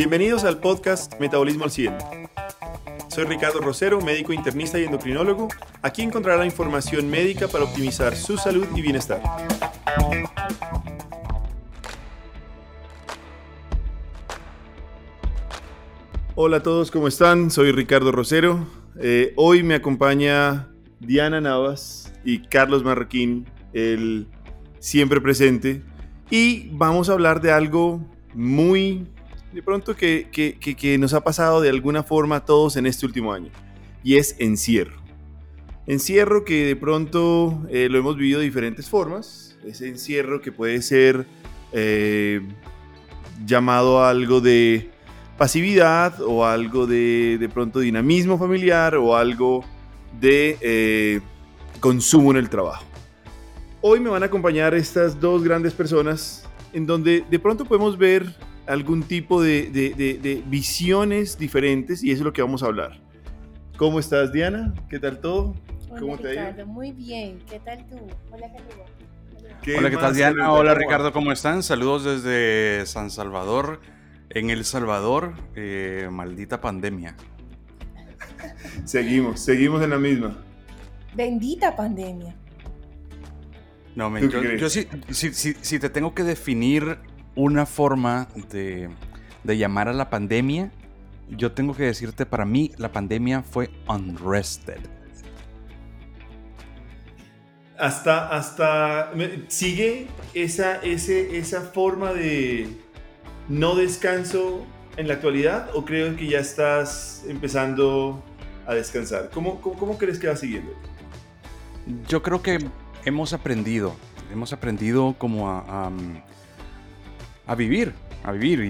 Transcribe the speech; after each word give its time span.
Bienvenidos 0.00 0.44
al 0.44 0.60
podcast 0.60 1.20
Metabolismo 1.20 1.64
al 1.64 1.70
100. 1.70 1.94
Soy 3.08 3.24
Ricardo 3.24 3.60
Rosero, 3.60 4.00
médico 4.00 4.32
internista 4.32 4.78
y 4.78 4.84
endocrinólogo. 4.84 5.48
Aquí 5.82 6.00
encontrará 6.00 6.46
información 6.46 7.10
médica 7.10 7.48
para 7.48 7.64
optimizar 7.64 8.16
su 8.16 8.38
salud 8.38 8.66
y 8.74 8.80
bienestar. 8.80 9.20
Hola 16.34 16.56
a 16.56 16.62
todos, 16.62 16.90
¿cómo 16.90 17.06
están? 17.06 17.50
Soy 17.50 17.70
Ricardo 17.70 18.10
Rosero. 18.10 18.66
Eh, 18.98 19.34
hoy 19.36 19.62
me 19.62 19.74
acompaña 19.74 20.70
Diana 20.98 21.42
Navas 21.42 22.14
y 22.24 22.38
Carlos 22.38 22.82
Marroquín, 22.82 23.50
el 23.74 24.28
siempre 24.78 25.20
presente. 25.20 25.82
Y 26.30 26.70
vamos 26.70 27.10
a 27.10 27.12
hablar 27.12 27.42
de 27.42 27.52
algo 27.52 28.00
muy 28.32 29.06
de 29.52 29.62
pronto 29.62 29.96
que, 29.96 30.28
que, 30.30 30.98
nos 30.98 31.14
ha 31.14 31.22
pasado 31.22 31.60
de 31.60 31.68
alguna 31.68 32.02
forma 32.02 32.36
a 32.36 32.44
todos 32.44 32.76
en 32.76 32.86
este 32.86 33.06
último 33.06 33.32
año, 33.32 33.50
y 34.02 34.16
es 34.16 34.36
encierro. 34.38 35.00
Encierro 35.86 36.44
que 36.44 36.66
de 36.66 36.76
pronto 36.76 37.62
eh, 37.68 37.88
lo 37.90 37.98
hemos 37.98 38.16
vivido 38.16 38.38
de 38.38 38.44
diferentes 38.44 38.88
formas. 38.88 39.58
Ese 39.64 39.88
encierro 39.88 40.40
que 40.40 40.52
puede 40.52 40.82
ser 40.82 41.26
eh, 41.72 42.40
llamado 43.44 44.04
algo 44.04 44.40
de 44.40 44.90
pasividad 45.36 46.20
o 46.20 46.44
algo 46.44 46.86
de 46.86 47.38
de 47.38 47.48
pronto 47.48 47.80
dinamismo 47.80 48.38
familiar 48.38 48.94
o 48.94 49.16
algo 49.16 49.64
de 50.20 50.58
eh, 50.60 51.20
consumo 51.80 52.30
en 52.30 52.36
el 52.36 52.50
trabajo. 52.50 52.84
Hoy 53.80 53.98
me 54.00 54.10
van 54.10 54.22
a 54.22 54.26
acompañar 54.26 54.74
estas 54.74 55.18
dos 55.18 55.42
grandes 55.42 55.72
personas 55.72 56.44
en 56.72 56.86
donde 56.86 57.24
de 57.28 57.38
pronto 57.38 57.64
podemos 57.64 57.96
ver 57.96 58.26
algún 58.70 59.02
tipo 59.02 59.42
de, 59.42 60.42
visiones 60.46 61.36
diferentes 61.36 62.04
y 62.04 62.12
eso 62.12 62.20
es 62.20 62.24
lo 62.24 62.32
que 62.32 62.40
vamos 62.42 62.62
a 62.62 62.66
hablar. 62.66 63.00
¿Cómo 63.76 63.98
estás, 63.98 64.32
Diana? 64.32 64.74
¿Qué 64.88 65.00
tal 65.00 65.20
todo? 65.20 65.56
Hola, 65.88 66.00
¿Cómo 66.00 66.18
te 66.18 66.30
Ricardo, 66.30 66.66
muy 66.66 66.92
bien. 66.92 67.40
¿Qué 67.50 67.58
tal 67.58 67.84
tú? 67.88 67.96
Hola, 68.30 68.46
Carlos. 68.52 68.86
¿Qué 69.62 69.76
Hola, 69.76 69.90
¿qué 69.90 69.96
tal, 69.96 70.14
Diana? 70.14 70.52
Hola, 70.52 70.74
Ricardo, 70.74 71.12
¿cómo 71.12 71.32
están? 71.32 71.64
Saludos 71.64 72.04
desde 72.04 72.86
San 72.86 73.10
Salvador, 73.10 73.80
en 74.28 74.50
El 74.50 74.64
Salvador, 74.64 75.34
eh, 75.56 76.08
maldita 76.10 76.60
pandemia. 76.60 77.16
seguimos, 78.84 79.40
seguimos 79.40 79.82
en 79.82 79.90
la 79.90 79.98
misma. 79.98 80.38
Bendita 81.16 81.74
pandemia. 81.74 82.36
No, 83.96 84.16
yo, 84.16 84.70
sí, 84.70 84.86
si 85.10 85.78
te 85.80 85.90
tengo 85.90 86.14
que 86.14 86.22
definir 86.22 86.98
una 87.34 87.66
forma 87.66 88.28
de, 88.50 88.90
llamar 89.44 89.88
a 89.88 89.92
la 89.92 90.10
pandemia, 90.10 90.70
yo 91.28 91.52
tengo 91.52 91.74
que 91.74 91.84
decirte, 91.84 92.26
para 92.26 92.44
mí 92.44 92.72
la 92.76 92.92
pandemia 92.92 93.42
fue 93.42 93.70
unrested. 93.88 94.80
Hasta, 97.78 98.28
hasta, 98.28 99.10
¿sigue 99.48 100.08
esa, 100.34 100.76
ese, 100.82 101.38
esa 101.38 101.62
forma 101.62 102.12
de 102.12 102.68
no 103.48 103.74
descanso 103.74 104.66
en 104.96 105.08
la 105.08 105.14
actualidad 105.14 105.70
o 105.74 105.84
creo 105.86 106.14
que 106.14 106.26
ya 106.26 106.40
estás 106.40 107.24
empezando 107.26 108.22
a 108.66 108.74
descansar? 108.74 109.30
¿Cómo, 109.32 109.60
cómo, 109.62 109.96
crees 109.96 110.18
que 110.18 110.28
va 110.28 110.36
siguiendo? 110.36 110.72
Yo 112.06 112.22
creo 112.22 112.42
que 112.42 112.58
hemos 113.06 113.32
aprendido, 113.32 113.96
hemos 114.30 114.52
aprendido 114.52 115.14
como 115.16 115.48
a 115.48 115.60
a 115.60 115.90
vivir, 117.54 117.92
a 118.24 118.32
vivir. 118.32 118.60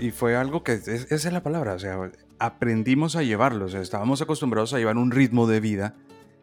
Y 0.00 0.10
fue, 0.12 0.36
algo 0.36 0.62
que, 0.62 0.74
es 0.74 1.32
la 1.32 1.42
palabra, 1.42 1.74
o 1.74 1.78
sea, 1.78 2.10
aprendimos 2.38 3.16
a 3.16 3.22
llevarlo, 3.22 3.66
o 3.66 3.68
sea, 3.68 3.80
estábamos 3.80 4.22
acostumbrados 4.22 4.72
a 4.74 4.78
llevar 4.78 4.96
un 4.96 5.10
ritmo 5.10 5.46
de 5.46 5.60
vida. 5.60 5.94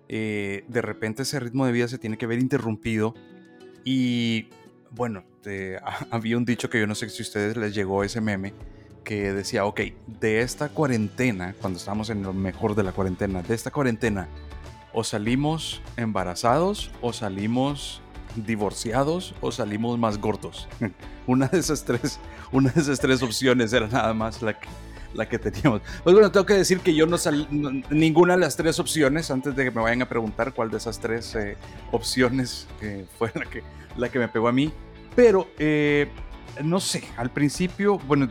Eh, 0.10 0.66
de 0.68 0.82
repente 0.82 1.24
ese 1.24 1.40
ritmo 1.40 1.66
de 1.66 1.72
vida 1.72 1.88
se 1.88 1.98
tiene 1.98 2.18
que 2.18 2.28
ver 2.28 2.40
interrumpido 2.40 3.16
y 3.86 4.50
bueno, 4.92 5.24
había 6.12 6.38
un 6.38 6.46
dicho 6.46 6.70
que 6.70 6.80
yo 6.80 6.88
no 6.88 6.96
sé 6.96 7.10
si 7.10 7.24
a 7.24 7.26
ustedes 7.26 7.58
les 7.58 7.74
llegó 7.74 8.04
ese 8.04 8.22
meme 8.22 8.54
que 9.04 9.34
decía, 9.34 9.66
ok, 9.66 9.82
de 10.08 10.42
esta 10.42 10.70
cuarentena, 10.70 11.56
cuando 11.60 11.78
estamos 11.78 12.10
en 12.10 12.24
lo 12.24 12.34
mejor 12.34 12.76
de 12.76 12.84
la 12.84 12.94
cuarentena, 12.94 13.42
de 13.42 13.54
esta 13.54 13.70
cuarentena, 13.70 14.30
o 14.94 15.04
salimos 15.04 15.82
embarazados 15.98 16.92
o 17.02 17.12
salimos 17.12 18.02
divorciados 18.36 19.36
o 19.42 19.52
salimos 19.52 20.00
más 20.00 20.20
gordos. 20.20 20.68
una 21.28 21.48
de 21.48 21.60
esas 21.60 21.84
tres, 21.84 22.20
una 22.52 22.72
de 22.72 22.82
esas 22.82 23.00
tres 23.00 23.22
opciones 23.22 23.74
era 23.74 23.88
nada 23.88 24.14
más 24.14 24.42
la 24.42 24.58
que, 24.60 24.68
la 25.14 25.28
que 25.28 25.40
teníamos. 25.40 25.82
Pues 26.04 26.14
bueno, 26.14 26.32
tengo 26.32 26.46
que 26.46 26.56
decir 26.56 26.80
que 26.80 26.94
yo 26.94 27.06
no 27.06 27.18
salí, 27.18 27.48
ninguna 27.90 28.34
de 28.34 28.42
las 28.42 28.56
tres 28.56 28.80
opciones, 28.80 29.32
antes 29.32 29.56
de 29.56 29.64
que 29.64 29.72
me 29.72 29.82
vayan 29.82 30.02
a 30.02 30.10
preguntar 30.10 30.54
cuál 30.54 30.70
de 30.70 30.78
esas 30.78 31.00
tres 31.00 31.36
eh, 31.36 31.58
opciones 31.92 32.68
eh, 32.82 33.06
fue 33.18 33.32
la 33.36 33.46
que, 33.46 33.64
la 33.98 34.10
que 34.10 34.20
me 34.20 34.28
pegó 34.28 34.48
a 34.48 34.52
mí. 34.52 34.72
Pero, 35.16 35.48
eh, 35.60 36.10
no 36.64 36.80
sé, 36.80 37.04
al 37.18 37.32
principio, 37.32 38.00
bueno, 38.00 38.28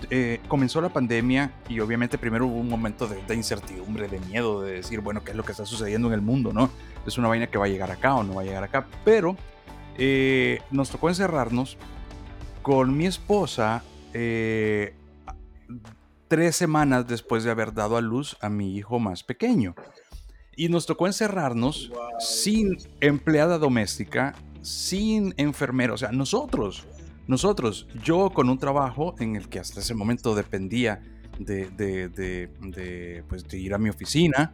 comenzó 0.49 0.81
la 0.81 0.89
pandemia 0.89 1.53
y 1.69 1.81
obviamente 1.81 2.19
primero 2.19 2.47
hubo 2.47 2.59
un 2.59 2.69
momento 2.69 3.07
de, 3.07 3.23
de, 3.23 3.35
incertidumbre, 3.35 4.09
de 4.09 4.19
miedo, 4.21 4.63
de 4.63 4.75
decir, 4.75 5.01
bueno, 5.01 5.25
¿qué 5.25 5.31
es 5.33 5.37
lo 5.37 5.45
que 5.45 5.53
está 5.53 5.65
sucediendo 5.65 6.09
en 6.09 6.15
el 6.15 6.23
mundo, 6.23 6.53
no? 6.53 6.71
Es 7.07 7.19
una 7.19 7.29
vaina 7.29 7.49
que 7.49 7.59
va 7.59 7.67
a 7.67 7.69
llegar 7.69 7.91
acá 7.91 8.15
o 8.15 8.23
no 8.23 8.35
va 8.35 8.43
a 8.43 8.45
llegar 8.45 8.63
acá. 8.63 8.87
Pero 9.05 9.37
eh, 9.99 10.61
nos 10.71 10.91
tocó 10.91 11.09
encerrarnos 11.09 11.77
con 12.63 12.97
mi 12.97 13.07
esposa 13.07 13.83
eh, 14.15 14.95
tres 16.29 16.57
semanas 16.57 17.07
después 17.07 17.45
de 17.45 17.51
haber 17.51 17.75
dado 17.75 17.97
a 17.97 18.01
luz 18.01 18.37
a 18.41 18.49
mi 18.49 18.77
hijo 18.77 18.99
más 18.99 19.23
pequeño. 19.23 19.75
Y 20.57 20.69
nos 20.69 20.87
tocó 20.87 21.07
encerrarnos 21.07 21.91
sin 22.19 22.79
empleada 23.01 23.59
doméstica, 23.59 24.35
sin 24.61 25.35
enfermero, 25.37 25.95
o 25.95 25.99
sea, 25.99 26.13
nosotros, 26.13 26.87
nosotros, 27.27 27.89
yo 28.03 28.31
con 28.31 28.49
un 28.49 28.59
trabajo 28.59 29.15
en 29.19 29.37
el 29.37 29.49
que 29.49 29.59
hasta 29.59 29.81
ese 29.81 29.95
momento 29.95 30.35
dependía 30.35 31.03
de, 31.39 31.71
de, 31.71 33.25
pues 33.29 33.49
de 33.49 33.59
ir 33.59 33.75
a 33.75 33.79
mi 33.79 33.89
oficina, 33.89 34.53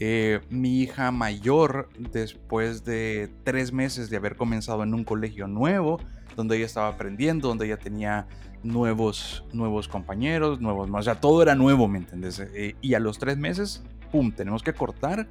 eh, 0.00 0.40
mi 0.48 0.80
hija 0.80 1.10
mayor, 1.10 1.88
después 1.98 2.84
de 2.84 3.28
tres 3.42 3.72
meses 3.72 4.10
de 4.10 4.16
haber 4.16 4.36
comenzado 4.36 4.84
en 4.84 4.94
un 4.94 5.02
colegio 5.02 5.48
nuevo, 5.48 5.98
donde 6.36 6.56
ella 6.56 6.66
estaba 6.66 6.86
aprendiendo, 6.86 7.48
donde 7.48 7.66
ella 7.66 7.78
tenía 7.78 8.28
nuevos, 8.62 9.44
nuevos 9.52 9.88
compañeros, 9.88 10.60
nuevos, 10.60 10.88
o 10.88 11.02
sea, 11.02 11.16
todo 11.20 11.42
era 11.42 11.56
nuevo, 11.56 11.88
¿me 11.88 11.98
entiendes? 11.98 12.38
Eh, 12.38 12.76
y 12.80 12.94
a 12.94 13.00
los 13.00 13.18
tres 13.18 13.38
meses, 13.38 13.82
¡pum!, 14.12 14.30
tenemos 14.30 14.62
que 14.62 14.72
cortar 14.72 15.26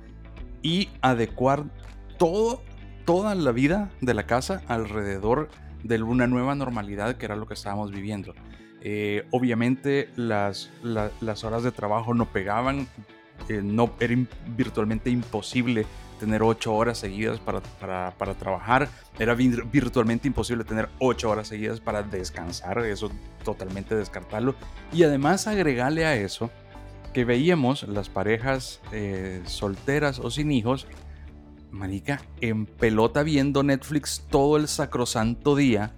y 0.61 0.89
adecuar 1.01 1.63
todo, 2.17 2.61
toda 3.05 3.35
la 3.35 3.53
vida 3.53 3.89
de 4.01 4.13
la 4.13 4.25
casa 4.25 4.63
alrededor 4.67 5.47
de 5.84 6.03
una 6.03 6.28
nueva 6.28 6.55
normalidad 6.55 7.16
que 7.16 7.25
era 7.25 7.38
lo 7.38 7.47
que 7.47 7.53
estábamos 7.53 7.91
viviendo. 7.91 8.34
Eh, 8.81 9.25
obviamente 9.31 10.09
las, 10.17 10.72
las 10.84 11.44
horas 11.45 11.63
de 11.63 11.72
trabajo 11.72 12.13
no 12.13 12.25
pegaban, 12.25 12.88
no, 13.64 13.92
era 14.00 14.16
virtualmente 14.56 15.09
imposible 15.09 15.86
tener 16.20 16.42
ocho 16.42 16.74
horas 16.74 16.98
seguidas 16.98 17.40
para, 17.40 17.62
para, 18.12 18.34
trabajar, 18.34 18.90
era 19.20 19.36
virtualmente 19.36 20.28
imposible 20.28 20.64
tener 20.64 20.90
ocho 21.00 21.30
horas 21.30 21.47
seguidas 21.47 21.80
para 21.80 22.03
descansar, 22.03 22.80
eso 22.80 23.12
totalmente 23.44 23.96
descartarlo. 23.96 24.56
Y 24.92 25.03
además 25.03 25.47
agregarle 25.47 26.06
a 26.06 26.16
eso 26.16 26.50
que 27.14 27.26
veíamos 27.26 27.84
las 27.84 28.09
parejas 28.09 28.81
eh, 28.92 29.42
solteras 29.46 30.20
o 30.20 30.30
sin 30.30 30.52
hijos, 30.52 30.88
marica, 31.72 32.22
en 32.42 32.66
pelota 32.66 33.24
viendo 33.24 33.64
Netflix 33.64 34.26
todo 34.30 34.58
el 34.58 34.68
sacrosanto 34.68 35.56
día 35.56 35.94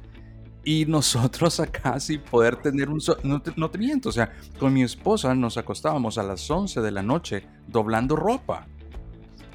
y 0.64 0.86
nosotros 0.86 1.60
acá 1.60 2.00
sin 2.00 2.22
poder 2.22 2.56
tener 2.58 2.90
un... 2.90 3.00
no, 3.24 3.42
te, 3.42 3.52
no 3.56 3.70
miento, 3.78 4.10
o 4.10 4.12
sea, 4.12 4.34
con 4.60 4.74
mi 4.74 4.84
esposa 4.84 5.34
nos 5.36 5.58
acostábamos 5.58 6.18
a 6.18 6.24
las 6.24 6.50
11 6.50 6.82
de 6.82 6.92
la 6.92 7.04
noche 7.04 7.46
doblando 7.68 8.16
ropa. 8.16 8.68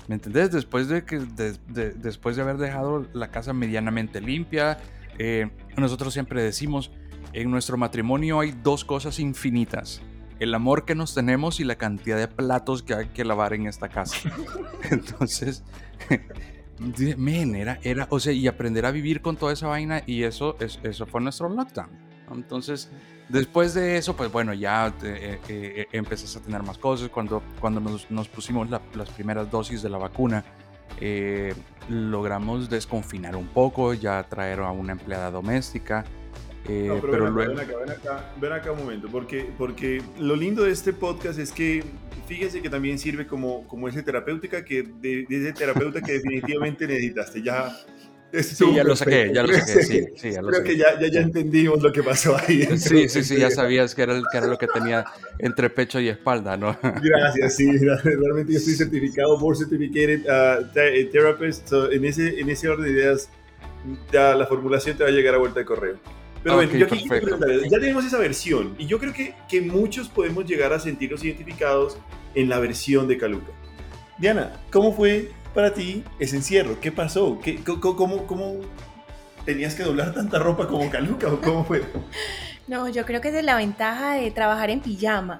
¿Me 0.06 0.16
entendés? 0.16 0.52
Después 0.52 0.88
de, 0.88 1.04
que, 1.04 1.18
después 1.18 2.36
de 2.36 2.42
haber 2.42 2.58
dejado 2.58 3.06
la 3.14 3.30
casa 3.30 3.54
medianamente 3.54 4.20
limpia, 4.20 4.76
eh, 5.18 5.50
nosotros 5.78 6.12
siempre 6.12 6.42
decimos, 6.42 6.90
en 7.32 7.50
nuestro 7.50 7.78
matrimonio 7.78 8.40
hay 8.40 8.52
dos 8.52 8.84
cosas 8.84 9.18
infinitas. 9.18 10.02
El 10.40 10.54
amor 10.54 10.84
que 10.84 10.94
nos 10.94 11.14
tenemos 11.14 11.58
y 11.60 11.64
la 11.64 11.76
cantidad 11.76 12.18
de 12.18 12.28
platos 12.28 12.82
que 12.82 12.94
hay 12.94 13.06
que 13.08 13.24
lavar 13.24 13.54
en 13.54 13.66
esta 13.66 13.88
casa. 13.88 14.16
Entonces, 14.90 15.64
Men, 16.78 17.54
era, 17.54 17.78
era, 17.82 18.06
o 18.10 18.18
sea, 18.18 18.32
y 18.32 18.46
aprender 18.46 18.84
a 18.86 18.90
vivir 18.90 19.20
con 19.20 19.36
toda 19.36 19.52
esa 19.52 19.68
vaina 19.68 20.02
y 20.06 20.24
eso, 20.24 20.56
eso 20.58 21.06
fue 21.06 21.20
nuestro 21.20 21.48
lockdown. 21.48 21.90
Entonces, 22.32 22.90
después 23.28 23.74
de 23.74 23.96
eso, 23.96 24.16
pues 24.16 24.32
bueno, 24.32 24.54
ya 24.54 24.92
eh, 25.02 25.40
eh, 25.48 25.86
eh 25.92 25.98
a 26.00 26.40
tener 26.40 26.62
más 26.62 26.78
cosas. 26.78 27.08
Cuando, 27.10 27.42
cuando 27.60 27.80
nos, 27.80 28.28
pusimos 28.28 28.68
las 28.70 29.10
primeras 29.10 29.50
dosis 29.50 29.82
de 29.82 29.88
la 29.88 29.98
vacuna, 29.98 30.44
eh, 31.00 31.54
logramos 31.88 32.70
desconfinar 32.70 33.36
un 33.36 33.48
poco, 33.48 33.94
ya 33.94 34.22
traer 34.24 34.60
a 34.60 34.70
una 34.70 34.92
empleada 34.92 35.30
doméstica. 35.30 36.04
Eh, 36.68 36.98
pero, 37.00 37.30
luego... 37.30 37.54
ven, 37.54 37.60
acá, 37.60 37.76
ven, 37.78 37.90
acá, 37.90 38.32
ven, 38.40 38.52
acá, 38.52 38.72
un 38.72 38.78
momento, 38.78 39.08
porque, 39.10 39.46
porque 39.58 40.02
lo 40.18 40.34
lindo 40.34 40.64
de 40.64 40.72
este 40.72 40.92
podcast 40.92 41.38
es 41.38 41.52
que 41.52 41.84
fíjense 42.26 42.62
que 42.62 42.70
también 42.70 42.98
sirve 42.98 43.26
como, 43.26 43.66
como 43.68 43.88
ese 43.88 44.02
terapéutica 44.02 44.64
que 44.64 44.82
de, 44.82 45.26
ese 45.28 45.52
terapeuta 45.52 46.00
que 46.00 46.12
definitivamente 46.12 46.86
necesitaste. 46.86 47.42
Ya, 47.42 47.76
Sí, 48.42 48.74
ya 48.74 48.82
lo 48.82 48.96
saqué, 48.96 49.30
ya 49.32 49.44
lo 49.44 49.54
saqué, 49.54 49.82
sí, 49.84 50.04
sí, 50.16 50.32
ya 50.32 50.42
lo 50.42 50.48
Creo 50.48 50.64
que 50.64 50.76
ya, 50.76 50.98
ya, 51.00 51.06
ya, 51.06 51.20
entendimos 51.20 51.80
lo 51.80 51.92
que 51.92 52.02
pasó 52.02 52.36
ahí. 52.36 52.64
Sí, 52.78 53.08
sí, 53.08 53.22
sí, 53.22 53.36
ya 53.36 53.48
sabías 53.48 53.94
que 53.94 54.02
era, 54.02 54.20
que 54.30 54.38
era 54.38 54.48
lo 54.48 54.58
que 54.58 54.66
tenía 54.66 55.04
entre 55.38 55.70
pecho 55.70 56.00
y 56.00 56.08
espalda, 56.08 56.56
¿no? 56.56 56.76
Gracias, 56.82 57.54
sí, 57.54 57.70
realmente 57.78 58.52
yo 58.52 58.58
estoy 58.58 58.74
certificado, 58.74 59.38
board 59.38 59.58
certificated 59.58 60.22
uh, 60.22 60.66
therapist, 61.12 61.72
en, 61.92 62.04
ese, 62.04 62.40
en 62.40 62.50
ese 62.50 62.68
orden 62.68 62.86
de 62.86 62.90
ideas, 62.90 63.28
ya 64.12 64.34
la 64.34 64.46
formulación 64.46 64.96
te 64.96 65.04
va 65.04 65.10
a 65.10 65.12
llegar 65.12 65.36
a 65.36 65.38
vuelta 65.38 65.60
de 65.60 65.66
correo. 65.66 65.98
Pero 66.44 66.56
bueno, 66.56 66.72
yo 66.74 66.84
aquí 66.84 67.08
ya 67.70 67.80
tenemos 67.80 68.04
esa 68.04 68.18
versión 68.18 68.74
y 68.78 68.86
yo 68.86 68.98
creo 68.98 69.14
que, 69.14 69.34
que 69.48 69.62
muchos 69.62 70.08
podemos 70.10 70.44
llegar 70.44 70.74
a 70.74 70.78
sentirnos 70.78 71.24
identificados 71.24 71.96
en 72.34 72.50
la 72.50 72.58
versión 72.58 73.08
de 73.08 73.16
Caluca. 73.16 73.50
Diana, 74.18 74.52
¿cómo 74.70 74.92
fue 74.92 75.32
para 75.54 75.72
ti 75.72 76.04
ese 76.18 76.36
encierro? 76.36 76.78
¿Qué 76.80 76.92
pasó? 76.92 77.40
¿Qué, 77.42 77.60
cómo, 77.64 78.26
cómo, 78.26 78.60
tenías 79.46 79.74
que 79.74 79.84
doblar 79.84 80.12
tanta 80.12 80.38
ropa 80.38 80.68
como 80.68 80.90
Caluca 80.90 81.28
o 81.32 81.40
cómo 81.40 81.64
fue? 81.64 81.82
No, 82.66 82.88
yo 82.88 83.04
creo 83.04 83.20
que 83.20 83.28
es 83.28 83.44
la 83.44 83.56
ventaja 83.56 84.14
de 84.14 84.30
trabajar 84.30 84.70
en 84.70 84.80
pijama. 84.80 85.38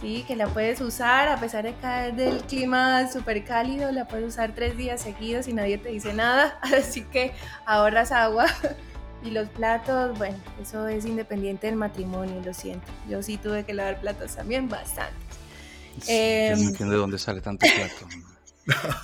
Sí, 0.00 0.24
que 0.26 0.34
la 0.34 0.48
puedes 0.48 0.80
usar 0.80 1.28
a 1.28 1.38
pesar 1.38 1.62
de 1.62 1.72
caer 1.74 2.16
del 2.16 2.38
clima 2.42 3.08
súper 3.08 3.44
cálido, 3.44 3.92
la 3.92 4.08
puedes 4.08 4.26
usar 4.26 4.56
tres 4.56 4.76
días 4.76 5.00
seguidos 5.00 5.46
y 5.46 5.52
nadie 5.52 5.78
te 5.78 5.90
dice 5.90 6.14
nada, 6.14 6.58
así 6.62 7.02
que 7.02 7.32
ahorras 7.64 8.10
agua. 8.10 8.46
Y 9.24 9.30
los 9.30 9.48
platos, 9.48 10.16
bueno, 10.18 10.36
eso 10.60 10.86
es 10.86 11.06
independiente 11.06 11.66
del 11.66 11.76
matrimonio, 11.76 12.42
lo 12.44 12.52
siento. 12.52 12.86
Yo 13.08 13.22
sí 13.22 13.38
tuve 13.38 13.64
que 13.64 13.72
lavar 13.72 14.00
platos 14.00 14.36
también, 14.36 14.68
bastante. 14.68 15.16
Eh, 16.08 16.52
no 16.56 16.68
entiendo 16.68 16.92
de 16.94 17.00
dónde 17.00 17.18
sale 17.18 17.40
tanto 17.40 17.66
plato. 17.66 18.06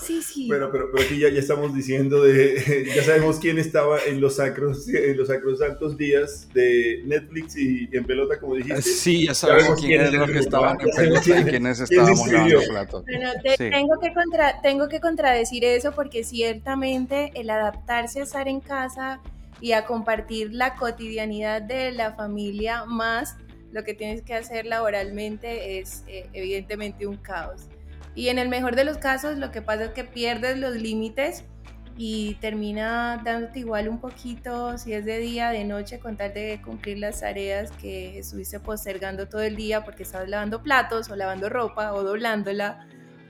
Sí, 0.03 0.23
sí. 0.23 0.49
Bueno, 0.49 0.71
pero, 0.73 0.91
pero 0.91 1.05
aquí 1.05 1.19
ya, 1.19 1.29
ya 1.29 1.39
estamos 1.39 1.75
diciendo 1.75 2.23
de, 2.23 2.91
ya 2.97 3.05
sabemos 3.05 3.39
quién 3.39 3.59
estaba 3.59 3.99
en 4.07 4.19
los 4.19 4.37
sacros, 4.37 4.89
en 4.89 5.17
los 5.19 5.29
sacrosantos 5.29 5.99
días 5.99 6.49
de 6.55 7.03
Netflix 7.05 7.59
y 7.59 7.87
en 7.93 8.05
pelota, 8.05 8.41
como 8.41 8.55
dijiste. 8.55 8.81
Sí, 8.81 9.27
ya 9.27 9.35
sabemos 9.35 9.79
quién, 9.79 10.01
es 10.01 10.13
los 10.15 10.31
que 10.31 10.39
estaban 10.39 10.79
en 10.81 10.91
pelota 10.97 11.41
y 11.41 11.45
quiénes 11.45 11.81
estábamos 11.81 12.33
lavando 12.33 12.61
platos. 12.71 13.05
Bueno, 13.05 13.33
tengo, 13.43 14.01
que 14.01 14.15
contra, 14.15 14.63
tengo 14.63 14.89
que 14.89 15.01
contradecir 15.01 15.63
eso 15.65 15.93
porque 15.93 16.25
ciertamente 16.25 17.31
el 17.35 17.51
adaptarse 17.51 18.21
a 18.21 18.23
estar 18.23 18.49
en 18.49 18.61
casa 18.61 19.21
y 19.61 19.73
a 19.73 19.85
compartir 19.85 20.53
la 20.53 20.75
cotidianidad 20.75 21.63
de 21.63 21.93
la 21.93 22.13
familia 22.15 22.85
más 22.85 23.37
lo 23.73 23.85
que 23.85 23.95
tienes 23.95 24.23
que 24.23 24.35
hacer 24.35 24.67
laboralmente 24.67 25.79
es 25.79 26.05
eh, 26.09 26.29
evidentemente 26.33 27.07
un 27.07 27.17
caos. 27.17 27.69
Y 28.15 28.29
en 28.29 28.39
el 28.39 28.49
mejor 28.49 28.75
de 28.75 28.85
los 28.85 28.99
casos 28.99 29.39
lo 29.39 29.53
que 29.53 29.63
pasa 29.63 29.85
es 29.85 29.91
que 29.91 30.05
pierdes 30.05 30.59
los 30.59 30.75
límites 30.75 31.45
y 31.97 32.35
termina 32.41 33.21
dándote 33.25 33.61
igual 33.61 33.89
un 33.89 34.01
poquito, 34.01 34.79
si 34.79 34.93
es 34.93 35.05
de 35.05 35.19
día, 35.19 35.51
de 35.51 35.65
noche, 35.65 35.99
con 35.99 36.17
tal 36.17 36.33
de 36.33 36.61
cumplir 36.65 36.99
las 36.99 37.21
tareas 37.21 37.71
que 37.73 38.19
estuviste 38.19 38.59
postergando 38.59 39.29
todo 39.29 39.43
el 39.43 39.55
día 39.55 39.85
porque 39.85 40.03
estabas 40.03 40.29
lavando 40.29 40.63
platos 40.63 41.11
o 41.11 41.17
lavando 41.17 41.49
ropa 41.49 41.93
o 41.93 42.03
doblándola 42.03 42.87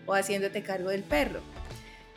o 0.06 0.14
haciéndote 0.14 0.62
cargo 0.62 0.90
del 0.90 1.02
perro. 1.02 1.40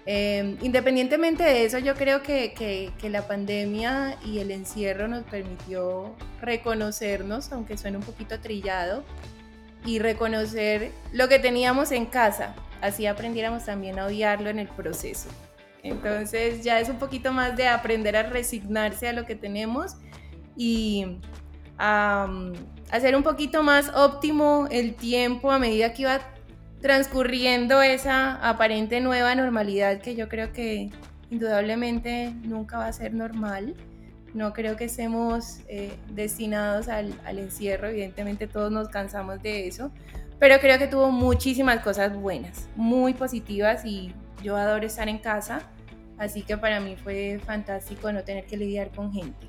Em, 0.05 0.57
independientemente 0.61 1.44
de 1.44 1.63
eso, 1.63 1.79
yo 1.79 1.95
creo 1.95 2.21
que, 2.21 2.53
que, 2.53 3.09
la 3.09 3.25
pandemia 3.25 4.17
y 4.25 4.39
el 4.39 4.51
encierro 4.51 5.07
nos 5.07 5.23
permitió 5.23 6.13
reconocernos, 6.41 7.51
aunque 7.53 7.77
suene 7.77 7.97
un 7.97 8.03
poquito 8.03 8.39
trillado, 8.39 9.03
y 9.85 10.00
reconocer 10.00 10.91
lo 11.13 11.29
que 11.29 11.39
teníamos 11.39 11.91
en 11.91 12.05
casa. 12.05 12.55
Así 12.81 13.05
aprendiéramos 13.05 13.65
también 13.65 13.97
a 14.00 14.05
odiarlo 14.05 14.50
en 14.50 14.59
el 14.59 14.67
proceso. 14.67 15.29
Entonces 15.83 16.63
ya 16.63 16.79
es 16.79 16.89
un 16.89 16.97
poquito 16.97 17.31
más 17.33 17.55
de 17.55 17.67
aprender 17.67 18.15
a 18.15 18.23
resignarse 18.23 19.07
a 19.07 19.13
lo 19.13 19.25
que 19.25 19.35
tenemos 19.35 19.95
y 20.55 21.17
a 21.77 22.29
hacer 22.91 23.15
un 23.15 23.23
poquito 23.23 23.63
más 23.63 23.89
óptimo 23.95 24.67
el 24.71 24.95
tiempo 24.95 25.51
a 25.51 25.59
medida 25.59 25.94
que 25.94 26.03
iba 26.03 26.21
transcurriendo 26.83 27.81
esa 27.81 28.35
aparente 28.47 29.00
nueva 29.00 29.33
normalidad 29.35 30.01
que 30.01 30.15
yo 30.15 30.27
creo 30.27 30.51
que 30.51 30.89
indudablemente 31.30 32.33
nunca 32.44 32.77
va 32.77 32.88
a 32.88 32.94
ser 32.94 33.13
normal. 33.13 33.74
No 34.33 34.51
creo 34.51 34.75
que 34.75 34.83
estemos 34.83 35.62
eh, 35.69 35.94
destinados 36.13 36.89
al, 36.89 37.13
al, 37.25 37.39
encierro, 37.39 37.88
evidentemente 37.88 38.47
todos 38.47 38.69
nos 38.69 38.89
cansamos 38.89 39.41
de 39.41 39.65
eso, 39.65 39.94
pero 40.39 40.59
creo 40.59 40.77
que 40.77 40.88
tuvo 40.88 41.09
muchísimas 41.09 41.80
cosas 41.80 42.18
buenas, 42.18 42.68
muy 42.75 43.13
positivas 43.13 43.86
y 43.86 44.13
yo 44.44 44.57
adoro 44.57 44.86
estar 44.86 45.07
en 45.07 45.19
casa, 45.19 45.62
así 46.18 46.41
que 46.41 46.57
para 46.57 46.81
mí 46.81 46.97
fue 47.01 47.39
fantástico 47.45 48.12
no 48.12 48.24
tener 48.24 48.45
que 48.45 48.57
lidiar 48.57 48.91
con 48.91 49.13
gente. 49.13 49.47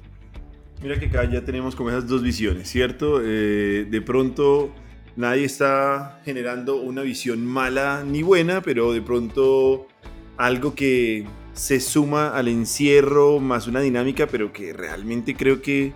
Mira 0.80 1.00
que 1.00 1.06
acá 1.06 1.28
ya 1.28 1.44
tenemos 1.44 1.74
como 1.74 1.88
esas 1.88 2.06
dos 2.06 2.22
visiones, 2.22 2.68
¿cierto? 2.68 3.20
Eh, 3.24 3.88
de 3.90 4.00
pronto 4.02 4.72
nadie 5.16 5.44
está 5.44 6.20
generando 6.24 6.76
una 6.76 7.02
visión 7.02 7.44
mala 7.44 8.04
ni 8.04 8.22
buena, 8.22 8.60
pero 8.60 8.92
de 8.92 9.02
pronto 9.02 9.86
algo 10.36 10.74
que 10.74 11.26
se 11.52 11.80
suma 11.80 12.36
al 12.36 12.48
encierro 12.48 13.38
más 13.38 13.66
una 13.66 13.80
dinámica, 13.80 14.26
pero 14.26 14.52
que 14.52 14.72
realmente 14.72 15.34
creo 15.34 15.62
que 15.62 15.92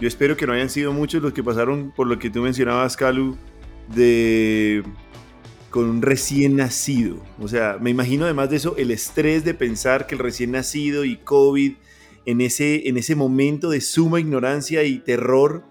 yo 0.00 0.08
espero 0.08 0.36
que 0.36 0.46
no 0.46 0.52
hayan 0.52 0.70
sido 0.70 0.92
muchos 0.92 1.22
los 1.22 1.32
que 1.32 1.44
pasaron 1.44 1.92
por 1.94 2.06
lo 2.06 2.18
que 2.18 2.30
tú 2.30 2.40
mencionabas, 2.40 2.96
Calu, 2.96 3.36
de 3.94 4.82
con 5.70 5.86
un 5.86 6.02
recién 6.02 6.56
nacido. 6.56 7.22
O 7.40 7.48
sea, 7.48 7.78
me 7.80 7.90
imagino 7.90 8.24
además 8.24 8.50
de 8.50 8.56
eso 8.56 8.76
el 8.76 8.90
estrés 8.90 9.44
de 9.44 9.54
pensar 9.54 10.06
que 10.06 10.14
el 10.14 10.20
recién 10.20 10.52
nacido 10.52 11.04
y 11.04 11.16
COVID 11.16 11.72
en 12.26 12.40
ese, 12.40 12.88
en 12.88 12.98
ese 12.98 13.16
momento 13.16 13.70
de 13.70 13.80
suma 13.80 14.20
ignorancia 14.20 14.84
y 14.84 14.98
terror 14.98 15.64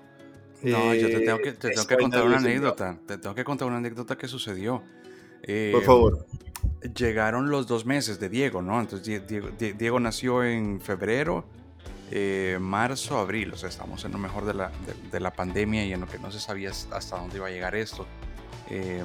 no, 0.63 0.93
yo 0.93 1.07
te 1.07 1.19
tengo 1.19 1.37
que, 1.39 1.51
te 1.53 1.69
tengo 1.69 1.87
que 1.87 1.97
contar 1.97 2.23
una 2.23 2.37
anécdota. 2.37 2.97
Te 3.05 3.17
tengo 3.17 3.35
que 3.35 3.43
contar 3.43 3.67
una 3.67 3.77
anécdota 3.77 4.17
que 4.17 4.27
sucedió. 4.27 4.83
Eh, 5.43 5.71
Por 5.73 5.83
favor. 5.83 6.25
Llegaron 6.95 7.49
los 7.49 7.67
dos 7.67 7.85
meses 7.85 8.19
de 8.19 8.29
Diego, 8.29 8.61
¿no? 8.61 8.79
Entonces 8.79 9.23
Diego, 9.77 9.99
nació 9.99 10.43
en 10.43 10.79
febrero, 10.81 11.45
eh, 12.11 12.57
marzo, 12.59 13.17
abril. 13.17 13.53
O 13.53 13.57
sea, 13.57 13.69
estamos 13.69 14.05
en 14.05 14.11
lo 14.11 14.17
mejor 14.17 14.45
de 14.45 14.53
la, 14.53 14.71
de, 15.11 15.19
la, 15.19 15.33
pandemia 15.33 15.85
y 15.85 15.93
en 15.93 16.01
lo 16.01 16.07
que 16.07 16.19
no 16.19 16.31
se 16.31 16.39
sabía 16.39 16.69
hasta 16.69 17.17
dónde 17.17 17.37
iba 17.37 17.47
a 17.47 17.51
llegar 17.51 17.75
esto. 17.75 18.05
Eh, 18.69 19.03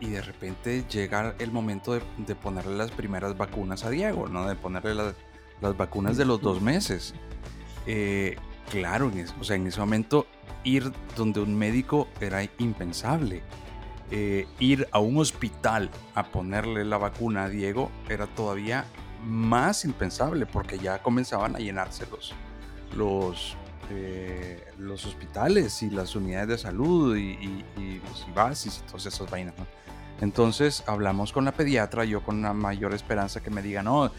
y 0.00 0.10
de 0.10 0.20
repente 0.20 0.84
llega 0.90 1.34
el 1.38 1.50
momento 1.52 1.94
de, 1.94 2.02
de, 2.18 2.34
ponerle 2.34 2.76
las 2.76 2.90
primeras 2.90 3.36
vacunas 3.36 3.84
a 3.84 3.90
Diego, 3.90 4.28
¿no? 4.28 4.48
De 4.48 4.54
ponerle 4.56 4.94
las, 4.94 5.14
las 5.60 5.76
vacunas 5.76 6.16
de 6.16 6.24
los 6.24 6.40
dos 6.40 6.60
meses. 6.60 7.14
Claro, 8.70 9.10
o 9.40 9.44
sea, 9.44 9.56
en 9.56 9.66
ese 9.66 9.80
momento 9.80 10.26
ir 10.64 10.92
donde 11.16 11.40
un 11.40 11.56
médico 11.56 12.08
era 12.20 12.42
impensable. 12.58 13.42
Eh, 14.10 14.46
ir 14.60 14.86
a 14.92 15.00
un 15.00 15.18
hospital 15.18 15.90
a 16.14 16.24
ponerle 16.30 16.84
la 16.84 16.96
vacuna 16.96 17.44
a 17.44 17.48
Diego 17.48 17.90
era 18.08 18.28
todavía 18.28 18.84
más 19.24 19.84
impensable 19.84 20.46
porque 20.46 20.78
ya 20.78 21.02
comenzaban 21.02 21.56
a 21.56 21.58
llenarse 21.58 22.06
los, 22.08 22.32
los, 22.96 23.56
eh, 23.90 24.64
hospitales 24.92 25.82
y 25.82 25.90
las 25.90 26.14
unidades 26.14 26.48
de 26.48 26.58
salud 26.58 27.16
y, 27.16 27.64
IBASIS 28.28 28.78
y 28.78 28.86
todas 28.86 29.06
esas 29.06 29.28
vainas. 29.28 29.54
Entonces 30.20 30.84
hablamos 30.86 31.32
con 31.32 31.44
la 31.44 31.52
pediatra, 31.52 32.04
yo 32.04 32.22
con 32.22 32.36
una 32.38 32.52
mayor 32.52 32.94
esperanza 32.94 33.42
que 33.42 33.50
me 33.50 33.60
diga, 33.60 33.82
no, 33.82 34.10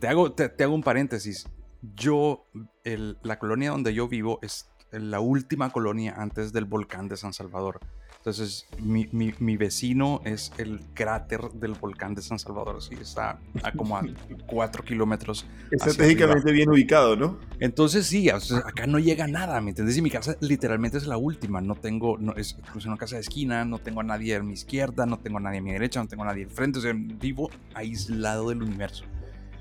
te, 0.00 0.08
hago, 0.08 0.32
te, 0.32 0.64
hago 0.64 0.74
un 0.74 0.82
paréntesis. 0.82 1.46
Yo, 1.94 2.46
la 2.84 3.38
colonia 3.38 3.70
donde 3.70 3.94
yo 3.94 4.08
vivo 4.08 4.38
es 4.42 4.70
la 4.90 5.20
última 5.20 5.70
colonia 5.70 6.14
antes 6.16 6.52
del 6.52 6.64
volcán 6.64 7.08
de 7.08 7.16
San 7.16 7.32
Salvador. 7.32 7.80
Entonces, 8.24 8.66
mi, 8.78 9.06
mi, 9.12 9.56
vecino 9.58 10.22
es 10.24 10.50
el 10.56 10.80
cráter 10.94 11.42
del 11.52 11.74
volcán 11.74 12.14
de 12.14 12.22
San 12.22 12.38
Salvador, 12.38 12.76
así 12.78 12.94
está 12.94 13.38
a 13.62 13.72
como 13.72 13.98
a 13.98 14.02
4 14.46 14.82
kilómetros. 14.82 15.44
Estratégicamente 15.70 16.50
bien 16.50 16.70
ubicado, 16.70 17.16
¿no? 17.16 17.38
Entonces, 17.60 18.06
sí, 18.06 18.30
acá 18.30 18.86
no 18.86 18.98
llega 18.98 19.26
nada, 19.26 19.60
¿me 19.60 19.70
entiendes? 19.70 19.98
Y 19.98 20.00
mi 20.00 20.08
casa 20.08 20.36
literalmente 20.40 20.96
es 20.96 21.06
la 21.06 21.18
última, 21.18 21.60
no 21.60 21.74
tengo, 21.74 22.16
no, 22.16 22.34
es, 22.36 22.56
una 22.86 22.96
casa 22.96 23.16
de 23.16 23.20
esquina, 23.20 23.66
no 23.66 23.78
tengo 23.78 24.00
a 24.00 24.04
nadie 24.04 24.36
a 24.36 24.42
mi 24.42 24.54
izquierda, 24.54 25.04
no 25.04 25.18
tengo 25.18 25.36
a 25.36 25.42
nadie 25.42 25.58
a 25.58 25.62
mi 25.62 25.72
derecha, 25.72 26.00
no 26.00 26.08
tengo 26.08 26.22
a 26.22 26.26
nadie 26.26 26.44
al 26.44 26.50
frente, 26.50 26.78
o 26.78 26.82
sea, 26.82 26.94
vivo 26.94 27.50
aislado 27.74 28.48
del 28.48 28.62
universo. 28.62 29.04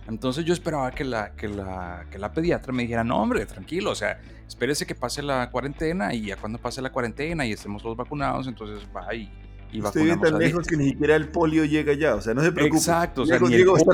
Entonces 0.07 0.45
yo 0.45 0.53
esperaba 0.53 0.91
que 0.91 1.03
la, 1.03 1.33
que 1.35 1.47
la, 1.47 2.05
que 2.11 2.17
la 2.17 2.33
pediatra 2.33 2.73
me 2.73 2.83
dijera, 2.83 3.03
no 3.03 3.21
hombre, 3.21 3.45
tranquilo, 3.45 3.91
o 3.91 3.95
sea, 3.95 4.19
espérese 4.47 4.85
que 4.85 4.95
pase 4.95 5.21
la 5.21 5.49
cuarentena 5.49 6.13
y 6.13 6.27
ya 6.27 6.37
cuando 6.37 6.59
pase 6.59 6.81
la 6.81 6.91
cuarentena 6.91 7.45
y 7.45 7.53
estemos 7.53 7.81
todos 7.81 7.95
vacunados, 7.95 8.47
entonces 8.47 8.87
va 8.95 9.13
y, 9.15 9.31
y 9.73 9.81
Usted 9.81 10.01
vive 10.03 10.17
tan 10.17 10.37
lejos 10.37 10.67
que 10.67 10.77
ni 10.77 10.89
siquiera 10.89 11.15
el 11.15 11.29
polio 11.29 11.65
llega 11.65 11.93
ya, 11.93 12.13
o 12.13 12.21
sea, 12.21 12.35
no 12.35 12.43
se 12.43 12.51
preocupe. 12.51 12.77
Exacto, 12.77 13.23
o 13.23 13.25
sea, 13.25 13.39
ni 13.39 13.55
el 13.55 13.65
polvo, 13.65 13.93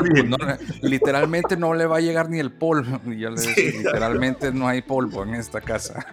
literalmente 0.81 1.55
no 1.55 1.73
le 1.73 1.85
va 1.85 1.97
a 1.97 2.01
llegar 2.01 2.29
ni 2.29 2.39
el 2.39 2.51
polvo. 2.51 2.99
Yo 3.05 3.29
le 3.29 3.39
decía, 3.39 3.71
literalmente 3.77 4.51
no 4.51 4.67
hay 4.67 4.81
polvo 4.81 5.23
en 5.23 5.35
esta 5.35 5.61
casa. 5.61 6.05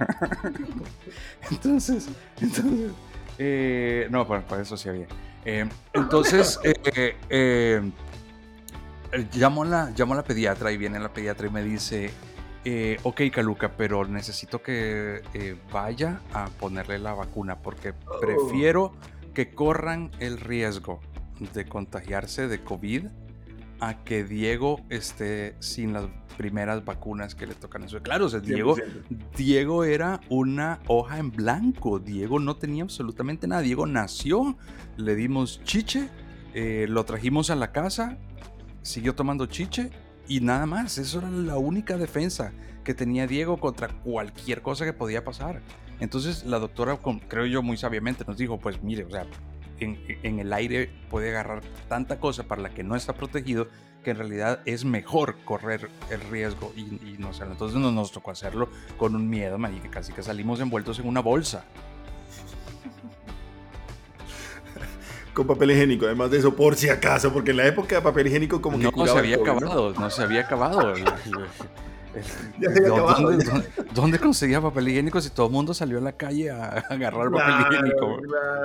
entonces, 1.50 2.08
entonces, 2.40 2.92
eh, 3.38 4.06
no, 4.08 4.26
para, 4.28 4.62
eso 4.62 4.76
sí 4.76 4.88
había. 4.88 5.08
Eh, 5.44 5.68
entonces, 5.94 6.60
eh, 6.62 7.90
llamo, 9.34 9.62
a 9.62 9.66
la, 9.66 9.92
llamo 9.96 10.14
a 10.14 10.16
la 10.16 10.24
pediatra 10.24 10.72
y 10.72 10.76
viene 10.76 10.98
la 10.98 11.12
pediatra 11.12 11.46
y 11.46 11.50
me 11.50 11.62
dice, 11.62 12.10
ok, 13.02 13.22
Caluca, 13.32 13.76
pero 13.76 14.06
necesito 14.06 14.62
que 14.62 15.56
vaya 15.72 16.20
a 16.32 16.46
ponerle 16.46 16.98
la 16.98 17.14
vacuna 17.14 17.58
porque 17.58 17.90
oh. 17.90 18.20
prefiero 18.20 18.92
que 19.34 19.50
corran 19.54 20.10
el 20.18 20.40
riesgo 20.40 21.00
de 21.52 21.66
contagiarse 21.66 22.48
de 22.48 22.62
COVID 22.62 23.06
a 23.80 24.02
que 24.04 24.24
Diego 24.24 24.80
esté 24.88 25.56
sin 25.60 25.92
las 25.92 26.06
primeras 26.36 26.84
vacunas 26.84 27.34
que 27.34 27.46
le 27.46 27.54
tocan 27.54 27.84
a 27.84 27.88
su. 27.88 28.00
Claro, 28.00 28.26
o 28.26 28.28
sea, 28.28 28.40
Diego, 28.40 28.76
Diego 29.36 29.84
era 29.84 30.20
una 30.28 30.80
hoja 30.86 31.18
en 31.18 31.30
blanco. 31.30 31.98
Diego 31.98 32.38
no 32.38 32.56
tenía 32.56 32.82
absolutamente 32.82 33.46
nada. 33.46 33.62
Diego 33.62 33.86
nació, 33.86 34.56
le 34.96 35.14
dimos 35.14 35.62
chiche, 35.64 36.08
eh, 36.54 36.86
lo 36.88 37.04
trajimos 37.04 37.50
a 37.50 37.56
la 37.56 37.72
casa, 37.72 38.18
siguió 38.86 39.14
tomando 39.14 39.46
chiche 39.46 39.90
y 40.28 40.40
nada 40.40 40.66
más. 40.66 40.98
Eso 40.98 41.18
era 41.18 41.30
la 41.30 41.56
única 41.56 41.96
defensa 41.96 42.52
que 42.84 42.94
tenía 42.94 43.26
Diego 43.26 43.58
contra 43.58 43.88
cualquier 43.88 44.62
cosa 44.62 44.84
que 44.84 44.92
podía 44.92 45.24
pasar. 45.24 45.60
Entonces 46.00 46.44
la 46.44 46.58
doctora, 46.58 46.98
creo 47.28 47.46
yo 47.46 47.62
muy 47.62 47.76
sabiamente, 47.76 48.24
nos 48.26 48.36
dijo, 48.36 48.58
pues 48.58 48.82
mire, 48.82 49.04
o 49.04 49.10
sea, 49.10 49.26
en, 49.80 50.38
el 50.38 50.52
aire 50.52 50.90
puede 51.10 51.30
agarrar 51.30 51.62
tanta 51.88 52.18
cosa 52.18 52.44
para 52.44 52.62
la 52.62 52.70
que 52.70 52.82
no 52.82 52.96
está 52.96 53.14
protegido 53.14 53.68
que 54.04 54.12
en 54.12 54.18
realidad 54.18 54.60
es 54.66 54.84
mejor 54.84 55.36
correr 55.44 55.90
el 56.10 56.20
riesgo 56.20 56.72
y, 56.76 57.16
no 57.18 57.32
sé, 57.32 57.44
entonces 57.44 57.78
nos, 57.78 57.92
nos 57.92 58.12
tocó 58.12 58.30
hacerlo 58.30 58.68
con 58.98 59.16
un 59.16 59.28
miedo, 59.28 59.58
man, 59.58 59.76
y 59.76 59.80
que 59.80 59.90
casi 59.90 60.12
que 60.12 60.22
salimos 60.22 60.60
envueltos 60.60 61.00
en 61.00 61.08
una 61.08 61.20
bolsa. 61.20 61.64
Con 65.36 65.46
papel 65.46 65.72
higiénico, 65.72 66.06
además 66.06 66.30
de 66.30 66.38
eso, 66.38 66.56
por 66.56 66.76
si 66.76 66.88
acaso, 66.88 67.30
porque 67.30 67.50
en 67.50 67.58
la 67.58 67.66
época 67.66 67.96
de 67.96 68.00
papel 68.00 68.26
higiénico 68.28 68.62
como 68.62 68.78
que... 68.78 68.90
No, 68.90 69.06
se 69.06 69.18
había 69.18 69.36
acabado, 69.36 69.92
no 69.92 70.08
se 70.08 70.22
había 70.22 70.40
acabado. 70.40 70.94
¿Dónde, 73.92 74.18
conseguía 74.18 74.62
papel 74.62 74.88
higiénico 74.88 75.20
si 75.20 75.28
todo 75.28 75.48
el 75.48 75.52
mundo 75.52 75.74
salió 75.74 75.98
a 75.98 76.00
la 76.00 76.12
calle 76.12 76.50
a, 76.50 76.68
agarrar 76.88 77.30
papel 77.30 77.76
higiénico? 77.76 78.18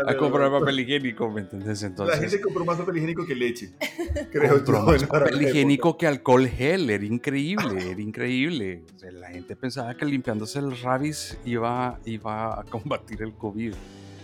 a 0.07 0.15
comprar 0.15 0.49
papel 0.49 0.79
higiénico, 0.79 1.29
¿me 1.29 1.41
entiendes? 1.41 1.83
Entonces, 1.83 2.15
la 2.15 2.21
gente 2.21 2.39
compró 2.39 2.63
más 2.63 2.77
papel 2.77 2.95
higiénico 2.95 3.25
que 3.25 3.35
leche. 3.35 3.71
Creo 4.31 4.55
compró 4.55 4.83
más 4.83 5.03
papel 5.03 5.41
higiénico 5.41 5.97
que 5.97 6.07
alcohol 6.07 6.47
gel. 6.47 6.89
Era 6.89 7.03
increíble, 7.03 7.91
era 7.91 8.01
increíble. 8.01 8.85
la 9.11 9.27
gente 9.27 9.57
pensaba 9.57 9.93
que 9.97 10.05
limpiándose 10.05 10.59
el 10.59 10.79
rabies 10.79 11.37
iba, 11.43 11.99
iba 12.05 12.61
a 12.61 12.63
combatir 12.63 13.23
el 13.23 13.33
COVID. 13.33 13.73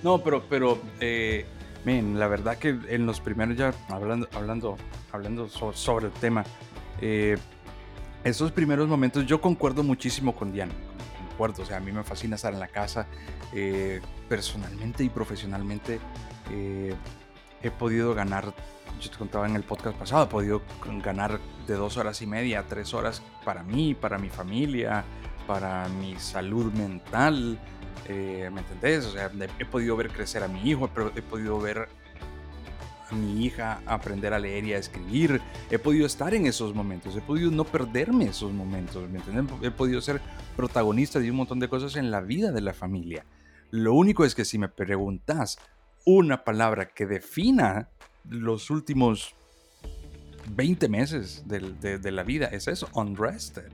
No, 0.02 0.24
pero, 0.24 0.44
pero 0.48 0.80
eh, 1.02 1.46
la 1.88 2.28
verdad 2.28 2.58
que 2.58 2.78
en 2.90 3.06
los 3.06 3.22
primeros 3.22 3.56
ya 3.56 3.74
hablando, 3.90 4.28
hablando, 4.34 4.78
hablando 5.12 5.48
sobre, 5.48 6.08
el 6.08 6.12
tema, 6.14 6.44
eh, 7.00 7.38
esos 8.26 8.52
primeros 8.52 8.90
momentos 8.90 9.26
yo 9.26 9.40
concuerdo 9.40 9.84
muchísimo 9.84 10.36
con 10.36 10.52
Diana. 10.52 10.74
Concuerdo, 11.30 11.64
o 11.64 11.66
sea, 11.66 11.78
a 11.78 11.80
mí 11.80 11.94
me 11.94 12.04
fascina 12.04 12.36
estar 12.36 12.54
en 12.54 12.60
la 12.60 12.68
casa. 12.68 13.08
Eh, 13.54 14.02
personalmente 14.28 15.06
y 15.06 15.10
profesionalmente 15.10 16.00
eh, 16.52 16.94
he 17.64 17.72
podido 17.72 18.14
ganar, 18.14 18.54
yo 19.00 19.10
te 19.10 19.18
contaba 19.18 19.48
en 19.48 19.56
el 19.56 19.64
podcast 19.64 19.98
pasado, 19.98 20.26
he 20.26 20.28
podido 20.28 20.62
ganar 21.02 21.40
de 21.66 21.76
dos 21.76 21.96
horas 21.96 22.22
y 22.22 22.28
media 22.28 22.60
a 22.60 22.64
tres 22.64 22.94
horas 22.94 23.22
para 23.46 23.64
mí, 23.64 23.94
para 23.94 24.18
mi 24.18 24.30
familia, 24.30 25.06
para 25.48 25.88
mi 25.88 26.16
salud 26.18 26.74
mental. 26.74 27.58
Eh, 28.08 28.50
¿Me 28.54 28.62
entendés? 28.62 29.06
O 29.06 29.12
sea, 29.12 29.32
he, 29.60 29.66
podido 29.66 29.96
ver 29.96 30.10
crecer 30.10 30.44
a 30.44 30.48
mi 30.48 30.62
hijo, 30.70 30.90
he 31.16 31.22
podido 31.22 31.60
ver 31.60 31.90
a 33.10 33.16
mi 33.16 33.46
hija 33.46 33.82
aprender 33.86 34.34
a 34.34 34.40
leer 34.40 34.66
y 34.66 34.74
a 34.74 34.78
escribir. 34.78 35.42
He 35.70 35.80
podido 35.80 36.06
estar 36.06 36.34
en 36.34 36.46
esos 36.46 36.74
momentos, 36.74 37.16
he 37.16 37.22
podido 37.22 37.52
no 37.52 37.64
perderme 37.64 38.26
esos 38.26 38.52
momentos, 38.54 39.10
¿me 39.10 39.20
entienden? 39.20 39.50
He 39.62 39.72
podido 39.72 40.02
ser 40.02 40.22
protagonista 40.56 41.20
de 41.20 41.30
un 41.32 41.38
montón 41.38 41.60
de 41.60 41.70
cosas 41.70 41.96
en 41.96 42.12
la 42.12 42.22
vida 42.22 42.52
de 42.52 42.62
la 42.62 42.74
familia. 42.74 43.26
Lo 43.72 43.94
único 43.94 44.24
es 44.24 44.36
que 44.36 44.46
si 44.46 44.58
me 44.58 44.70
preguntas 44.70 45.58
una 46.06 46.44
palabra 46.44 46.88
que 46.88 47.06
defina 47.06 47.90
los 48.30 48.70
últimos 48.70 49.36
20 50.50 50.88
meses 50.88 51.44
de, 51.48 51.60
de, 52.00 52.12
la 52.12 52.24
vida, 52.24 52.48
es 52.48 52.68
eso, 52.68 52.88
unrested. 52.94 53.70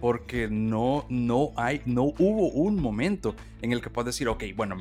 Porque 0.00 0.48
no, 0.48 1.06
no, 1.08 1.52
hay, 1.56 1.80
no 1.86 2.04
hubo 2.04 2.50
un 2.50 2.80
momento 2.80 3.34
en 3.62 3.72
el 3.72 3.80
que 3.80 3.90
puedas 3.90 4.06
decir, 4.06 4.28
ok, 4.28 4.44
bueno, 4.54 4.76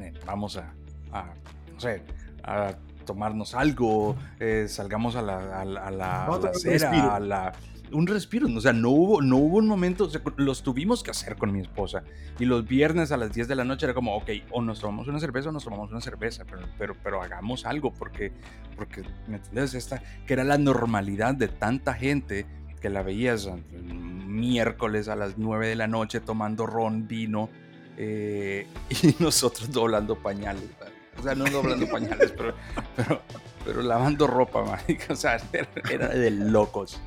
eh, 0.00 0.12
vamos 0.26 0.56
a, 0.56 0.74
a 1.12 1.34
no 1.72 1.80
sé, 1.80 2.02
a 2.42 2.74
tomarnos 3.04 3.54
algo, 3.54 4.16
eh, 4.38 4.66
salgamos 4.68 5.16
a 5.16 5.22
la, 5.22 5.60
a 5.60 5.64
la, 5.64 5.86
a 5.86 5.90
la, 5.90 6.26
acera, 6.26 7.14
a 7.14 7.20
la, 7.20 7.52
un 7.92 8.06
respiro. 8.06 8.46
O 8.54 8.60
sea, 8.60 8.72
no 8.72 8.90
hubo, 8.90 9.22
no 9.22 9.36
hubo 9.36 9.58
un 9.58 9.66
momento, 9.66 10.08
los 10.36 10.62
tuvimos 10.62 11.02
que 11.02 11.10
hacer 11.10 11.36
con 11.36 11.52
mi 11.52 11.60
esposa. 11.60 12.02
Y 12.38 12.44
los 12.44 12.66
viernes 12.66 13.12
a 13.12 13.16
las 13.16 13.32
10 13.32 13.48
de 13.48 13.54
la 13.54 13.64
noche 13.64 13.86
era 13.86 13.94
como, 13.94 14.16
ok, 14.16 14.30
o 14.50 14.62
nos 14.62 14.80
tomamos 14.80 15.08
una 15.08 15.20
cerveza 15.20 15.48
o 15.48 15.52
nos 15.52 15.64
tomamos 15.64 15.90
una 15.90 16.00
cerveza, 16.00 16.44
pero, 16.44 16.66
pero, 16.78 16.94
pero 17.02 17.22
hagamos 17.22 17.66
algo 17.66 17.92
porque, 17.92 18.32
porque, 18.76 19.02
¿me 19.26 19.36
entiendes? 19.36 19.74
Esta, 19.74 20.02
que 20.26 20.32
era 20.32 20.44
la 20.44 20.58
normalidad 20.58 21.34
de 21.34 21.48
tanta 21.48 21.94
gente 21.94 22.46
que 22.80 22.90
la 22.90 23.02
veías 23.02 23.48
miércoles 24.26 25.08
a 25.08 25.16
las 25.16 25.38
9 25.38 25.68
de 25.68 25.76
la 25.76 25.86
noche 25.86 26.20
tomando 26.20 26.66
ron, 26.66 27.06
vino, 27.06 27.50
eh, 27.96 28.66
y 29.02 29.14
nosotros 29.18 29.70
doblando 29.70 30.16
pañales. 30.16 30.64
O 31.18 31.22
sea, 31.22 31.34
no 31.34 31.44
doblando 31.44 31.86
pañales, 31.90 32.32
pero, 32.32 32.54
pero, 33.64 33.82
lavando 33.82 34.26
ropa, 34.26 34.64
mágica. 34.64 35.12
O 35.12 35.16
sea, 35.16 35.38
era, 35.90 36.08
de 36.08 36.30
locos. 36.30 37.00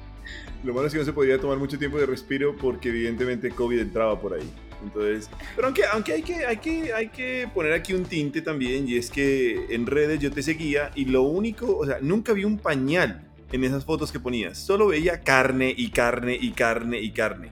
Lo 0.63 0.74
malo 0.74 0.88
es 0.88 0.94
que 0.94 1.00
no 1.00 1.06
se 1.06 1.13
podía 1.13 1.39
tomar 1.39 1.58
mucho 1.58 1.77
tiempo 1.77 1.98
de 1.98 2.06
respiro 2.06 2.56
porque 2.56 2.89
evidentemente 2.89 3.50
COVID 3.50 3.80
entraba 3.80 4.20
por 4.20 4.34
ahí. 4.34 4.50
Entonces, 4.82 5.30
pero 5.56 5.68
aunque, 5.68 5.86
aunque 5.86 6.13
hay, 6.13 6.24
que, 6.24 6.46
hay, 6.46 6.58
que, 6.58 6.94
hay 6.94 7.08
que 7.08 7.50
poner 7.53 7.72
aquí 7.72 7.94
un 7.94 8.03
tinte 8.03 8.42
también, 8.42 8.88
y 8.88 8.98
es 8.98 9.10
que 9.10 9.74
en 9.74 9.86
redes 9.86 10.20
yo 10.20 10.30
te 10.30 10.44
seguía 10.44 10.92
y 10.94 11.06
lo 11.06 11.24
único, 11.24 11.77
o 11.77 11.86
sea, 11.86 12.00
nunca 12.01 12.34
vi 12.34 12.44
un 12.44 12.58
pañal 12.58 13.22
en 13.54 13.64
esas 13.64 13.86
fotos 13.86 14.12
que 14.12 14.20
ponías. 14.20 14.58
Solo 14.58 14.88
veía 14.88 15.22
carne 15.22 15.74
y 15.76 15.92
carne 15.92 16.38
y 16.40 16.52
carne 16.52 17.00
y 17.00 17.12
carne. 17.12 17.52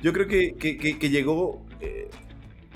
Yo 0.00 0.12
creo 0.12 0.26
que, 0.26 0.54
que, 0.56 1.10
llegó 1.10 1.66
eh, 1.80 2.08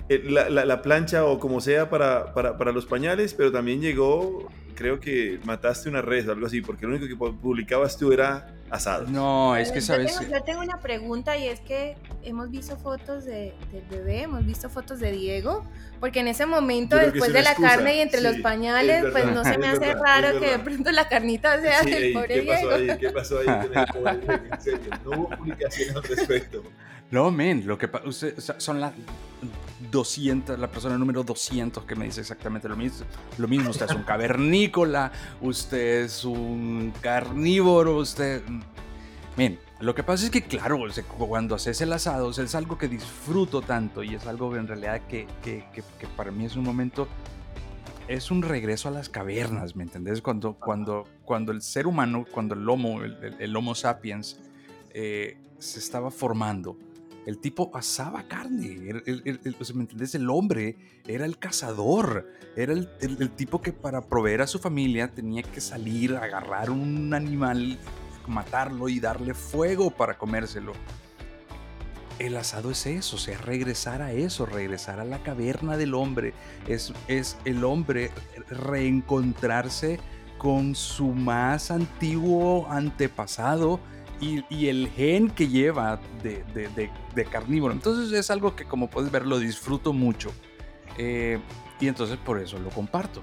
eh, 0.08 0.22
la, 0.28 0.50
la, 0.50 0.82
plancha 0.82 1.24
o 1.24 1.38
como 1.38 1.60
sea 1.60 1.88
para, 1.88 2.34
para, 2.34 2.58
para, 2.58 2.72
los 2.72 2.84
pañales, 2.84 3.32
pero 3.32 3.50
también 3.50 3.80
llegó, 3.80 4.50
creo 4.74 5.00
que 5.00 5.40
mataste 5.44 5.88
una 5.88 6.02
red 6.02 6.28
o 6.28 6.32
algo 6.32 6.46
así, 6.46 6.60
porque 6.60 6.86
lo 6.86 6.96
único 6.96 7.06
que 7.06 7.16
publicabas 7.16 7.96
tú 7.96 8.12
era 8.12 8.48
asado. 8.70 9.06
No, 9.08 9.56
es 9.56 9.70
que 9.70 9.80
sabes... 9.80 10.12
Yo 10.12 10.20
tengo, 10.20 10.32
yo 10.32 10.42
tengo 10.42 10.60
una 10.60 10.80
pregunta 10.80 11.36
y 11.36 11.48
es 11.48 11.60
que 11.60 11.96
hemos 12.22 12.50
visto 12.50 12.76
fotos 12.76 13.24
de, 13.24 13.54
del 13.72 13.84
bebé, 13.90 14.22
hemos 14.22 14.44
visto 14.44 14.68
fotos 14.68 15.00
de 15.00 15.12
Diego, 15.12 15.64
porque 16.00 16.20
en 16.20 16.28
ese 16.28 16.46
momento, 16.46 16.96
después 16.96 17.32
de 17.32 17.42
la 17.42 17.54
carne 17.54 17.96
y 17.96 18.00
entre 18.00 18.20
los 18.20 18.36
pañales, 18.38 19.04
pues 19.12 19.26
no 19.26 19.44
se 19.44 19.58
me 19.58 19.68
hace 19.68 19.94
raro 19.94 20.40
que 20.40 20.50
de 20.50 20.58
pronto 20.58 20.90
la 20.90 21.08
carnita 21.08 21.60
sea 21.60 21.82
del 21.82 22.12
pobre 22.12 22.44
¿qué 22.44 22.52
Pasó 22.52 22.70
ahí? 22.74 22.98
¿Qué 22.98 23.10
pasó 23.10 23.38
ahí 23.38 23.46
con 23.46 23.78
el 23.78 23.86
pobre 23.86 24.40
En 24.52 24.60
serio, 24.60 24.90
no 25.04 25.10
hubo 25.10 25.28
publicación 25.30 25.96
al 25.96 26.02
respecto. 26.02 26.62
No, 27.10 27.30
men, 27.30 27.66
lo 27.66 27.78
que 27.78 27.88
son 28.58 28.80
las 28.80 28.92
200, 29.94 30.58
la 30.58 30.68
persona 30.68 30.98
número 30.98 31.22
200 31.22 31.84
que 31.84 31.94
me 31.94 32.06
dice 32.06 32.20
exactamente 32.20 32.68
lo 32.68 32.76
mismo. 32.76 33.06
Lo 33.38 33.46
mismo, 33.46 33.70
usted 33.70 33.86
es 33.86 33.94
un 33.94 34.02
cavernícola, 34.12 35.12
usted 35.40 36.04
es 36.04 36.24
un 36.24 36.92
carnívoro, 37.00 37.98
usted... 37.98 38.42
Men, 39.36 39.58
lo 39.80 39.94
que 39.94 40.02
pasa 40.02 40.24
es 40.24 40.30
que, 40.30 40.42
claro, 40.42 40.78
cuando 41.16 41.54
haces 41.54 41.80
el 41.80 41.92
asado, 41.92 42.30
es 42.30 42.54
algo 42.54 42.76
que 42.76 42.88
disfruto 42.88 43.62
tanto 43.62 44.02
y 44.02 44.14
es 44.14 44.26
algo 44.26 44.56
en 44.56 44.66
realidad 44.66 45.02
que, 45.08 45.26
que, 45.42 45.64
que, 45.72 46.06
para 46.16 46.30
mí 46.30 46.44
es 46.44 46.56
un 46.56 46.64
momento, 46.64 47.06
es 48.08 48.30
un 48.30 48.42
regreso 48.42 48.88
a 48.88 48.90
las 48.90 49.08
cavernas, 49.08 49.76
¿me 49.76 49.84
entendés? 49.84 50.22
Cuando, 50.22 50.54
cuando, 50.54 51.04
cuando 51.24 51.52
el 51.52 51.62
ser 51.62 51.86
humano, 51.86 52.24
cuando 52.30 52.54
el 52.54 52.68
Homo, 52.68 53.02
el, 53.02 53.56
Homo 53.56 53.74
sapiens, 53.74 54.40
eh, 54.90 55.36
se 55.58 55.78
estaba 55.78 56.10
formando, 56.10 56.76
el 57.26 57.38
tipo 57.38 57.70
asaba 57.74 58.24
carne, 58.28 58.66
el. 58.66 59.40
El 60.14 60.30
hombre 60.30 60.76
era 61.06 61.24
el 61.24 61.38
cazador, 61.38 62.26
era 62.56 62.72
el, 62.72 63.30
tipo 63.30 63.62
que 63.62 63.72
para 63.72 64.02
proveer 64.02 64.42
a 64.42 64.46
su 64.46 64.58
familia 64.58 65.08
tenía 65.08 65.42
que 65.42 65.60
salir, 65.60 66.14
a 66.16 66.24
agarrar 66.24 66.70
un 66.70 67.14
animal, 67.14 67.78
matarlo 68.26 68.88
y 68.88 69.00
darle 69.00 69.34
fuego 69.34 69.90
para 69.90 70.18
comérselo. 70.18 70.72
el 72.18 72.36
asado 72.36 72.70
es 72.70 72.86
eso, 72.86 73.16
o 73.16 73.18
sea, 73.18 73.38
regresar 73.38 74.02
a 74.02 74.12
eso, 74.12 74.46
regresar 74.46 75.00
a 75.00 75.04
la 75.04 75.22
caverna 75.22 75.76
del 75.76 75.94
hombre. 75.94 76.34
Es, 76.68 76.92
es 77.08 77.36
el 77.44 77.64
hombre 77.64 78.10
reencontrarse 78.50 79.98
con 80.38 80.74
su 80.74 81.06
más 81.08 81.70
antiguo 81.70 82.66
antepasado 82.70 83.80
y, 84.20 84.68
el 84.68 84.88
gen 84.88 85.30
que 85.30 85.48
lleva 85.48 86.00
de, 86.22 86.44
de, 87.14 87.24
carnívoro. 87.24 87.72
Entonces 87.72 88.12
es 88.12 88.30
algo 88.30 88.56
que 88.56 88.64
como 88.64 88.88
puedes 88.88 89.10
ver 89.10 89.26
lo 89.26 89.38
disfruto 89.38 89.92
mucho. 89.92 90.32
Eh, 90.98 91.38
y 91.80 91.88
entonces 91.88 92.16
por 92.16 92.40
eso 92.40 92.58
lo 92.58 92.70
comparto. 92.70 93.22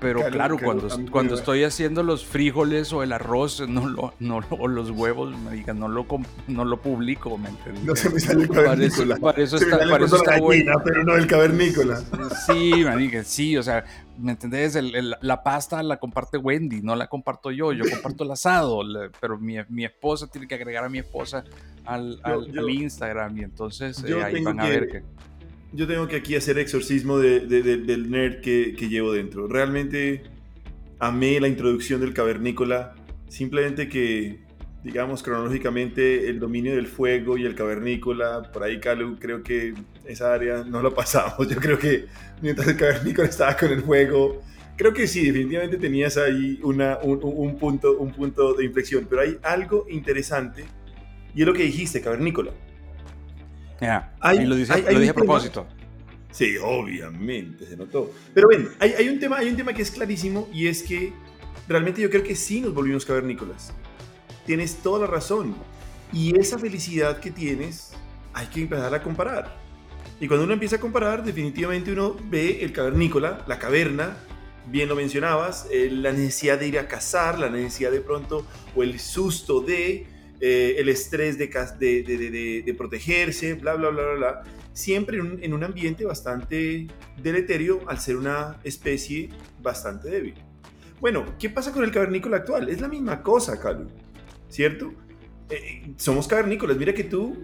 Pero 0.00 0.24
claro, 0.30 0.56
cuando, 0.62 0.88
cuando 1.10 1.34
estoy 1.34 1.64
haciendo 1.64 2.02
los 2.02 2.24
frijoles 2.24 2.92
o 2.92 3.02
el 3.02 3.12
arroz, 3.12 3.60
no 3.68 3.86
lo, 3.86 4.14
no, 4.18 4.40
o 4.50 4.68
los 4.68 4.90
huevos, 4.90 5.36
me 5.38 5.52
digan, 5.52 5.78
no 5.78 5.88
lo, 5.88 6.06
no 6.48 6.64
lo 6.64 6.80
publico, 6.80 7.36
¿me 7.36 7.50
entiendes? 7.50 7.84
No 7.84 7.94
se 7.94 8.10
me 8.10 8.20
sale 8.20 8.44
el 8.44 8.48
cavernícola. 8.48 9.16
Para 9.16 9.42
eso, 9.42 9.56
está, 9.56 9.78
para 9.78 10.04
eso 10.04 10.16
está 10.16 10.40
bueno. 10.40 10.72
Pero 10.84 11.04
no 11.04 11.16
el 11.16 11.26
cavernícola. 11.26 12.02
Sí, 12.46 12.72
me 12.84 13.24
sí, 13.24 13.56
o 13.56 13.62
sea, 13.62 13.84
¿me 14.18 14.32
entendés? 14.32 14.78
la 15.20 15.42
pasta 15.42 15.82
la 15.82 15.98
comparte 15.98 16.38
Wendy, 16.38 16.82
no 16.82 16.96
la 16.96 17.06
comparto 17.06 17.50
yo, 17.50 17.72
yo 17.72 17.84
comparto 17.90 18.24
el 18.24 18.30
asado, 18.30 18.82
pero 19.20 19.38
mi, 19.38 19.56
mi 19.68 19.84
esposa 19.84 20.26
tiene 20.26 20.46
que 20.46 20.54
agregar 20.54 20.84
a 20.84 20.88
mi 20.88 20.98
esposa 20.98 21.44
al, 21.84 22.20
al, 22.22 22.70
Instagram 22.70 23.38
y 23.38 23.42
entonces 23.42 24.02
eh, 24.04 24.22
ahí 24.22 24.42
van 24.42 24.60
a 24.60 24.68
ver 24.68 24.88
que 24.88 25.02
yo 25.72 25.86
tengo 25.86 26.08
que 26.08 26.16
aquí 26.16 26.34
hacer 26.34 26.58
exorcismo 26.58 27.18
del 27.18 28.10
nerd 28.10 28.40
que, 28.40 28.74
llevo 28.88 29.12
dentro. 29.12 29.46
Realmente 29.46 30.24
amé 30.98 31.38
la 31.40 31.48
introducción 31.48 32.00
del 32.00 32.12
cavernícola. 32.12 32.94
Simplemente 33.28 33.88
que, 33.88 34.40
digamos, 34.82 35.22
cronológicamente 35.22 36.28
el 36.28 36.40
dominio 36.40 36.74
del 36.74 36.88
fuego 36.88 37.38
y 37.38 37.46
el 37.46 37.54
cavernícola, 37.54 38.50
por 38.52 38.64
ahí, 38.64 38.80
Calu, 38.80 39.16
creo 39.18 39.42
que 39.42 39.74
esa 40.06 40.34
área 40.34 40.64
no 40.64 40.82
lo 40.82 40.92
pasamos. 40.94 41.48
Yo 41.48 41.56
creo 41.56 41.78
que 41.78 42.06
mientras 42.42 42.66
el 42.66 42.76
cavernícola 42.76 43.28
estaba 43.28 43.56
con 43.56 43.70
el 43.70 43.82
fuego, 43.82 44.42
creo 44.76 44.92
que 44.92 45.06
sí, 45.06 45.24
definitivamente 45.24 45.76
tenías 45.76 46.16
ahí 46.16 46.58
una, 46.64 46.98
un, 47.02 47.56
punto, 47.58 47.96
un 47.96 48.12
punto 48.12 48.54
de 48.54 48.64
inflexión. 48.64 49.06
Pero 49.08 49.22
hay 49.22 49.38
algo 49.42 49.86
interesante 49.88 50.64
y 51.32 51.42
es 51.42 51.46
lo 51.46 51.54
que 51.54 51.62
dijiste, 51.62 52.00
cavernícola 52.00 52.50
y 53.80 54.44
lo, 54.44 54.54
dije 54.54 55.10
a 55.10 55.14
propósito. 55.14 55.66
Sí, 56.30 56.56
obviamente, 56.62 57.66
se 57.66 57.76
notó. 57.76 58.12
Pero 58.34 58.48
ven, 58.48 58.68
hay, 58.78 59.08
un 59.08 59.18
tema, 59.18 59.38
hay 59.38 59.48
un 59.48 59.56
tema 59.56 59.72
que 59.72 59.82
es 59.82 59.90
clarísimo 59.90 60.48
y 60.52 60.68
es 60.68 60.82
que 60.82 61.12
realmente 61.68 62.00
yo 62.00 62.10
creo 62.10 62.22
que 62.22 62.36
sí 62.36 62.60
nos 62.60 62.72
volvimos 62.72 63.04
cavernícolas. 63.04 63.72
Tienes 64.46 64.76
toda 64.76 65.00
la 65.00 65.06
razón. 65.06 65.54
Y 66.12 66.38
esa 66.38 66.58
felicidad 66.58 67.20
que 67.20 67.30
tienes 67.30 67.92
hay 68.32 68.46
que 68.46 68.62
empezar 68.62 68.94
a 68.94 69.02
comparar. 69.02 69.56
Y 70.20 70.28
cuando 70.28 70.44
uno 70.44 70.52
empieza 70.52 70.76
a 70.76 70.80
comparar, 70.80 71.24
definitivamente 71.24 71.92
uno 71.92 72.16
ve 72.28 72.62
el 72.62 72.72
cavernícola, 72.72 73.44
la 73.46 73.58
caverna, 73.58 74.16
bien 74.66 74.88
lo 74.88 74.94
mencionabas, 74.94 75.66
eh, 75.70 75.88
la 75.90 76.12
necesidad 76.12 76.58
de 76.58 76.68
ir 76.68 76.78
a 76.78 76.86
cazar, 76.86 77.38
la 77.38 77.48
necesidad 77.48 77.90
de 77.90 78.00
pronto, 78.00 78.46
o 78.76 78.82
el 78.82 79.00
susto 79.00 79.60
de, 79.60 80.06
eh, 80.40 80.76
el 80.78 80.88
estrés 80.88 81.36
de, 81.36 81.48
de, 81.48 82.62
de, 82.64 82.74
protegerse, 82.74 83.54
bla, 83.54 83.74
bla, 83.74 83.90
bla, 83.90 84.02
bla, 84.02 84.14
bla, 84.14 84.42
siempre 84.72 85.18
en 85.18 85.52
un, 85.52 85.64
ambiente 85.64 86.06
bastante 86.06 86.86
deleterio 87.22 87.80
al 87.86 88.00
ser 88.00 88.16
una 88.16 88.58
especie 88.64 89.28
bastante 89.60 90.08
débil. 90.08 90.34
Bueno, 90.98 91.26
¿qué 91.38 91.50
pasa 91.50 91.72
con 91.72 91.84
el 91.84 91.90
cavernícola 91.90 92.38
actual? 92.38 92.70
Es 92.70 92.80
la 92.80 92.88
misma 92.88 93.22
cosa, 93.22 93.60
Calu, 93.60 93.88
¿cierto? 94.48 94.94
Eh, 95.50 95.92
somos 95.96 96.26
cavernícolas, 96.26 96.78
mira 96.78 96.94
que 96.94 97.04
tú 97.04 97.36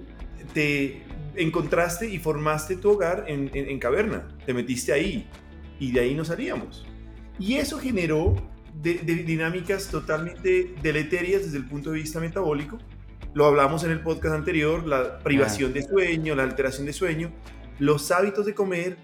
te 0.55 1.03
encontraste 1.35 2.09
y 2.09 2.19
formaste 2.19 2.77
tu 2.77 2.93
hogar 2.93 3.27
en, 3.29 3.51
en 3.53 3.79
caverna, 3.79 4.27
te 4.47 4.55
metiste 4.55 4.95
ahí 4.95 5.29
y 5.79 5.93
de 5.93 6.01
ahí 6.01 6.15
no 6.15 6.25
salíamos. 6.25 6.87
Y 7.39 7.57
eso 7.57 7.79
generó 7.79 8.35
de, 8.83 8.95
dinámicas 8.95 9.89
totalmente 9.89 10.75
deleterias 10.83 11.45
desde 11.45 11.59
el 11.59 11.67
punto 11.67 11.91
de 11.91 12.01
vista 12.01 12.21
metabólico. 12.21 12.79
Lo 13.35 13.47
hablamos 13.47 13.85
en 13.85 13.91
el 13.91 14.01
podcast 14.01 14.35
anterior, 14.35 14.87
la 14.87 15.19
privación 15.19 15.73
de 15.73 15.83
sueño, 15.83 16.35
la 16.35 16.43
alteración 16.43 16.87
de 16.87 16.93
sueño, 16.93 17.31
los 17.79 18.11
hábitos 18.11 18.47
de 18.47 18.55
comer, 18.55 18.97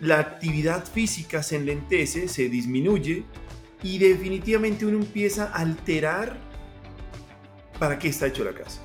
la 0.00 0.20
actividad 0.20 0.84
física 0.84 1.42
se 1.42 1.56
enlentece, 1.56 2.28
se 2.28 2.48
disminuye 2.48 3.24
y 3.82 3.98
definitivamente 3.98 4.86
uno 4.86 4.98
empieza 4.98 5.44
a 5.46 5.60
alterar 5.60 6.36
para 7.78 7.98
qué 7.98 8.08
está 8.08 8.26
hecho 8.26 8.44
la 8.44 8.52
casa. 8.52 8.80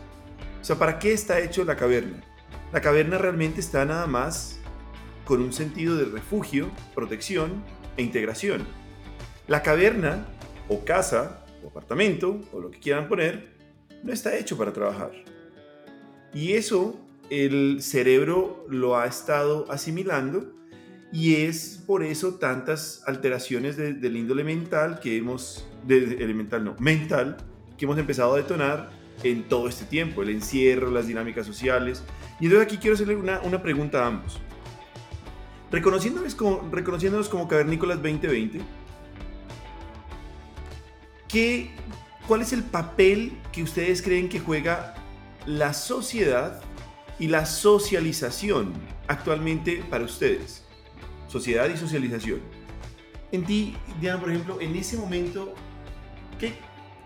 O 0.61 0.63
sea, 0.63 0.77
¿para 0.77 0.99
qué 0.99 1.13
está 1.13 1.39
hecho 1.39 1.63
la 1.63 1.75
caverna? 1.75 2.23
La 2.73 2.81
caverna 2.81 3.17
realmente 3.17 3.59
está 3.59 3.85
nada 3.85 4.07
más 4.07 4.59
con 5.25 5.41
un 5.41 5.53
sentido 5.53 5.95
de 5.95 6.05
refugio, 6.05 6.71
protección 6.95 7.63
e 7.97 8.03
integración. 8.03 8.78
La 9.49 9.63
caverna, 9.63 10.25
o 10.69 10.85
casa, 10.85 11.43
o 11.63 11.67
apartamento, 11.67 12.39
o 12.53 12.59
lo 12.59 12.71
que 12.71 12.79
quieran 12.79 13.09
poner, 13.09 13.57
no 14.03 14.13
está 14.13 14.37
hecho 14.37 14.57
para 14.57 14.71
trabajar. 14.71 15.11
Y 16.33 16.53
eso 16.53 16.99
el 17.29 17.81
cerebro 17.81 18.65
lo 18.69 18.97
ha 18.97 19.07
estado 19.07 19.65
asimilando 19.71 20.53
y 21.11 21.35
es 21.37 21.83
por 21.87 22.03
eso 22.03 22.35
tantas 22.35 23.01
alteraciones 23.07 23.75
del 23.75 24.15
índole 24.15 24.43
mental 24.43 24.99
que 24.99 25.17
hemos, 25.17 25.67
de, 25.83 26.23
elemental 26.23 26.63
no, 26.63 26.75
mental, 26.79 27.37
que 27.75 27.85
hemos 27.85 27.97
empezado 27.97 28.35
a 28.35 28.37
detonar 28.37 28.91
en 29.23 29.43
todo 29.47 29.67
este 29.67 29.85
tiempo, 29.85 30.21
el 30.21 30.29
encierro, 30.29 30.91
las 30.91 31.07
dinámicas 31.07 31.47
sociales. 31.47 32.03
Y 32.39 32.45
entonces 32.45 32.67
aquí 32.67 32.77
quiero 32.77 32.93
hacerle 32.93 33.15
una, 33.15 33.39
una 33.41 33.61
pregunta 33.63 34.03
a 34.03 34.07
ambos. 34.07 34.39
Reconociéndonos 35.71 36.35
como, 36.35 36.69
reconociéndonos 36.71 37.29
como 37.29 37.47
Cavernícolas 37.47 37.97
2020, 37.97 38.61
¿Qué, 41.29 41.69
¿Cuál 42.27 42.41
es 42.41 42.53
el 42.53 42.63
papel 42.63 43.37
que 43.51 43.61
ustedes 43.61 44.01
creen 44.01 44.29
que 44.29 44.39
juega 44.39 44.95
la 45.45 45.73
sociedad 45.73 46.59
y 47.19 47.27
la 47.27 47.45
socialización 47.45 48.73
actualmente 49.07 49.83
para 49.91 50.05
ustedes? 50.05 50.63
Sociedad 51.27 51.69
y 51.69 51.77
socialización. 51.77 52.41
En 53.31 53.45
ti, 53.45 53.77
Diana, 54.01 54.19
por 54.19 54.31
ejemplo, 54.31 54.59
en 54.59 54.75
ese 54.75 54.97
momento, 54.97 55.53
¿qué, 56.39 56.53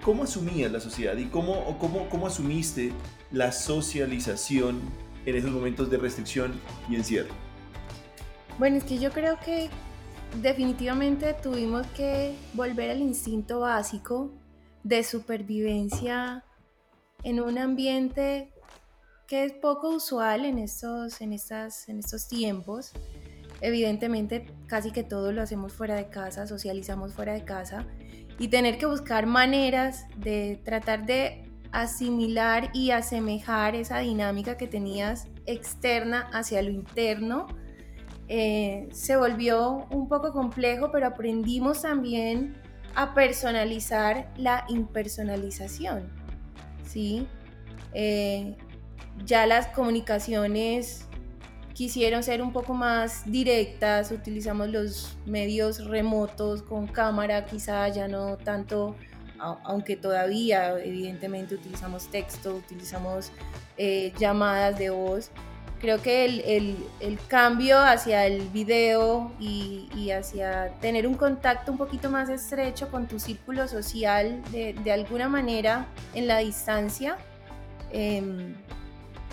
¿cómo 0.02 0.24
asumías 0.24 0.72
la 0.72 0.80
sociedad 0.80 1.18
y 1.18 1.26
cómo, 1.26 1.78
cómo, 1.78 2.08
cómo 2.08 2.28
asumiste 2.28 2.94
la 3.30 3.52
socialización 3.52 4.80
en 5.26 5.36
esos 5.36 5.52
momentos 5.52 5.90
de 5.90 5.98
restricción 5.98 6.62
y 6.90 6.96
encierro? 6.96 7.34
Bueno, 8.58 8.78
es 8.78 8.86
que 8.86 9.00
yo 9.00 9.12
creo 9.12 9.38
que 9.42 9.70
definitivamente 10.42 11.34
tuvimos 11.34 11.86
que 11.88 12.36
volver 12.54 12.92
al 12.92 13.02
instinto 13.02 13.62
básico 13.62 14.32
de 14.84 15.04
supervivencia 15.04 16.44
en 17.24 17.40
un 17.40 17.58
ambiente 17.58 18.54
que 19.28 19.46
es 19.46 19.54
poco 19.54 19.90
usual 19.90 20.46
en 20.46 20.60
estos, 20.60 21.22
en 21.22 21.34
estas, 21.34 21.88
en 21.88 22.00
estos 22.00 22.28
tiempos. 22.28 22.92
Evidentemente, 23.62 24.46
casi 24.68 24.92
que 24.92 25.04
todo 25.04 25.32
lo 25.32 25.42
hacemos 25.42 25.74
fuera 25.74 25.96
de 25.96 26.10
casa, 26.10 26.48
socializamos 26.48 27.14
fuera 27.14 27.34
de 27.34 27.46
casa 27.46 27.86
y 28.38 28.50
tener 28.50 28.78
que 28.78 28.86
buscar 28.86 29.26
maneras 29.26 30.06
de 30.18 30.60
tratar 30.66 31.06
de 31.06 31.50
asimilar 31.72 32.70
y 32.74 32.92
asemejar 32.92 33.76
esa 33.76 34.00
dinámica 34.00 34.58
que 34.58 34.68
tenías 34.68 35.28
externa 35.46 36.30
hacia 36.34 36.62
lo 36.62 36.70
interno 36.70 37.48
eh, 38.28 38.90
se 38.92 39.18
volvió 39.18 39.86
un 39.90 40.08
poco 40.08 40.32
complejo, 40.32 40.92
pero 40.92 41.08
aprendimos 41.08 41.82
también 41.82 42.56
a 42.96 43.14
personalizar 43.14 44.32
la 44.38 44.66
impersonalización. 44.70 46.10
¿sí? 46.88 47.28
Eh, 47.94 48.56
ya 49.26 49.46
las 49.46 49.68
comunicaciones 49.68 51.06
quisieron 51.74 52.24
ser 52.24 52.42
un 52.42 52.54
poco 52.54 52.74
más 52.74 53.30
directas, 53.30 54.12
utilizamos 54.12 54.70
los 54.70 55.18
medios 55.26 55.86
remotos 55.86 56.62
con 56.62 56.88
cámara, 56.88 57.46
quizá 57.46 57.88
ya 57.90 58.08
no 58.08 58.38
tanto, 58.38 58.96
aunque 59.40 59.96
todavía 59.96 60.80
evidentemente 60.80 61.56
utilizamos 61.56 62.08
texto, 62.10 62.56
utilizamos 62.56 63.32
eh, 63.78 64.14
llamadas 64.20 64.78
de 64.78 64.92
voz, 64.92 65.32
creo 65.84 66.02
que 66.02 66.24
el, 66.24 66.78
el, 67.02 67.20
cambio 67.28 67.78
hacia 67.78 68.26
el 68.26 68.48
video 68.48 69.34
y, 69.38 69.90
y, 69.98 70.12
hacia 70.12 70.70
tener 70.80 71.06
un 71.06 71.16
contacto 71.16 71.74
un 71.74 71.78
poquito 71.78 72.10
más 72.10 72.30
estrecho 72.30 72.90
con 72.90 73.06
tu 73.06 73.20
círculo 73.20 73.68
social 73.68 74.42
de, 74.54 74.74
de 74.82 74.92
alguna 74.94 75.28
manera 75.28 75.88
en 76.14 76.28
la 76.28 76.38
distancia 76.38 77.18
em, 77.92 78.56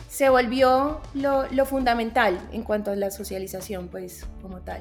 se 0.08 0.28
volvió 0.28 1.00
lo, 1.14 1.46
lo, 1.52 1.66
fundamental 1.66 2.36
en 2.50 2.64
cuanto 2.64 2.90
a 2.90 2.96
la 2.96 3.12
socialización 3.12 3.86
pues 3.86 4.26
como 4.42 4.58
tal. 4.58 4.80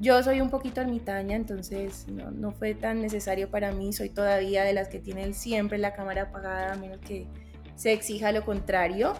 Yo 0.00 0.20
soy 0.24 0.40
un 0.40 0.50
poquito 0.50 0.80
ermitaña, 0.80 1.36
entonces 1.36 2.08
no, 2.08 2.32
no 2.32 2.50
fue 2.50 2.74
tan 2.74 3.00
necesario 3.00 3.48
para 3.48 3.70
mí, 3.70 3.92
soy 3.92 4.08
todavía 4.08 4.64
de 4.64 4.72
las 4.72 4.88
que 4.88 4.98
tienen 4.98 5.32
siempre 5.32 5.78
la 5.78 5.92
cámara 5.92 6.22
apagada 6.22 6.72
a 6.72 6.76
menos 6.76 6.98
que 6.98 7.28
se 7.76 7.92
exija 7.92 8.32
lo 8.32 8.44
contrario. 8.44 9.14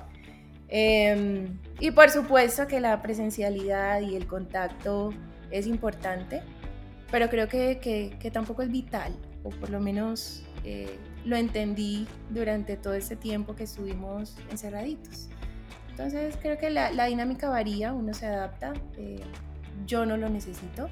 Em, 0.76 1.56
y 1.78 1.92
por 1.92 2.10
supuesto 2.10 2.66
que 2.66 2.80
la 2.80 3.00
presencialidad 3.00 4.00
y 4.00 4.16
el 4.16 4.26
contacto 4.26 5.14
es 5.52 5.68
importante, 5.68 6.42
pero 7.12 7.30
creo 7.30 7.46
que, 7.46 7.78
que, 7.78 8.30
tampoco 8.32 8.62
es 8.62 8.72
vital, 8.72 9.14
o 9.44 9.50
por 9.50 9.70
lo 9.70 9.78
menos 9.78 10.42
eh, 10.64 10.98
lo 11.24 11.36
entendí 11.36 12.08
durante 12.30 12.76
todo 12.76 12.94
este 12.94 13.14
tiempo 13.14 13.54
que 13.54 13.62
estuvimos 13.62 14.36
encerraditos. 14.50 15.28
Entonces 15.90 16.36
creo 16.42 16.58
que 16.58 16.70
la, 16.70 16.90
la 16.90 17.04
dinámica 17.04 17.48
varía, 17.48 17.92
uno 17.92 18.12
se 18.12 18.26
adapta, 18.26 18.72
eh, 18.96 19.20
yo 19.86 20.04
no 20.06 20.16
lo 20.16 20.28
necesito. 20.28 20.88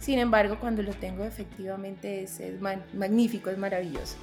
Sin 0.00 0.18
embargo, 0.18 0.58
cuando 0.58 0.82
lo 0.82 0.92
tengo 0.92 1.22
efectivamente 1.22 2.24
es, 2.24 2.40
magnífico, 2.92 3.48
es 3.48 3.58
maravilloso. 3.58 4.16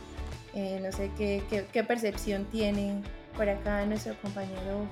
Eh, 0.54 0.82
no 0.84 0.92
sé 0.92 1.12
qué, 1.18 1.44
qué, 1.50 1.66
qué 1.72 1.86
percepción 1.86 2.44
tiene 2.52 3.02
por 3.36 3.50
acá 3.50 3.86
nuestro 3.86 4.16
compañero. 4.22 4.88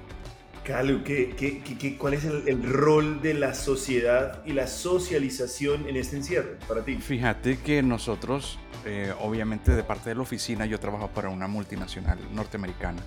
Calu, 0.63 1.03
¿qué, 1.03 1.35
qué, 1.35 1.97
cuál 1.97 2.13
es 2.13 2.23
el, 2.23 2.63
rol 2.63 3.21
de 3.21 3.33
la 3.33 3.55
sociedad 3.55 4.45
y 4.45 4.53
la 4.53 4.67
socialización 4.67 5.87
en 5.87 5.95
este 5.95 6.17
encierro 6.17 6.51
para 6.67 6.83
ti? 6.83 6.97
Fíjate 6.97 7.57
que 7.57 7.81
nosotros, 7.81 8.59
eh, 8.85 9.11
obviamente 9.21 9.71
de 9.71 9.83
parte 9.83 10.09
de 10.09 10.15
la 10.15 10.21
oficina, 10.21 10.67
yo 10.67 10.79
trabajo 10.79 11.07
para 11.07 11.29
una 11.29 11.47
multinacional 11.47 12.19
norteamericana 12.35 13.01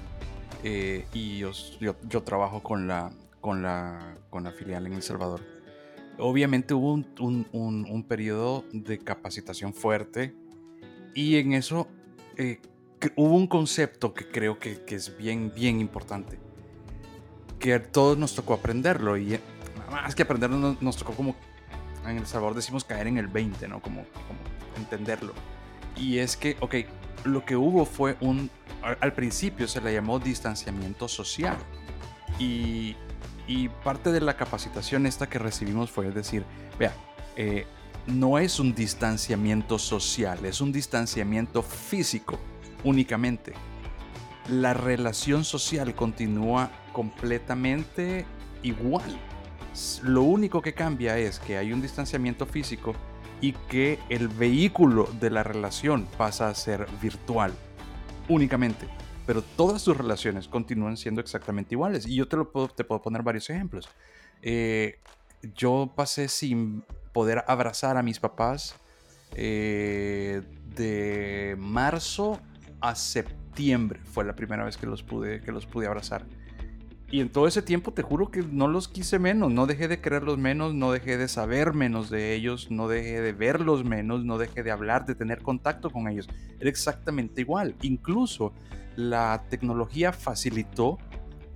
eh, 0.64 1.06
y 1.12 1.38
yo, 1.38 1.52
yo, 1.80 2.22
trabajo 2.24 2.60
con 2.60 2.88
la, 2.88 3.12
con, 3.40 3.62
la, 3.62 4.16
con 4.30 4.42
la 4.42 4.50
filial 4.50 4.86
en 4.86 4.94
El 4.94 5.02
Salvador. 5.02 5.40
Obviamente 6.18 6.74
hubo 6.74 6.92
un, 6.92 7.06
un, 7.52 7.86
un, 7.88 8.02
periodo 8.04 8.64
de 8.72 8.98
capacitación 8.98 9.74
fuerte 9.74 10.34
y 11.14 11.36
en 11.36 11.52
eso 11.52 11.86
eh, 12.36 12.60
hubo 13.16 13.34
un 13.34 13.46
concepto 13.46 14.14
que 14.14 14.28
creo 14.28 14.58
que, 14.58 14.82
es 14.86 15.16
bien, 15.16 15.52
bien 15.54 15.80
importante, 15.80 16.38
que 17.58 17.74
a 17.74 17.82
todos 17.82 18.18
nos 18.18 18.34
tocó 18.34 18.54
aprenderlo 18.54 19.16
y 19.16 19.34
eh, 19.34 19.40
más 19.90 20.14
que 20.14 20.22
aprenderlo 20.22 20.76
nos, 20.80 20.96
tocó 20.96 21.12
como, 21.14 21.36
en 22.06 22.18
El 22.18 22.26
Salvador 22.26 22.54
decimos 22.54 22.84
caer 22.84 23.06
en 23.06 23.18
el 23.18 23.28
20, 23.28 23.68
¿no? 23.68 23.80
Como, 23.80 24.04
como 24.26 24.38
entenderlo. 24.76 25.32
Y 25.96 26.18
es 26.18 26.36
que, 26.36 26.56
ok, 26.60 26.74
lo 27.24 27.44
que 27.44 27.56
hubo 27.56 27.84
fue 27.84 28.16
un, 28.20 28.50
al 28.82 29.12
principio 29.12 29.66
se 29.68 29.80
le 29.80 29.92
llamó 29.92 30.18
distanciamiento 30.18 31.08
social. 31.08 31.56
Y, 32.38 32.96
y 33.46 33.68
parte 33.68 34.10
de 34.10 34.20
la 34.20 34.36
capacitación 34.36 35.06
esta 35.06 35.28
que 35.28 35.38
recibimos 35.38 35.90
fue 35.90 36.10
decir, 36.10 36.44
vea, 36.78 36.92
eh, 37.36 37.66
no 38.06 38.38
es 38.38 38.60
un 38.60 38.74
distanciamiento 38.74 39.78
social, 39.78 40.44
es 40.44 40.60
un 40.60 40.72
distanciamiento 40.72 41.62
físico 41.62 42.38
únicamente. 42.84 43.52
La 44.48 44.74
relación 44.74 45.44
social 45.44 45.94
continúa 45.94 46.70
completamente 46.92 48.26
igual. 48.62 49.18
Lo 50.02 50.22
único 50.22 50.62
que 50.62 50.74
cambia 50.74 51.18
es 51.18 51.40
que 51.40 51.56
hay 51.56 51.72
un 51.72 51.82
distanciamiento 51.82 52.46
físico 52.46 52.94
y 53.40 53.52
que 53.68 53.98
el 54.08 54.28
vehículo 54.28 55.08
de 55.20 55.30
la 55.30 55.42
relación 55.42 56.06
pasa 56.16 56.48
a 56.48 56.54
ser 56.54 56.86
virtual 57.02 57.52
únicamente. 58.28 58.86
Pero 59.26 59.42
todas 59.42 59.82
tus 59.82 59.96
relaciones 59.96 60.48
continúan 60.48 60.96
siendo 60.96 61.20
exactamente 61.20 61.74
iguales. 61.74 62.06
Y 62.06 62.16
yo 62.16 62.28
te, 62.28 62.36
lo 62.36 62.52
puedo, 62.52 62.68
te 62.68 62.84
puedo 62.84 63.02
poner 63.02 63.22
varios 63.22 63.48
ejemplos. 63.50 63.88
Eh, 64.42 64.98
yo 65.54 65.92
pasé 65.94 66.28
sin 66.28 66.84
poder 67.12 67.44
abrazar 67.46 67.96
a 67.96 68.02
mis 68.02 68.20
papás 68.20 68.76
eh, 69.34 70.42
de 70.76 71.56
marzo 71.58 72.40
a 72.84 72.94
septiembre 72.94 73.98
fue 74.04 74.24
la 74.24 74.36
primera 74.36 74.62
vez 74.62 74.76
que 74.76 74.86
los 74.86 75.02
pude, 75.02 75.40
que 75.40 75.52
los 75.52 75.64
pude 75.64 75.86
abrazar. 75.86 76.26
Y 77.10 77.20
en 77.20 77.30
todo 77.30 77.46
ese 77.46 77.62
tiempo 77.62 77.92
te 77.92 78.02
juro 78.02 78.30
que 78.30 78.42
no 78.42 78.68
los 78.68 78.88
quise 78.88 79.18
menos, 79.18 79.50
no 79.50 79.66
dejé 79.66 79.88
de 79.88 80.00
quererlos 80.00 80.36
menos, 80.36 80.74
no 80.74 80.92
dejé 80.92 81.16
de 81.16 81.28
saber 81.28 81.72
menos 81.72 82.10
de 82.10 82.34
ellos, 82.34 82.70
no 82.70 82.88
dejé 82.88 83.22
de 83.22 83.32
verlos 83.32 83.84
menos, 83.84 84.24
no 84.24 84.36
dejé 84.36 84.62
de 84.62 84.70
hablar, 84.70 85.06
de 85.06 85.14
tener 85.14 85.40
contacto 85.40 85.90
con 85.90 86.08
ellos. 86.08 86.28
Era 86.60 86.68
exactamente 86.68 87.40
igual. 87.40 87.74
Incluso 87.82 88.52
la 88.96 89.44
tecnología 89.48 90.12
facilitó 90.12 90.98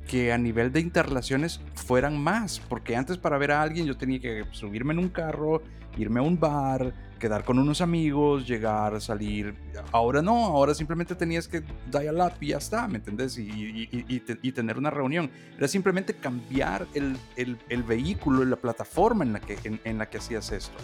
que 0.06 0.32
a 0.32 0.38
nivel 0.38 0.72
de 0.72 0.80
interrelaciones 0.80 1.60
fueran 1.74 2.22
más, 2.22 2.60
porque 2.60 2.96
antes 2.96 3.18
para 3.18 3.36
ver 3.36 3.50
a 3.50 3.60
alguien 3.60 3.84
yo 3.84 3.98
tenía 3.98 4.20
que 4.20 4.44
subirme 4.52 4.94
en 4.94 5.00
un 5.00 5.08
carro, 5.08 5.60
irme 5.98 6.20
a 6.20 6.22
un 6.22 6.40
bar, 6.40 6.94
quedar 7.18 7.44
con 7.44 7.58
unos 7.58 7.80
amigos, 7.80 8.46
llegar, 8.46 9.00
salir. 9.00 9.54
Ahora 9.92 10.22
no, 10.22 10.46
ahora 10.46 10.74
simplemente 10.74 11.14
tenías 11.14 11.48
que 11.48 11.62
dial 11.90 12.20
up 12.20 12.32
y 12.40 12.48
ya 12.48 12.58
está, 12.58 12.88
¿me 12.88 12.96
entendés? 12.96 13.38
Y, 13.38 14.52
tener 14.52 14.78
una 14.78 14.90
reunión. 14.90 15.30
Era 15.56 15.68
simplemente 15.68 16.14
cambiar 16.14 16.86
el, 16.94 17.16
el, 17.36 17.58
el 17.68 17.82
vehículo, 17.82 18.44
la 18.44 18.56
plataforma 18.56 19.24
en 19.24 19.34
la, 19.34 19.40
que, 19.40 19.80
en, 19.84 19.98
la 19.98 20.08
que 20.08 20.18
hacías 20.18 20.50
esto. 20.50 20.76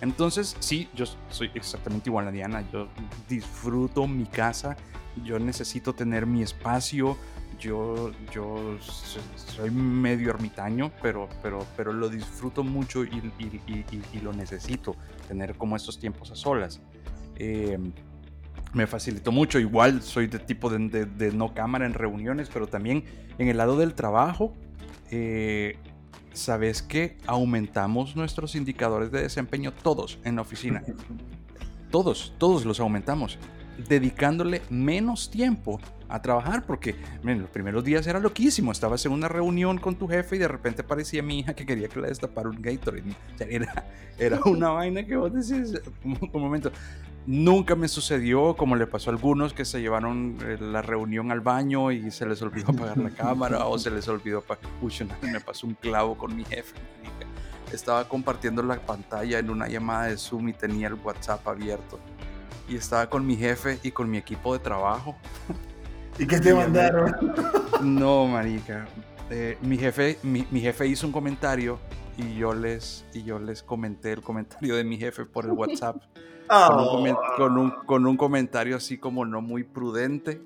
Entonces, 0.00 0.56
sí, 0.60 0.88
yo 0.94 1.04
soy 1.28 1.50
exactamente 1.54 2.08
igual 2.08 2.28
a 2.28 2.30
Diana. 2.30 2.64
Yo 2.72 2.88
disfruto 3.28 4.06
mi 4.06 4.26
casa, 4.26 4.76
yo 5.24 5.38
necesito 5.38 5.92
tener 5.94 6.24
mi 6.26 6.42
espacio 6.42 7.16
yo, 7.58 8.12
yo 8.32 8.78
soy 8.80 9.70
medio 9.70 10.30
ermitaño, 10.30 10.92
pero, 11.02 11.28
pero, 11.42 11.66
pero 11.76 11.92
lo 11.92 12.08
disfruto 12.08 12.62
mucho 12.62 13.04
y, 13.04 13.32
y, 13.38 14.20
lo 14.20 14.32
necesito, 14.32 14.94
tener 15.28 15.54
como 15.56 15.76
estos 15.76 15.98
tiempos 15.98 16.30
a 16.30 16.34
solas. 16.34 16.80
Em, 17.36 17.92
me 18.72 18.86
facilitó 18.86 19.30
mucho, 19.30 19.58
igual 19.58 20.02
soy 20.02 20.26
de 20.26 20.38
tipo 20.38 20.68
de, 20.70 21.06
de, 21.06 21.32
no 21.32 21.54
cámara 21.54 21.86
en 21.86 21.94
reuniones, 21.94 22.50
pero 22.52 22.66
también 22.66 23.04
en 23.38 23.48
el 23.48 23.56
lado 23.56 23.76
del 23.76 23.94
trabajo, 23.94 24.54
eh, 25.10 25.78
sabes 26.32 26.82
que 26.82 27.16
aumentamos 27.26 28.16
nuestros 28.16 28.54
indicadores 28.54 29.10
de 29.10 29.22
desempeño 29.22 29.72
todos 29.72 30.18
en 30.24 30.36
la 30.36 30.42
oficina. 30.42 30.82
Todos, 31.90 32.34
todos 32.36 32.66
los 32.66 32.80
aumentamos 32.80 33.38
dedicándole 33.86 34.62
menos 34.70 35.30
tiempo 35.30 35.80
a 36.08 36.22
trabajar 36.22 36.64
porque 36.64 36.96
en 37.22 37.42
los 37.42 37.50
primeros 37.50 37.84
días 37.84 38.06
era 38.06 38.18
loquísimo. 38.18 38.72
Estabas 38.72 39.04
en 39.06 39.12
una 39.12 39.28
reunión 39.28 39.78
con 39.78 39.94
tu 39.94 40.08
jefe 40.08 40.36
y 40.36 40.38
de 40.38 40.48
repente 40.48 40.82
aparecía 40.82 41.22
mi 41.22 41.40
hija 41.40 41.54
que 41.54 41.66
quería 41.66 41.88
que 41.88 42.00
le 42.00 42.08
destapara 42.08 42.48
un 42.48 42.60
Gatorade. 42.60 43.14
era, 43.38 43.86
era 44.18 44.40
una 44.46 44.70
vaina 44.70 45.04
que 45.04 45.16
vos 45.16 45.32
decís, 45.32 45.80
un, 46.04 46.18
momento. 46.32 46.72
Nunca 47.26 47.74
me 47.74 47.88
sucedió 47.88 48.56
como 48.56 48.74
le 48.74 48.86
pasó 48.86 49.10
a 49.10 49.12
algunos 49.12 49.52
que 49.52 49.66
se 49.66 49.82
llevaron 49.82 50.38
eh, 50.46 50.56
la 50.58 50.80
reunión 50.80 51.30
al 51.30 51.40
baño 51.40 51.92
y 51.92 52.10
se 52.10 52.24
les 52.24 52.40
olvidó 52.40 52.70
apagar 52.70 52.96
la 52.96 53.10
cámara 53.10 53.66
o 53.66 53.78
se 53.78 53.90
les 53.90 54.08
olvidó 54.08 54.38
apagar. 54.38 54.64
Uy, 54.80 54.92
me 55.30 55.40
pasó 55.40 55.66
un 55.66 55.74
clavo 55.74 56.16
con 56.16 56.34
mi 56.34 56.44
jefe. 56.44 56.74
Estaba 57.70 58.08
compartiendo 58.08 58.62
la 58.62 58.80
pantalla 58.80 59.38
en 59.38 59.50
una 59.50 59.68
llamada 59.68 60.06
de 60.06 60.16
Zoom 60.16 60.48
y 60.48 60.52
tenía 60.54 60.88
el 60.88 60.94
WhatsApp 60.94 61.46
abierto 61.46 62.00
y 62.68 62.76
estaba 62.76 63.08
con 63.08 63.26
mi 63.26 63.36
jefe 63.36 63.78
y 63.82 63.90
con 63.90 64.10
mi 64.10 64.18
equipo 64.18 64.52
de 64.52 64.60
trabajo. 64.60 65.16
¿Y 66.18 66.26
qué 66.26 66.40
te 66.40 66.52
mandaron? 66.52 67.14
No, 67.82 68.26
marica. 68.26 68.86
Eh, 69.30 69.58
mi, 69.62 69.78
jefe, 69.78 70.18
mi, 70.22 70.44
jefe 70.60 70.86
hizo 70.86 71.06
un 71.06 71.12
comentario 71.12 71.78
y 72.16 72.34
yo, 72.36 72.54
les, 72.54 73.04
y 73.12 73.22
yo 73.22 73.38
les 73.38 73.62
comenté 73.62 74.12
el 74.12 74.22
comentario 74.22 74.74
de 74.74 74.84
mi 74.84 74.98
jefe 74.98 75.24
por 75.24 75.44
el 75.44 75.52
WhatsApp. 75.52 75.96
con, 77.36 77.58
un, 77.58 77.70
con, 77.86 78.06
un, 78.06 78.16
comentario 78.16 78.76
así 78.76 78.98
como 78.98 79.24
no 79.24 79.40
muy 79.40 79.64
prudente. 79.64 80.40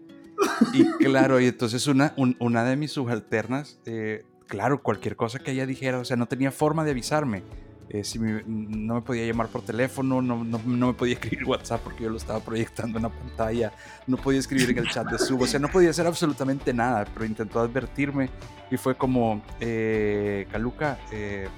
Y 0.72 0.85
claro, 1.04 1.40
y 1.40 1.46
entonces 1.46 1.87
una, 1.87 2.14
una 2.16 2.64
de 2.64 2.76
mis 2.76 2.92
subalternas, 2.92 3.78
eh, 3.87 4.24
claro, 4.48 4.82
cualquier 4.82 5.16
cosa 5.16 5.38
que 5.38 5.52
ella 5.52 5.66
dijera, 5.66 5.98
o 5.98 6.04
sea, 6.04 6.16
no 6.16 6.26
tenía 6.26 6.50
forma 6.50 6.85
de 6.85 6.90
avisarme. 6.90 7.44
Eh, 7.92 8.05
si 8.05 8.18
no 8.18 8.94
me 8.94 9.02
podía 9.02 9.26
llamar 9.26 9.48
por 9.48 9.61
teléfono, 9.61 10.22
no, 10.22 10.42
no, 10.42 10.59
no, 10.64 10.87
me 10.87 10.94
podía 10.94 11.12
escribir 11.12 11.44
WhatsApp 11.44 11.83
porque 11.85 12.05
yo 12.05 12.09
lo 12.09 12.16
estaba 12.16 12.40
proyectando 12.40 12.96
en 12.96 13.02
la 13.02 13.11
pantalla, 13.11 13.70
no 14.07 14.16
podía 14.16 14.40
escribir 14.40 14.70
en 14.70 14.78
el 14.78 14.88
chat 14.88 15.07
de 15.09 15.18
Sub, 15.18 15.42
o 15.42 15.46
sea, 15.46 15.61
no 15.61 15.68
podía 15.68 15.90
hacer 15.90 16.07
absolutamente 16.07 16.72
nada, 16.72 17.05
pero 17.12 17.26
intentó 17.26 17.61
advertirme 17.61 18.31
y 18.70 18.78
fue 18.78 18.94
como, 18.94 19.42
eh, 19.61 20.48
Caluca, 20.50 21.00
eh, 21.11 21.48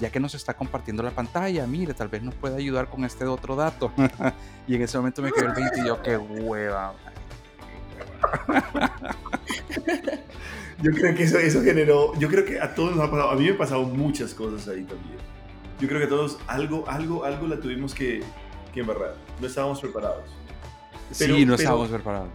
ya 0.00 0.10
que 0.10 0.20
nos 0.20 0.36
está 0.36 0.54
compartiendo 0.54 1.02
la 1.02 1.10
pantalla, 1.10 1.66
mire, 1.66 1.92
tal 1.92 2.06
vez 2.06 2.22
nos 2.22 2.36
puede 2.36 2.54
ayudar 2.54 2.88
con 2.88 3.04
este 3.04 3.24
otro 3.24 3.56
dato. 3.56 3.92
y 4.68 4.76
en 4.76 4.82
ese 4.82 4.96
momento 4.96 5.22
me 5.22 5.32
quedé 5.32 5.46
el 5.46 5.54
20 5.54 5.80
y 5.80 5.86
yo, 5.86 6.00
qué 6.02 6.16
hueva. 6.16 6.94
yo 10.80 10.92
creo 10.92 11.16
que 11.16 11.24
eso, 11.24 11.36
eso 11.40 11.64
generó, 11.64 12.16
yo 12.20 12.28
creo 12.28 12.44
que 12.44 12.60
a 12.60 12.76
todos 12.76 12.94
nos 12.94 13.08
ha 13.08 13.10
pasado, 13.10 13.30
a 13.30 13.34
mí 13.34 13.42
me 13.42 13.50
han 13.50 13.58
pasado 13.58 13.82
muchas 13.82 14.32
cosas 14.34 14.68
ahí 14.68 14.84
también 14.84 15.18
yo 15.80 15.88
creo 15.88 16.00
que 16.00 16.06
todos 16.06 16.38
algo, 16.46 16.88
algo, 16.88 17.24
algo 17.24 17.46
la 17.46 17.58
tuvimos 17.58 17.94
que, 17.94 18.22
que 18.72 18.80
embarrar. 18.80 19.16
No 19.40 19.46
estábamos 19.46 19.80
preparados. 19.80 20.30
sí, 21.10 21.44
no 21.44 21.54
estábamos 21.54 21.88
preparados. 21.88 22.28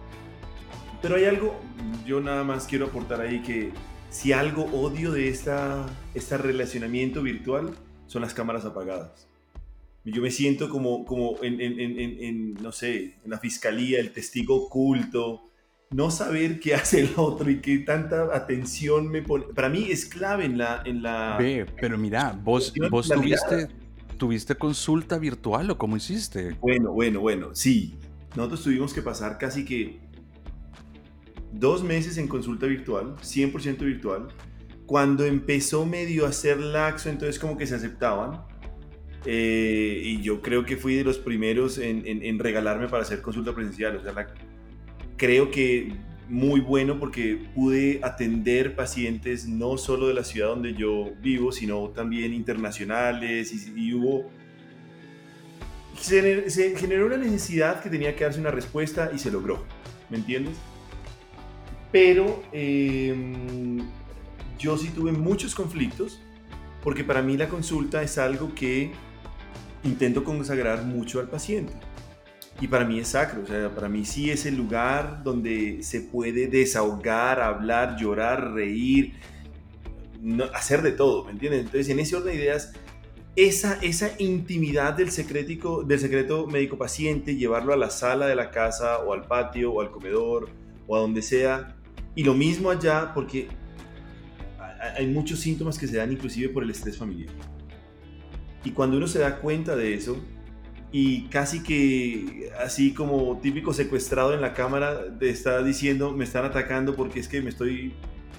Pero 1.00 1.16
hay 1.16 1.24
algo, 1.24 1.60
yo 2.04 2.20
nada 2.20 2.42
más 2.42 2.66
quiero 2.66 2.86
aportar 2.86 3.20
ahí 3.20 3.42
que 3.42 3.72
si 4.10 4.32
algo 4.32 4.64
odio 4.64 5.12
de 5.12 5.28
esta, 5.28 5.86
este 6.14 6.38
relacionamiento 6.38 7.22
virtual 7.22 7.76
son 8.06 8.22
las 8.22 8.34
cámaras 8.34 8.64
apagadas. 8.64 9.28
Yo 10.04 10.22
me 10.22 10.30
siento 10.30 10.68
como, 10.68 11.04
como 11.04 11.36
en, 11.42 11.60
en, 11.60 11.80
en, 11.80 11.98
en, 11.98 12.54
no 12.54 12.72
sé, 12.72 13.16
en 13.24 13.30
la 13.30 13.38
fiscalía, 13.38 13.98
el 13.98 14.12
testigo 14.12 14.66
oculto, 14.66 15.50
no 15.90 16.10
saber 16.10 16.60
qué 16.60 16.74
hace 16.74 17.00
el 17.00 17.10
otro 17.16 17.50
y 17.50 17.60
qué 17.60 17.78
tanta 17.78 18.34
atención 18.34 19.08
me 19.08 19.22
pone. 19.22 19.46
Para 19.54 19.68
mí 19.68 19.86
es 19.90 20.06
clave 20.06 20.44
en 20.44 20.58
la. 20.58 20.82
En 20.84 21.02
la 21.02 21.36
Ve, 21.38 21.66
pero 21.80 21.96
mira, 21.96 22.38
vos, 22.42 22.72
vos 22.90 23.08
tuviste, 23.08 23.68
tuviste 24.16 24.54
consulta 24.56 25.18
virtual 25.18 25.70
o 25.70 25.78
cómo 25.78 25.96
hiciste. 25.96 26.56
Bueno, 26.60 26.92
bueno, 26.92 27.20
bueno, 27.20 27.54
sí. 27.54 27.94
Nosotros 28.34 28.64
tuvimos 28.64 28.92
que 28.92 29.00
pasar 29.00 29.38
casi 29.38 29.64
que 29.64 30.00
dos 31.52 31.82
meses 31.82 32.18
en 32.18 32.28
consulta 32.28 32.66
virtual, 32.66 33.16
100% 33.16 33.78
virtual. 33.78 34.28
Cuando 34.84 35.24
empezó 35.24 35.86
medio 35.86 36.26
a 36.26 36.32
ser 36.32 36.58
laxo, 36.60 37.08
entonces 37.08 37.38
como 37.38 37.56
que 37.56 37.66
se 37.66 37.74
aceptaban. 37.74 38.42
Eh, 39.24 40.02
y 40.04 40.22
yo 40.22 40.40
creo 40.40 40.64
que 40.64 40.76
fui 40.76 40.94
de 40.94 41.02
los 41.02 41.18
primeros 41.18 41.78
en, 41.78 42.04
en, 42.06 42.38
regalarme 42.38 42.86
para 42.88 43.02
hacer 43.02 43.22
consulta 43.22 43.52
presencial. 43.52 43.96
O 43.96 44.02
sea, 44.02 44.12
creo 45.16 45.50
que 45.50 45.92
muy 46.28 46.60
bueno 46.60 46.98
porque 46.98 47.46
pude 47.54 48.00
atender 48.02 48.74
pacientes 48.74 49.46
no 49.46 49.78
solo 49.78 50.08
de 50.08 50.14
la 50.14 50.24
ciudad 50.24 50.48
donde 50.48 50.74
yo 50.74 51.12
vivo, 51.20 51.52
sino 51.52 51.88
también 51.90 52.32
internacionales 52.34 53.52
y, 53.52 53.94
hubo... 53.94 54.30
Se, 55.98 56.74
generó 56.76 57.06
una 57.06 57.16
necesidad 57.16 57.82
que 57.82 57.88
tenía 57.88 58.14
que 58.14 58.24
darse 58.24 58.40
una 58.40 58.50
respuesta 58.50 59.10
y 59.14 59.18
se 59.18 59.30
logró, 59.30 59.64
¿me 60.10 60.18
entiendes? 60.18 60.56
Pero 61.90 62.42
em, 62.52 63.78
yo 64.58 64.76
sí 64.76 64.88
tuve 64.88 65.12
muchos 65.12 65.54
conflictos 65.54 66.20
porque 66.82 67.02
para 67.02 67.22
mí 67.22 67.36
la 67.36 67.48
consulta 67.48 68.02
es 68.02 68.18
algo 68.18 68.54
que 68.54 68.90
intento 69.84 70.22
consagrar 70.24 70.84
mucho 70.84 71.20
al 71.20 71.28
paciente. 71.28 71.72
Y 72.60 72.68
para 72.68 72.86
mí 72.86 72.98
es 72.98 73.08
sacro, 73.08 73.42
o 73.42 73.46
sea, 73.46 73.74
para 73.74 73.88
mí 73.88 74.06
sí 74.06 74.30
es 74.30 74.46
el 74.46 74.56
lugar 74.56 75.22
donde 75.22 75.82
se 75.82 76.00
puede 76.00 76.46
desahogar, 76.46 77.40
hablar, 77.40 77.96
llorar, 77.98 78.52
reír, 78.52 79.12
hacer 80.54 80.80
de 80.80 80.92
todo, 80.92 81.24
¿me 81.24 81.32
entiendes? 81.32 81.60
Entonces, 81.60 81.88
en 81.90 82.00
ese 82.00 82.16
orden 82.16 82.34
de 82.34 82.42
ideas, 82.42 82.72
esa, 83.36 83.74
esa 83.82 84.10
intimidad 84.18 84.94
del, 84.94 85.10
secretico, 85.10 85.84
del 85.84 86.00
secreto 86.00 86.46
médico-paciente, 86.46 87.36
llevarlo 87.36 87.74
a 87.74 87.76
la 87.76 87.90
sala 87.90 88.26
de 88.26 88.34
la 88.34 88.50
casa 88.50 89.00
o 89.00 89.12
al 89.12 89.26
patio 89.26 89.72
o 89.72 89.82
al 89.82 89.90
comedor 89.90 90.48
o 90.86 90.96
a 90.96 91.00
donde 91.00 91.20
sea, 91.20 91.76
y 92.14 92.24
lo 92.24 92.32
mismo 92.32 92.70
allá 92.70 93.12
porque 93.12 93.48
hay 94.96 95.06
muchos 95.06 95.40
síntomas 95.40 95.78
que 95.78 95.86
se 95.86 95.98
dan 95.98 96.10
inclusive 96.10 96.48
por 96.48 96.62
el 96.62 96.70
estrés 96.70 96.96
familiar. 96.96 97.34
Y 98.64 98.70
cuando 98.70 98.96
uno 98.96 99.06
se 99.06 99.18
da 99.18 99.38
cuenta 99.38 99.76
de 99.76 99.94
eso, 99.94 100.16
y 100.98 101.28
casi 101.28 101.62
que 101.62 102.50
así 102.58 102.94
como 102.94 103.38
típico 103.42 103.74
secuestrado 103.74 104.32
en 104.32 104.40
la 104.40 104.54
cámara 104.54 105.14
te 105.18 105.28
está 105.28 105.62
diciendo 105.62 106.12
me 106.12 106.24
están 106.24 106.46
atacando 106.46 106.96
porque 106.96 107.20
es 107.20 107.28
que 107.28 107.42
me 107.42 107.50
estoy 107.50 107.92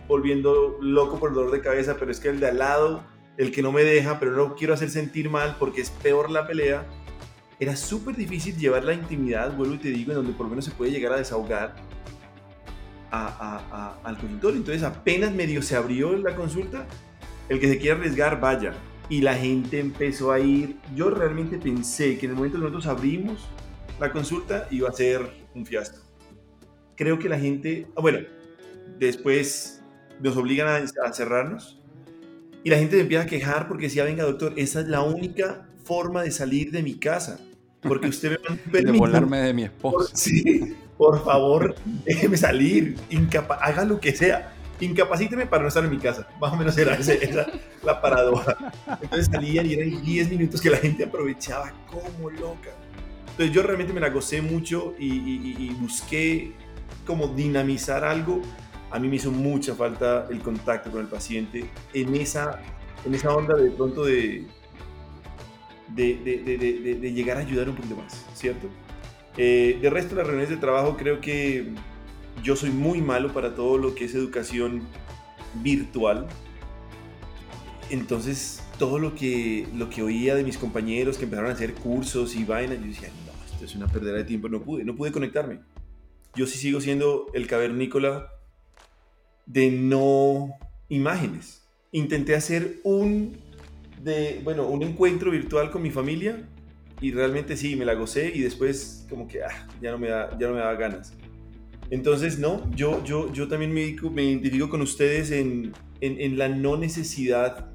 volviendo 0.08 0.80
loco 0.82 1.20
por 1.20 1.30
el 1.30 1.36
dolor 1.36 1.52
de 1.52 1.62
cabeza, 1.62 1.98
pero 2.00 2.10
es 2.10 2.20
que 2.20 2.30
el 2.30 2.39
de 2.39 2.48
al 2.48 2.58
lado, 2.58 3.04
el 3.38 3.52
que 3.52 3.62
no 3.62 3.72
me 3.72 3.84
deja, 3.84 4.20
pero 4.20 4.32
no 4.32 4.56
quiero 4.56 4.74
hacer 4.74 4.89
sentir 4.89 5.30
mal 5.30 5.56
porque 5.60 5.82
es 5.82 5.91
peor 5.91 6.32
la 6.32 6.48
pelea. 6.48 6.88
Era 7.60 7.76
súper 7.76 8.15
difícil 8.15 8.58
llevar 8.58 8.86
la 8.86 8.96
intimidad, 8.96 9.56
vuelvo 9.56 9.76
y 9.76 9.78
te 9.78 9.89
digo, 9.89 10.13
en 10.13 10.17
donde 10.17 10.34
por 10.34 10.48
lo 10.48 10.50
menos 10.50 10.65
se 10.65 10.72
puede 10.72 10.89
llegar 10.89 11.13
a 11.13 11.17
desahogar 11.17 11.76
al 13.12 14.17
consultorio. 14.20 14.58
Entonces 14.58 14.82
apenas 14.82 15.32
medio 15.32 15.62
se 15.62 15.76
abrió 15.76 16.17
la 16.17 16.36
consulta, 16.36 16.88
el 17.50 17.60
que 17.60 17.70
se 17.70 17.78
quiera 17.78 17.98
arriesgar, 17.98 18.39
vaya 18.39 18.74
y 19.10 19.22
la 19.22 19.36
gente 19.36 19.80
empezó 19.80 20.32
a 20.32 20.39
ir. 20.39 20.78
Yo 20.96 21.10
realmente 21.10 21.58
pensé 21.58 22.17
que 22.17 22.26
en 22.26 22.32
el 22.32 22.36
momento 22.38 22.58
que 22.58 22.63
nosotros 22.63 22.88
abrimos 22.88 23.48
la 24.00 24.12
consulta 24.12 24.67
iba 24.70 24.89
a 24.89 24.93
ser 24.93 25.28
un 25.56 25.65
fiasco. 25.65 26.00
Creo 26.96 27.17
que 27.20 27.30
la 27.30 27.39
gente, 27.39 27.88
ah, 27.96 28.02
bueno, 28.02 28.20
después 29.00 29.82
nos 30.20 30.36
obligan 30.38 30.67
a, 31.04 31.13
cerrarnos 31.13 31.80
y 32.63 32.70
la 32.70 32.78
gente 32.78 32.96
me 32.96 33.04
empieza 33.04 33.24
a 33.24 33.28
quejar 33.28 33.67
porque 33.67 33.86
decía, 33.86 34.04
venga 34.04 34.24
doctor, 34.24 34.54
esa 34.56 34.82
es 34.82 34.88
la 34.88 35.02
única 35.02 35.67
forma 35.84 36.24
de 36.24 36.32
salir 36.32 36.72
de 36.72 36.84
mi 36.84 36.96
casa. 36.96 37.39
Porque 37.82 38.08
usted 38.08 38.32
me 38.32 38.38
permite... 38.38 38.91
De 38.91 38.98
volarme 38.98 39.38
de 39.39 39.54
mi 39.54 39.63
esposa. 39.63 40.12
sí, 40.15 40.76
por 40.98 41.24
favor, 41.24 41.76
déjeme 42.06 42.38
salir, 42.38 42.96
incapaz, 43.10 43.60
haga 43.62 43.86
lo 43.86 44.00
que 44.00 44.15
sea 44.15 44.57
incapacíteme 44.79 45.45
para 45.45 45.63
no 45.63 45.67
estar 45.67 45.83
en 45.83 45.91
mi 45.91 45.97
casa. 45.97 46.27
Más 46.39 46.53
o 46.53 46.55
menos 46.55 46.77
era 46.77 46.95
esa 46.95 47.47
la 47.83 48.01
paradoja. 48.01 48.73
Entonces 49.01 49.29
salían 49.31 49.65
y 49.65 49.73
eran 49.73 50.01
10 50.03 50.29
minutos 50.29 50.61
que 50.61 50.69
la 50.69 50.77
gente 50.77 51.03
aprovechaba 51.03 51.71
como 51.87 52.29
loca. 52.29 52.69
Entonces 53.31 53.53
yo 53.53 53.63
realmente 53.63 53.93
me 53.93 53.99
la 53.99 54.09
gocé 54.09 54.41
mucho 54.41 54.95
y, 54.97 55.69
busqué 55.79 56.53
como 57.05 57.27
dinamizar 57.27 58.03
algo. 58.03 58.41
A 58.89 58.99
mí 58.99 59.07
me 59.07 59.17
hizo 59.17 59.31
mucha 59.31 59.75
falta 59.75 60.27
el 60.29 60.39
contacto 60.39 60.91
con 60.91 61.01
el 61.01 61.07
paciente 61.07 61.69
en 61.93 62.15
esa, 62.15 62.59
en 63.05 63.13
esa 63.13 63.33
onda 63.33 63.55
de 63.55 63.69
pronto 63.71 64.05
de, 64.05 64.45
de, 65.89 66.15
de, 66.15 66.95
de 66.95 67.13
llegar 67.13 67.37
a 67.37 67.41
ayudar 67.41 67.69
un 67.69 67.75
poquito 67.75 67.97
más, 67.97 68.25
¿cierto? 68.33 68.69
Eh, 69.37 69.77
de 69.79 69.89
resto, 69.91 70.15
las 70.15 70.25
reuniones 70.25 70.49
de 70.49 70.57
trabajo 70.57 70.97
creo 70.97 71.21
que 71.21 71.73
yo 72.43 72.56
soy 72.56 72.69
muy 72.69 73.02
malo 73.02 73.34
para 73.34 73.56
todo 73.56 73.78
lo 73.78 73.95
que 73.95 74.06
es 74.06 74.15
educación 74.15 74.82
virtual. 75.56 76.28
Entonces, 77.89 78.63
todo 78.78 79.00
lo 79.00 79.15
que, 79.15 79.67
lo 79.76 79.89
que 79.89 80.02
oía 80.02 80.36
de 80.36 80.43
mis 80.43 80.58
compañeros 80.58 81.17
que 81.17 81.23
empezaron 81.23 81.50
a 81.50 81.54
hacer 81.54 81.73
cursos 81.73 82.36
y 82.36 82.43
vainas, 82.43 82.80
yo 82.80 82.86
decía, 82.86 83.10
no, 83.26 83.45
esto 83.45 83.65
es 83.65 83.76
una 83.76 83.88
pérdida 83.88 84.13
de 84.13 84.23
tiempo, 84.23 84.50
no 84.50 84.62
pude, 84.62 84.84
no 84.84 84.95
pude 84.95 85.12
conectarme. 85.12 85.60
Yo 86.36 86.45
sí 86.45 86.58
sigo 86.58 86.82
siendo 86.82 87.28
el 87.34 87.47
cavernícola 87.47 88.32
de 89.45 89.71
no 89.71 90.54
imágenes. 90.89 91.67
Intenté 91.91 92.36
hacer 92.36 92.80
un, 92.84 93.38
bueno, 94.43 94.67
un 94.67 94.84
encuentro 94.84 95.32
virtual 95.32 95.71
con 95.71 95.82
mi 95.82 95.89
familia 95.89 96.47
y 97.02 97.12
realmente 97.12 97.58
sí, 97.58 97.76
me 97.76 97.86
la 97.86 97.93
gocé 97.93 98.32
y 98.34 98.41
después 98.41 99.06
como 99.10 99.28
que 99.28 99.43
ah, 99.43 99.67
ya, 99.82 99.91
no 99.91 99.97
me 99.97 100.10
da, 100.10 100.38
ya 100.38 100.47
no 100.47 100.54
me 100.54 100.60
daba 100.60 100.76
ganas. 100.76 101.13
Entonces, 101.89 102.38
no, 102.38 102.69
yo, 102.76 103.04
yo, 103.04 103.32
yo 103.32 103.47
también 103.47 103.73
me, 103.73 103.95
me 104.12 104.23
identifico 104.23 104.69
con 104.69 104.82
ustedes 104.82 105.32
en, 105.32 105.73
en, 106.02 106.38
la 106.38 106.50
no 106.50 106.76
necesidad 106.76 107.69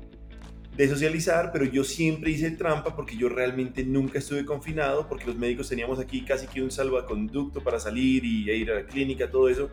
de 0.77 0.89
socializar, 0.89 1.51
pero 1.53 1.65
yo 1.65 1.83
siempre 1.83 2.31
hice 2.31 2.51
trampa 2.51 2.95
porque 2.95 3.17
yo 3.17 3.29
realmente 3.29 3.85
nunca 3.85 4.19
estuve 4.19 4.45
confinado, 4.45 5.09
porque 5.09 5.27
los 5.27 5.37
médicos 5.37 5.69
teníamos 5.69 5.99
aquí 5.99 6.25
casi 6.25 6.47
que 6.47 6.63
un 6.63 6.71
salvaconducto 6.71 7.63
para 7.63 7.79
salir 7.79 8.25
y 8.25 8.51
ir 8.51 8.71
a 8.71 8.77
la 8.77 8.87
clínica, 8.87 9.31
todo 9.31 9.49
eso. 9.49 9.71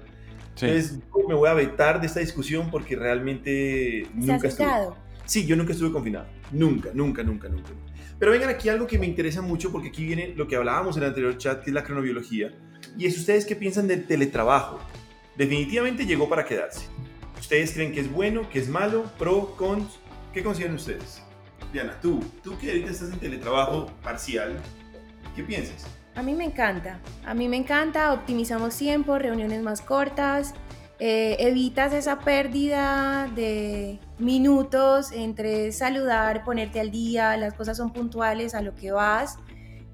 Entonces, 0.62 1.00
me 1.28 1.36
voy 1.36 1.48
a 1.48 1.54
vetar 1.54 2.02
de 2.02 2.08
esta 2.08 2.20
discusión 2.20 2.70
porque 2.70 2.96
realmente 2.96 4.08
nunca 4.14 4.48
estuve. 4.48 4.68
Sí, 5.26 5.46
yo 5.46 5.56
nunca 5.56 5.74
estuve 5.74 5.92
confinado. 5.92 6.28
Nunca, 6.52 6.90
nunca, 6.94 7.24
nunca, 7.24 7.48
nunca. 7.48 7.70
Pero 8.18 8.32
vengan 8.32 8.50
aquí 8.50 8.68
algo 8.68 8.88
que 8.88 8.98
me 8.98 9.06
interesa 9.06 9.42
mucho 9.42 9.72
porque 9.72 9.90
aquí 9.90 10.06
viene 10.06 10.34
lo 10.36 10.48
que 10.48 10.56
hablábamos 10.56 10.98
en 10.98 11.04
el 11.04 11.10
anterior 11.10 11.38
chat, 11.38 11.64
que 11.64 11.70
es 11.70 11.74
la 11.74 11.84
cronobiología 11.84 12.52
y 12.98 13.06
es 13.06 13.18
ustedes 13.18 13.46
qué 13.46 13.56
piensan 13.56 13.88
del 13.88 14.06
teletrabajo. 14.06 14.80
Definitivamente 15.36 16.06
llegó 16.06 16.28
para 16.28 16.46
quedarse. 16.46 16.86
¿Ustedes 17.40 17.72
creen 17.72 17.94
que 17.94 18.02
es 18.02 18.12
bueno, 18.12 18.50
que 18.50 18.60
es 18.60 18.68
malo, 18.68 19.06
pro, 19.18 19.56
cons? 19.58 20.00
¿Qué 20.34 20.44
consideran 20.44 20.76
ustedes? 20.76 21.22
Diana, 21.72 21.98
tú, 22.02 22.20
tú 22.44 22.58
que 22.58 22.70
ahorita 22.70 22.92
estás 22.92 23.14
en 23.14 23.20
teletrabajo 23.20 23.88
parcial, 24.04 24.58
¿qué 25.36 25.44
piensas? 25.44 25.86
A 26.16 26.24
mí 26.24 26.34
me 26.34 26.44
encanta, 26.44 27.00
a 27.26 27.34
mí 27.34 27.48
me 27.48 27.58
encanta, 27.58 28.12
optimizamos 28.12 28.76
tiempo, 28.76 29.18
reuniones 29.18 29.62
más 29.62 29.82
cortas, 29.82 30.54
eh, 31.00 31.38
evitas 31.40 31.94
esa 31.94 32.20
pérdida 32.20 33.32
de 33.34 34.00
minutos 34.18 35.14
entre 35.14 35.72
saludar, 35.72 36.44
ponerte 36.44 36.82
al 36.82 36.92
día, 36.92 37.38
las 37.38 37.54
cosas 37.54 37.78
son 37.78 37.94
puntuales 37.94 38.54
a 38.54 38.62
lo 38.62 38.76
que 38.76 38.92
vas, 38.92 39.38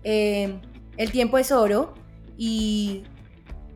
eh, 0.04 0.60
el 0.98 1.12
tiempo 1.12 1.38
es 1.38 1.52
oro, 1.52 1.94
y 2.38 3.04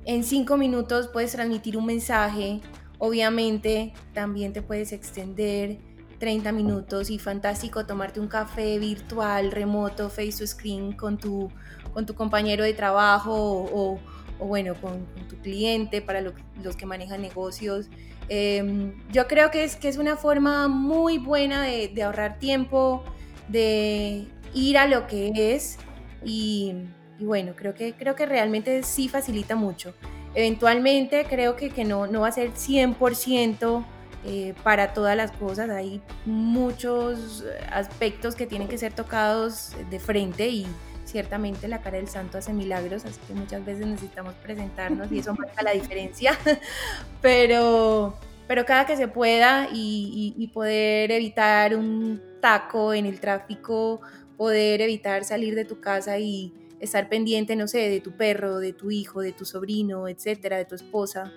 en 0.05 0.23
cinco 0.23 0.57
minutos 0.57 1.07
puedes 1.07 1.31
transmitir 1.31 1.77
un 1.77 1.85
mensaje. 1.85 2.61
Obviamente 2.97 3.93
también 4.13 4.53
te 4.53 4.61
puedes 4.61 4.91
extender 4.91 5.77
30 6.19 6.51
minutos 6.51 7.09
y 7.09 7.17
fantástico 7.17 7.85
tomarte 7.85 8.19
un 8.19 8.27
café 8.27 8.77
virtual, 8.77 9.51
remoto, 9.51 10.09
face 10.09 10.33
to 10.37 10.47
screen 10.47 10.91
con 10.91 11.17
tu, 11.17 11.49
con 11.93 12.05
tu 12.05 12.13
compañero 12.13 12.63
de 12.63 12.73
trabajo 12.73 13.33
o, 13.33 13.99
bueno, 14.39 14.73
con, 14.81 15.05
tu 15.27 15.37
cliente 15.37 16.01
para 16.01 16.21
los 16.21 16.75
que 16.75 16.85
manejan 16.85 17.21
negocios. 17.21 17.87
Em, 18.27 18.93
yo 19.11 19.27
creo 19.27 19.49
que 19.49 19.63
es, 19.63 19.75
que 19.75 19.87
es 19.87 19.97
una 19.97 20.17
forma 20.17 20.67
muy 20.67 21.17
buena 21.17 21.63
de, 21.63 21.87
de 21.87 22.03
ahorrar 22.03 22.37
tiempo, 22.37 23.03
de 23.47 24.27
ir 24.53 24.77
a 24.77 24.87
lo 24.87 25.07
que 25.07 25.31
es 25.53 25.77
y 26.23 26.73
y 27.19 27.25
bueno, 27.25 27.53
creo 27.55 27.73
que, 27.73 27.93
creo 27.93 28.15
que 28.15 28.25
realmente 28.25 28.82
sí 28.84 29.10
facilita 29.10 29.55
mucho. 29.55 29.93
Eventualmente 30.34 31.25
creo 31.29 31.55
que, 31.55 31.69
que 31.69 31.84
no, 31.84 32.08
no 32.08 32.21
va 32.21 32.29
a 32.29 32.32
ser 32.32 32.53
100% 32.53 33.86
eh, 34.25 34.53
para 34.63 34.93
todas 34.93 35.17
las 35.17 35.32
cosas. 35.32 35.69
Hay 35.69 36.01
muchos 36.25 37.43
aspectos 37.71 38.36
que 38.36 38.45
tienen 38.45 38.67
que 38.67 38.77
ser 38.77 38.93
tocados 38.93 39.73
de 39.89 39.99
frente 39.99 40.47
y 40.47 40.67
ciertamente 41.03 41.67
la 41.67 41.82
cara 41.82 41.97
del 41.97 42.08
santo 42.08 42.38
hace 42.38 42.53
milagros, 42.53 43.03
así 43.03 43.19
que 43.27 43.34
muchas 43.34 43.65
veces 43.65 43.86
necesitamos 43.86 44.36
presentarnos 44.36 45.12
y 45.12 45.19
eso 45.19 45.34
marca 45.34 45.63
la 45.63 45.71
diferencia, 45.71 46.38
pero, 47.21 48.15
pero 48.47 48.63
cada 48.63 48.86
que 48.86 48.95
se 48.95 49.08
pueda 49.08 49.69
y, 49.73 50.36
y 50.38 50.47
poder 50.49 51.12
evitar 51.12 51.75
un 51.75 52.21
taco 52.41 52.93
en 52.93 53.08
el 53.08 53.19
tráfico, 53.19 54.01
poder 54.38 54.82
evitar 54.82 55.25
salir 55.25 55.55
de 55.55 55.65
tu 55.65 55.82
casa 55.82 56.19
y 56.19 56.53
estar 56.79 57.09
pendiente, 57.09 57.55
no 57.55 57.67
sé, 57.67 57.89
de 57.89 58.01
tu 58.01 58.11
perro, 58.11 58.59
de 58.59 58.73
tu 58.73 58.91
hijo, 58.91 59.21
de 59.21 59.31
tu 59.31 59.45
sobrino, 59.45 60.07
etcétera, 60.07 60.57
de 60.57 60.65
tu 60.65 60.75
esposa, 60.75 61.31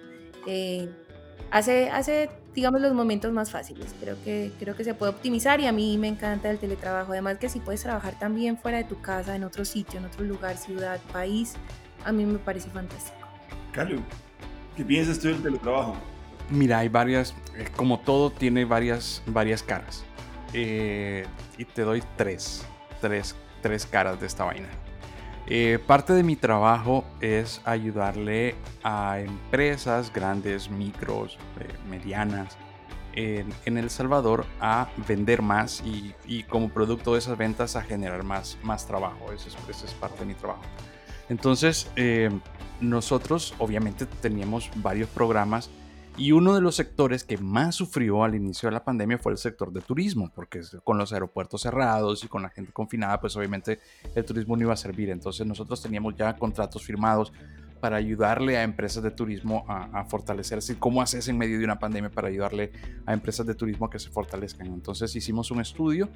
eh, 0.47 0.89
hace, 1.51 1.91
hace, 1.91 2.31
digamos, 2.55 2.81
los 2.81 2.93
momentos 2.95 3.33
más 3.33 3.51
fáciles. 3.51 3.95
Creo 4.01 4.17
que, 4.25 4.51
creo 4.59 4.75
que 4.75 4.85
se 4.85 4.95
puede 4.95 5.13
optimizar 5.13 5.61
y 5.61 5.67
a 5.67 5.73
mí 5.73 5.97
me 5.99 6.09
encanta 6.09 6.51
el 6.51 6.59
teletrabajo. 6.59 7.13
Además 7.13 7.39
que 7.39 7.49
si 7.49 7.61
puedes 7.61 7.83
trabajar 7.83 8.19
también 8.19 8.59
fuera 8.59 8.79
de 8.79 8.85
tu 8.85 9.01
casa, 9.01 9.37
en 9.37 9.45
otro 9.45 9.65
sitio, 9.65 10.01
en 10.01 10.07
otro 10.07 10.25
lugar, 10.25 10.57
ciudad, 10.57 11.01
país, 11.13 11.55
a 12.05 12.13
mí 12.13 12.25
me 12.25 12.39
parece 12.39 12.71
fantástico. 12.71 13.29
Carlos, 13.73 14.01
¿qué 14.77 14.85
piensas 14.85 15.19
tú 15.19 15.29
del 15.29 15.43
teletrabajo? 15.43 15.97
Mira, 16.51 16.81
hay 16.81 16.89
varias, 16.89 17.35
eh, 17.57 17.69
como 17.77 18.01
todo 18.01 18.31
tiene 18.31 18.65
varias, 18.65 19.23
varias 19.27 19.63
caras. 19.63 20.05
Eh, 20.53 21.25
y 21.57 21.65
te 21.65 21.83
doy 21.83 22.03
tres, 22.17 22.65
tres, 23.01 23.35
tres 23.63 23.87
caras 23.87 24.21
de 24.21 24.27
esta 24.27 24.45
vaina. 24.45 24.69
Eh, 25.47 25.79
parte 25.87 26.13
de 26.13 26.23
mi 26.23 26.37
trabajo 26.37 27.05
es 27.21 27.61
ayudarle 27.65 28.55
a 28.83 29.19
empresas 29.21 30.13
grandes, 30.13 30.71
micros, 30.71 31.37
eh, 31.59 31.69
medianas 31.91 32.57
en, 33.15 33.77
El 33.77 33.91
Salvador 33.91 34.47
a 34.61 34.89
vender 35.09 35.43
más 35.43 35.83
y, 35.85 36.43
como 36.45 36.69
producto 36.71 37.13
de 37.13 37.19
esas 37.19 37.37
ventas 37.37 37.77
a 37.77 37.83
generar 37.83 38.23
más, 38.23 38.57
más 38.63 38.87
trabajo. 38.87 39.33
Eso 39.33 39.49
es, 39.69 39.95
parte 39.95 40.21
de 40.21 40.27
mi 40.27 40.35
trabajo. 40.35 40.63
Entonces, 41.29 41.91
eh, 41.97 42.31
nosotros 42.81 43.55
obviamente 43.59 44.07
teníamos 44.07 44.71
varios 44.77 45.09
programas 45.09 45.71
y 46.17 46.33
uno 46.33 46.55
de 46.55 46.61
los 46.61 46.77
sectores 46.77 47.25
que 47.25 47.39
más 47.39 47.75
sufrió 47.75 48.23
al 48.23 48.35
inicio 48.35 48.69
de 48.69 48.75
la 48.75 48.85
pandemia 48.85 49.19
fue 49.19 49.33
el 49.33 49.39
sector 49.39 49.73
de 49.73 49.81
turismo, 49.81 50.31
porque 50.35 50.61
con 50.85 50.99
los 50.99 51.13
aeropuertos 51.13 51.63
cerrados 51.63 52.23
y 52.23 52.29
con 52.29 52.43
la 52.43 52.51
gente 52.51 52.73
confinada, 52.73 53.19
pues 53.21 53.35
obviamente 53.37 53.81
el 54.15 54.25
turismo 54.25 54.57
no 54.57 54.63
iba 54.63 54.75
a 54.75 54.77
servir. 54.77 55.09
Entonces 55.09 55.47
nosotros 55.47 55.83
teníamos 55.83 56.15
ya 56.15 56.37
contratos 56.37 56.83
firmados 56.83 57.33
para 57.81 57.97
ayudarle 57.97 58.59
a 58.59 58.63
empresas 58.63 59.03
de 59.03 59.11
turismo 59.11 59.65
a, 59.67 60.05
fortalecerse. 60.05 60.79
¿Cómo 60.79 61.03
haces 61.03 61.27
en 61.27 61.37
medio 61.37 61.59
de 61.59 61.65
una 61.65 61.81
pandemia 61.81 62.11
para 62.11 62.29
ayudarle 62.29 62.71
a 63.07 63.13
empresas 63.13 63.45
de 63.45 63.55
turismo 63.55 63.87
a 63.87 63.91
que 63.91 63.99
se 63.99 64.11
fortalezcan? 64.11 64.69
Entonces 64.69 65.17
hicimos 65.17 65.51
un 65.51 65.61
estudio 65.61 66.09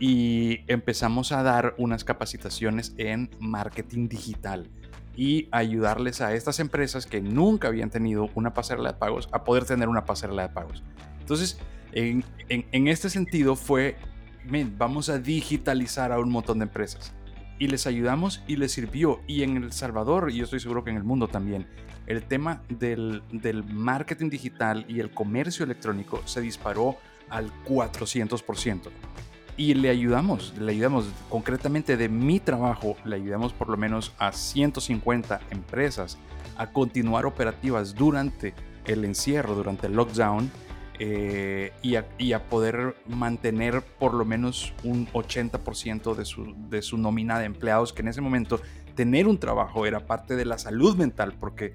y 0.00 0.60
empezamos 0.66 1.30
a 1.30 1.44
dar 1.44 1.74
unas 1.78 2.02
capacitaciones 2.02 2.94
en 2.96 3.30
marketing 3.38 4.08
digital 4.08 4.68
y 5.16 5.48
ayudarles 5.52 6.20
a 6.20 6.34
estas 6.34 6.60
empresas 6.60 7.06
que 7.06 7.20
nunca 7.20 7.68
habían 7.68 7.90
tenido 7.90 8.30
una 8.34 8.54
pasarela 8.54 8.92
de 8.92 8.98
pagos 8.98 9.28
a 9.32 9.44
poder 9.44 9.64
tener 9.64 9.88
una 9.88 10.04
pasarela 10.04 10.42
de 10.42 10.48
pagos. 10.48 10.82
Entonces, 11.20 11.58
en, 11.92 12.24
en, 12.48 12.88
este 12.88 13.08
sentido 13.08 13.54
fue, 13.56 13.96
vamos 14.76 15.08
a 15.08 15.18
digitalizar 15.18 16.12
a 16.12 16.18
un 16.18 16.30
montón 16.30 16.58
de 16.58 16.64
empresas. 16.64 17.12
Y 17.58 17.68
les 17.68 17.86
ayudamos 17.86 18.42
y 18.48 18.56
les 18.56 18.72
sirvió. 18.72 19.20
Y 19.28 19.44
en 19.44 19.56
El 19.56 19.72
Salvador, 19.72 20.30
y 20.30 20.38
yo 20.38 20.44
estoy 20.44 20.58
seguro 20.58 20.82
que 20.82 20.90
en 20.90 20.96
el 20.96 21.04
mundo 21.04 21.28
también, 21.28 21.68
el 22.06 22.24
tema 22.24 22.62
del, 22.68 23.22
del 23.30 23.62
marketing 23.62 24.28
digital 24.28 24.84
y 24.88 25.00
el 25.00 25.10
comercio 25.10 25.64
electrónico 25.64 26.20
se 26.26 26.40
disparó 26.40 26.96
al 27.30 27.50
400% 27.64 28.90
y 29.56 29.74
le 29.74 29.88
ayudamos, 29.88 30.54
le 30.58 30.72
ayudamos 30.72 31.06
concretamente 31.28 31.96
de 31.96 32.08
mi 32.08 32.40
trabajo, 32.40 32.96
le 33.04 33.16
ayudamos 33.16 33.52
por 33.52 33.68
lo 33.68 33.76
menos 33.76 34.12
a 34.18 34.32
150 34.32 35.40
empresas 35.50 36.18
a 36.56 36.70
continuar 36.70 37.26
operativas 37.26 37.94
durante 37.94 38.54
el 38.84 39.04
encierro, 39.04 39.54
durante 39.54 39.86
el 39.86 39.94
lockdown 39.94 40.50
eh, 40.98 41.72
y, 41.82 41.96
a, 41.96 42.06
y, 42.18 42.32
a, 42.32 42.44
poder 42.48 42.96
mantener 43.08 43.82
por 43.82 44.14
lo 44.14 44.24
menos 44.24 44.72
un 44.84 45.08
80% 45.08 46.14
de 46.14 46.24
su, 46.24 46.54
de 46.68 46.82
su 46.82 46.98
nómina 46.98 47.38
de 47.38 47.46
empleados 47.46 47.92
que 47.92 48.02
en 48.02 48.08
ese 48.08 48.20
momento 48.20 48.60
tener 48.94 49.26
un 49.26 49.38
trabajo 49.38 49.86
era 49.86 50.06
parte 50.06 50.36
de 50.36 50.44
la 50.44 50.56
salud 50.56 50.96
mental 50.96 51.34
porque 51.38 51.74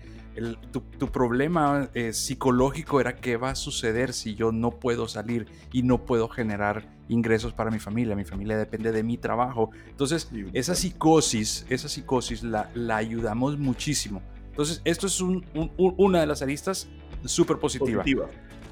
tu, 0.71 1.11
problema 1.11 1.89
eh, 1.93 2.13
psicológico 2.13 3.01
era 3.01 3.17
qué 3.17 3.35
va 3.35 3.51
a 3.51 3.55
suceder 3.55 4.13
si 4.13 4.35
yo 4.35 4.51
no 4.51 4.71
puedo 4.71 5.07
salir 5.07 5.47
y 5.73 5.83
no 5.83 6.05
puedo 6.05 6.29
generar 6.29 6.98
ingresos 7.10 7.54
para 7.54 7.69
mi 7.69 7.80
familia. 7.80 8.15
Mi 8.15 8.24
familia 8.24 8.58
depende 8.58 8.91
de 8.91 9.04
mi 9.04 9.17
trabajo. 9.17 9.72
Entonces, 9.89 10.32
esa 10.54 10.76
psicosis, 10.76 11.65
esa 11.69 11.89
psicosis 11.89 12.43
la, 12.43 12.69
la 12.74 12.98
ayudamos 12.98 13.58
muchísimo. 13.58 14.22
Entonces, 14.50 14.82
esto 14.86 15.08
es 15.08 15.22
una 15.22 16.22
de 16.22 16.28
las 16.28 16.41
aristas 16.41 16.88
súper 17.26 17.58
positiva. 17.58 18.04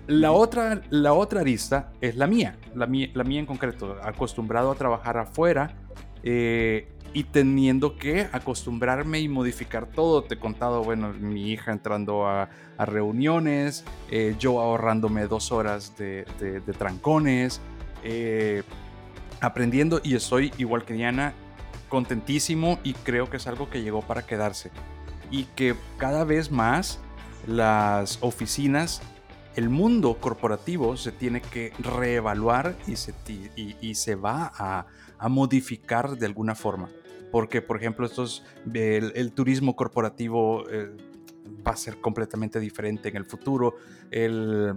La 0.08 0.32
otra, 0.32 0.82
la 0.90 1.14
otra 1.14 1.42
arista 1.42 1.92
es 2.00 2.16
la 2.16 2.28
mía, 2.28 2.58
la 2.74 2.88
mía, 2.88 3.10
la 3.14 3.26
mía 3.26 3.42
en 3.42 3.46
concreto, 3.46 3.98
acostumbrado 4.02 4.72
a 4.72 4.76
trabajar 4.76 5.18
afuera. 5.18 5.76
Eh, 6.24 6.88
y 7.14 7.24
teniendo 7.24 7.98
que 7.98 8.28
acostumbrarme 8.32 9.20
y 9.20 9.28
modificar 9.28 9.88
todo. 9.88 10.24
Te 10.24 10.36
he 10.36 10.40
contado, 10.40 10.84
bueno, 10.84 11.14
mi 11.14 11.52
hija 11.52 11.72
entrando 11.72 12.28
a, 12.28 12.50
reuniones, 12.78 13.84
eh, 14.12 14.36
yo 14.38 14.60
ahorrándome 14.60 15.26
dos 15.26 15.52
horas 15.52 15.98
de, 15.98 16.26
trancones, 16.78 17.60
eh, 18.04 18.64
aprendiendo 19.42 20.02
y 20.04 20.16
estoy 20.16 20.54
igual 20.58 20.86
que 20.86 20.94
Diana, 20.94 21.34
contentísimo 21.90 22.80
y 22.84 22.94
creo 22.94 23.30
que 23.30 23.38
es 23.38 23.48
algo 23.48 23.70
que 23.70 23.82
llegó 23.82 24.02
para 24.02 24.26
quedarse. 24.26 24.72
Y 25.30 25.44
que 25.44 25.76
cada 25.98 26.24
vez 26.24 26.52
más 26.52 27.00
las 27.46 28.20
oficinas, 28.22 29.02
el 29.56 29.70
mundo 29.70 30.18
corporativo 30.20 30.98
se 30.98 31.12
tiene 31.12 31.42
que 31.42 31.74
reevaluar 31.80 32.78
y 32.88 32.96
se, 32.96 33.14
y, 33.56 33.96
se 33.96 34.16
va 34.16 34.52
a, 34.56 34.86
a 35.18 35.30
modificar 35.30 36.18
de 36.18 36.26
alguna 36.26 36.56
forma 36.56 36.90
porque 37.32 37.62
por 37.62 37.78
ejemplo 37.78 38.06
estos, 38.06 38.44
el, 38.74 39.32
turismo 39.34 39.76
corporativo 39.76 40.68
eh, 40.70 40.96
va 41.66 41.72
a 41.72 41.78
ser 41.78 42.00
completamente 42.00 42.60
diferente 42.60 43.10
en 43.10 43.18
el 43.18 43.26
futuro. 43.26 43.76
El, 44.12 44.74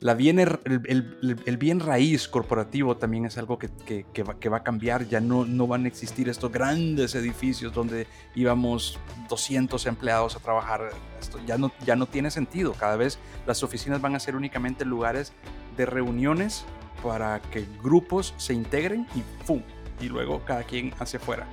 la 0.00 0.14
bien, 0.14 0.38
el, 0.38 1.56
bien 1.58 1.78
raíz 1.78 2.26
corporativo 2.26 2.96
también 2.96 3.26
es 3.26 3.36
algo 3.36 3.58
que, 3.58 3.68
que, 3.68 4.22
va, 4.22 4.40
que, 4.40 4.48
va, 4.48 4.58
a 4.58 4.62
cambiar. 4.62 5.06
Ya 5.06 5.20
no, 5.20 5.44
no 5.44 5.66
van 5.66 5.84
a 5.84 5.88
existir 5.88 6.30
estos 6.30 6.50
grandes 6.50 7.14
edificios 7.14 7.74
donde 7.74 8.06
íbamos 8.34 8.98
200 9.28 9.84
empleados 9.84 10.36
a 10.36 10.40
trabajar. 10.40 10.88
Esto 11.20 11.38
ya 11.46 11.58
no, 11.58 11.70
ya 11.84 11.96
no 11.96 12.06
tiene 12.06 12.30
sentido. 12.30 12.72
Cada 12.72 12.96
vez 12.96 13.18
las 13.46 13.62
oficinas 13.62 14.00
van 14.00 14.14
a 14.14 14.20
ser 14.20 14.36
únicamente 14.36 14.86
lugares 14.86 15.34
de 15.76 15.84
reuniones 15.84 16.64
para 17.02 17.40
que 17.42 17.66
grupos 17.82 18.32
se 18.38 18.54
integren 18.54 19.06
y 19.14 19.22
¡pum! 19.46 19.62
Y 20.00 20.08
luego 20.08 20.42
cada 20.46 20.62
quien 20.62 20.94
hacia 20.98 21.18
afuera. 21.18 21.46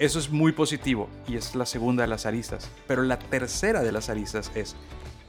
Eso 0.00 0.18
es 0.18 0.30
muy 0.30 0.50
positivo 0.50 1.08
y 1.28 1.36
es 1.36 1.54
la 1.54 1.64
segunda 1.64 2.02
de 2.02 2.08
las 2.08 2.26
aristas. 2.26 2.68
Pero 2.88 3.04
la 3.04 3.20
tercera 3.20 3.82
de 3.82 3.92
las 3.92 4.08
aristas 4.08 4.50
es, 4.56 4.74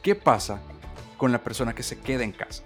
¿qué 0.02 0.16
pasa 0.16 0.62
con 1.20 1.32
la 1.32 1.44
persona 1.44 1.76
que 1.76 1.84
se 1.84 2.00
queda 2.00 2.24
en 2.24 2.32
casa? 2.32 2.64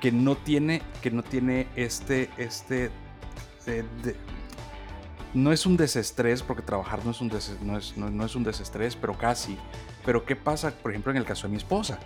Que 0.00 0.10
no 0.10 0.36
tiene, 0.36 0.82
que 1.00 1.12
no 1.12 1.22
tiene 1.22 1.68
este, 1.76 2.30
este, 2.36 2.90
no 5.34 5.52
es 5.52 5.64
un 5.64 5.76
desestrés, 5.76 6.42
porque 6.42 6.62
trabajar 6.62 7.04
no 7.04 7.12
es 7.12 7.20
un, 7.20 7.30
no, 7.62 7.78
es, 7.78 7.96
no, 7.96 8.24
es 8.24 8.34
un 8.34 8.42
desestrés, 8.42 8.96
pero 8.96 9.16
casi. 9.16 9.56
Pero 10.04 10.24
¿qué 10.24 10.34
pasa, 10.34 10.72
por 10.72 10.90
ejemplo, 10.90 11.12
en 11.12 11.18
el 11.18 11.24
caso 11.24 11.46
de 11.46 11.50
mi 11.50 11.58
esposa? 11.58 12.00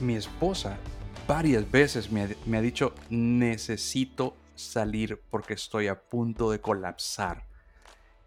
Mi 0.00 0.16
esposa 0.16 0.78
varias 1.28 1.70
veces 1.70 2.10
me 2.10 2.56
ha 2.56 2.60
dicho, 2.60 2.92
necesito 3.10 4.36
salir 4.56 5.22
porque 5.30 5.54
estoy 5.54 5.86
a 5.86 6.02
punto 6.02 6.50
de 6.50 6.60
colapsar 6.60 7.50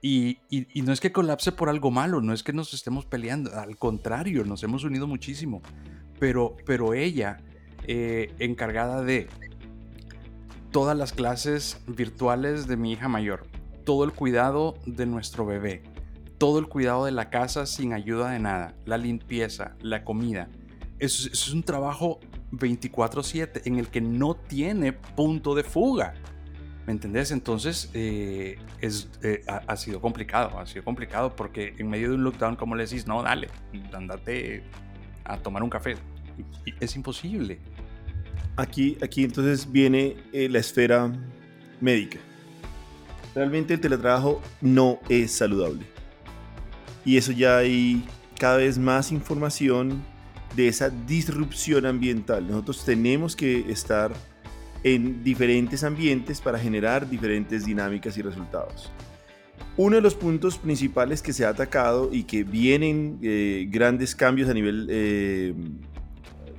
y, 0.05 0.39
no 0.83 0.91
es 0.91 0.99
que 0.99 1.13
colapse 1.13 1.53
por 1.53 1.69
algo 1.69 1.89
malo, 1.89 2.19
no 2.19 2.33
es 2.33 2.43
que 2.43 2.51
nos 2.51 2.73
estemos 2.73 3.05
peleando, 3.05 3.57
al 3.57 3.77
contrario, 3.77 4.43
nos 4.43 4.61
hemos 4.61 4.83
unido 4.83 5.07
muchísimo. 5.07 5.61
Pero, 6.23 6.55
pero 6.65 6.93
ella, 6.93 7.41
eh, 7.85 8.33
encargada 8.39 9.03
de 9.03 9.27
todas 10.71 10.97
las 10.97 11.11
clases 11.11 11.81
virtuales 11.85 12.65
de 12.65 12.77
mi 12.77 12.93
hija 12.93 13.09
mayor, 13.09 13.45
todo 13.83 14.05
el 14.05 14.13
cuidado 14.13 14.75
de 14.85 15.05
nuestro 15.05 15.45
bebé, 15.45 15.83
todo 16.37 16.59
el 16.59 16.69
cuidado 16.69 17.03
de 17.03 17.11
la 17.11 17.29
casa 17.29 17.65
sin 17.65 17.91
ayuda 17.91 18.29
de 18.29 18.39
nada, 18.39 18.73
la 18.85 18.97
limpieza, 18.97 19.75
la 19.81 20.05
comida. 20.05 20.47
Eso, 20.97 21.27
eso 21.27 21.49
es 21.49 21.53
un 21.53 21.63
trabajo 21.63 22.21
24/7 22.51 23.63
en 23.65 23.77
el 23.77 23.89
que 23.89 23.99
no 23.99 24.33
tiene 24.33 24.93
punto 24.93 25.55
de 25.55 25.63
fuga. 25.65 26.13
¿Me 26.87 26.93
entendés? 26.93 27.31
Entonces 27.31 27.89
eh, 27.93 28.59
es, 28.79 29.09
eh, 29.23 29.43
ha, 29.45 29.75
sido 29.75 29.99
complicado, 29.99 30.57
ha 30.57 30.65
sido 30.67 30.85
complicado 30.85 31.35
porque 31.35 31.75
en 31.77 31.89
medio 31.89 32.11
de 32.11 32.15
un 32.15 32.23
lockdown, 32.23 32.55
como 32.55 32.75
le 32.75 32.85
decís, 32.85 33.07
no, 33.07 33.21
dale, 33.23 33.49
andate 33.91 34.63
a 35.25 35.37
tomar 35.37 35.63
un 35.63 35.69
café. 35.69 35.97
Es 36.79 36.95
imposible. 36.95 37.59
Aquí, 38.55 38.97
aquí 39.01 39.23
entonces 39.23 39.71
viene 39.71 40.15
eh, 40.31 40.47
la 40.49 40.59
esfera 40.59 41.11
médica. 41.81 42.19
Realmente 43.33 43.73
el 43.73 43.81
teletrabajo 43.81 44.41
no 44.61 44.99
es 45.09 45.31
saludable. 45.31 45.81
Y 47.03 47.17
eso 47.17 47.31
ya 47.31 47.57
hay 47.57 48.05
cada 48.37 48.57
vez 48.57 48.77
más 48.77 49.11
información 49.11 50.03
de 50.55 50.67
esa 50.67 50.89
disrupción 50.89 51.85
ambiental. 51.85 52.47
Nosotros 52.47 52.85
tenemos 52.85 53.35
que 53.35 53.71
estar 53.71 54.13
en 54.83 55.23
diferentes 55.23 55.83
ambientes 55.83 56.41
para 56.41 56.59
generar 56.59 57.09
diferentes 57.09 57.65
dinámicas 57.65 58.17
y 58.17 58.21
resultados. 58.21 58.91
Uno 59.75 59.95
de 59.95 60.01
los 60.01 60.13
puntos 60.13 60.57
principales 60.57 61.21
que 61.21 61.33
se 61.33 61.45
ha 61.45 61.49
atacado 61.49 62.09
y 62.11 62.23
que 62.23 62.43
vienen 62.43 63.17
eh, 63.23 63.67
grandes 63.71 64.15
cambios 64.15 64.49
a 64.49 64.53
nivel, 64.53 64.87
eh, 64.89 65.53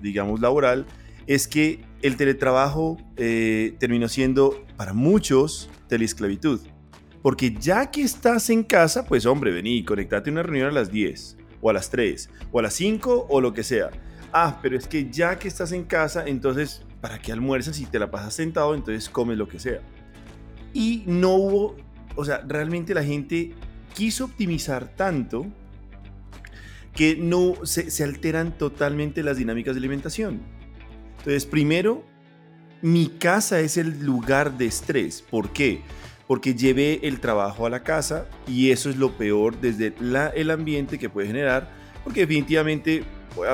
digamos, 0.05 0.41
laboral, 0.41 0.87
es 1.27 1.49
que 1.49 1.81
el 2.03 2.17
teletrabajo 2.17 2.99
eh, 3.17 3.75
terminó 3.81 4.09
siendo 4.09 4.65
para 4.77 4.93
muchos 4.93 5.71
teleesclavitud. 5.89 6.61
Porque 7.23 7.55
ya 7.59 7.91
que 7.91 8.03
estás 8.03 8.51
en 8.51 8.63
casa, 8.63 9.07
pues 9.07 9.25
hombre, 9.25 9.51
vení, 9.51 9.83
conectate 9.85 10.29
a 10.29 10.33
una 10.35 10.43
reunión 10.43 10.69
a 10.69 10.73
las 10.73 10.93
10, 10.93 11.39
o 11.63 11.71
a 11.71 11.73
las 11.73 11.89
3, 11.89 12.29
o 12.53 12.59
a 12.59 12.63
las 12.63 12.75
5, 12.75 13.27
o 13.31 13.41
lo 13.41 13.55
que 13.55 13.63
sea. 13.63 13.91
Ah, 14.31 14.59
pero 14.61 14.77
es 14.77 14.87
que 14.87 15.11
ya 15.11 15.39
que 15.39 15.49
estás 15.49 15.73
en 15.73 15.85
casa, 15.85 16.25
entonces, 16.27 16.83
¿para 17.01 17.19
qué 17.19 17.33
almuerzas 17.33 17.77
si 17.77 17.87
te 17.87 17.99
la 17.99 18.11
pasas 18.11 18.35
sentado? 18.35 18.75
Entonces 18.75 19.09
comes 19.09 19.39
lo 19.39 19.49
que 19.49 19.59
sea. 19.59 19.81
Y 20.75 21.05
no 21.07 21.35
hubo, 21.35 21.77
o 22.15 22.25
sea, 22.27 22.45
realmente 22.47 22.93
la 22.93 23.03
gente 23.03 23.55
quiso 23.95 24.27
optimizar 24.27 24.95
tanto 24.95 25.47
que 26.95 27.17
no 27.17 27.55
se, 27.65 28.05
alteran 28.05 28.57
totalmente 28.57 29.23
las 29.23 29.37
dinámicas 29.37 29.75
de 29.75 29.81
alimentación. 29.81 30.43
Entonces, 31.19 31.47
primero, 31.47 32.05
mi 32.83 33.09
casa 33.09 33.61
es 33.61 33.77
el 33.77 34.05
lugar 34.05 34.57
de 34.57 34.67
estrés. 34.67 35.23
¿Por 35.23 35.51
qué? 35.51 35.83
Porque 36.27 36.55
llevé 36.55 37.01
el 37.03 37.21
trabajo 37.21 37.67
a 37.67 37.71
la 37.71 37.83
casa 37.83 38.29
y 38.47 38.71
eso 38.71 38.91
es 38.91 38.97
lo 38.97 39.17
peor 39.17 39.61
desde 39.61 39.95
la, 40.01 40.29
el 40.29 40.51
ambiente 40.51 40.99
que 40.99 41.09
puede 41.09 41.27
generar. 41.27 41.71
Porque 42.05 42.21
definitivamente, 42.21 43.03
voy 43.35 43.49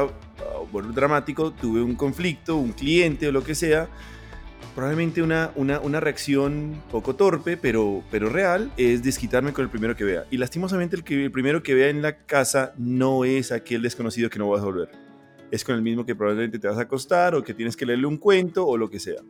bueno, 0.70 0.93
dramático, 0.93 1.53
tuve 1.53 1.82
un 1.82 1.95
conflicto, 1.95 2.57
un 2.57 2.72
cliente 2.72 3.28
o 3.28 3.32
lo 3.32 3.43
que 3.43 3.55
sea. 3.55 3.88
Probablemente 4.74 5.22
una, 5.22 5.50
una, 5.56 5.80
una 5.80 6.00
reacción 6.00 6.80
poco 6.90 7.16
torpe, 7.16 7.56
pero, 7.56 8.02
pero 8.11 8.28
real, 8.28 8.72
es 8.76 9.02
desquitarme 9.02 9.52
con 9.52 9.64
el 9.64 9.70
primero 9.70 9.96
que 9.96 10.04
vea. 10.04 10.24
Y 10.30 10.36
lastimosamente 10.36 10.96
el, 10.96 11.04
que, 11.04 11.24
el 11.24 11.32
primero 11.32 11.62
que 11.62 11.74
vea 11.74 11.88
en 11.88 12.02
la 12.02 12.18
casa 12.18 12.72
no 12.78 13.24
es 13.24 13.52
aquel 13.52 13.82
desconocido 13.82 14.30
que 14.30 14.38
no 14.38 14.48
vas 14.48 14.62
a 14.62 14.64
volver 14.64 15.11
es 15.50 15.64
con 15.64 15.74
el 15.74 15.82
mismo 15.82 16.06
que 16.06 16.14
probablemente 16.14 16.58
te 16.58 16.68
vas 16.68 16.78
a 16.78 16.82
acostar 16.82 17.34
o 17.34 17.42
que 17.42 17.54
tienes 17.54 17.76
que 17.76 17.86
leerle 17.86 18.06
un 18.06 18.16
cuento 18.16 18.66
o 18.66 18.76
lo 18.76 18.88
que 18.88 19.00
sea. 19.00 19.20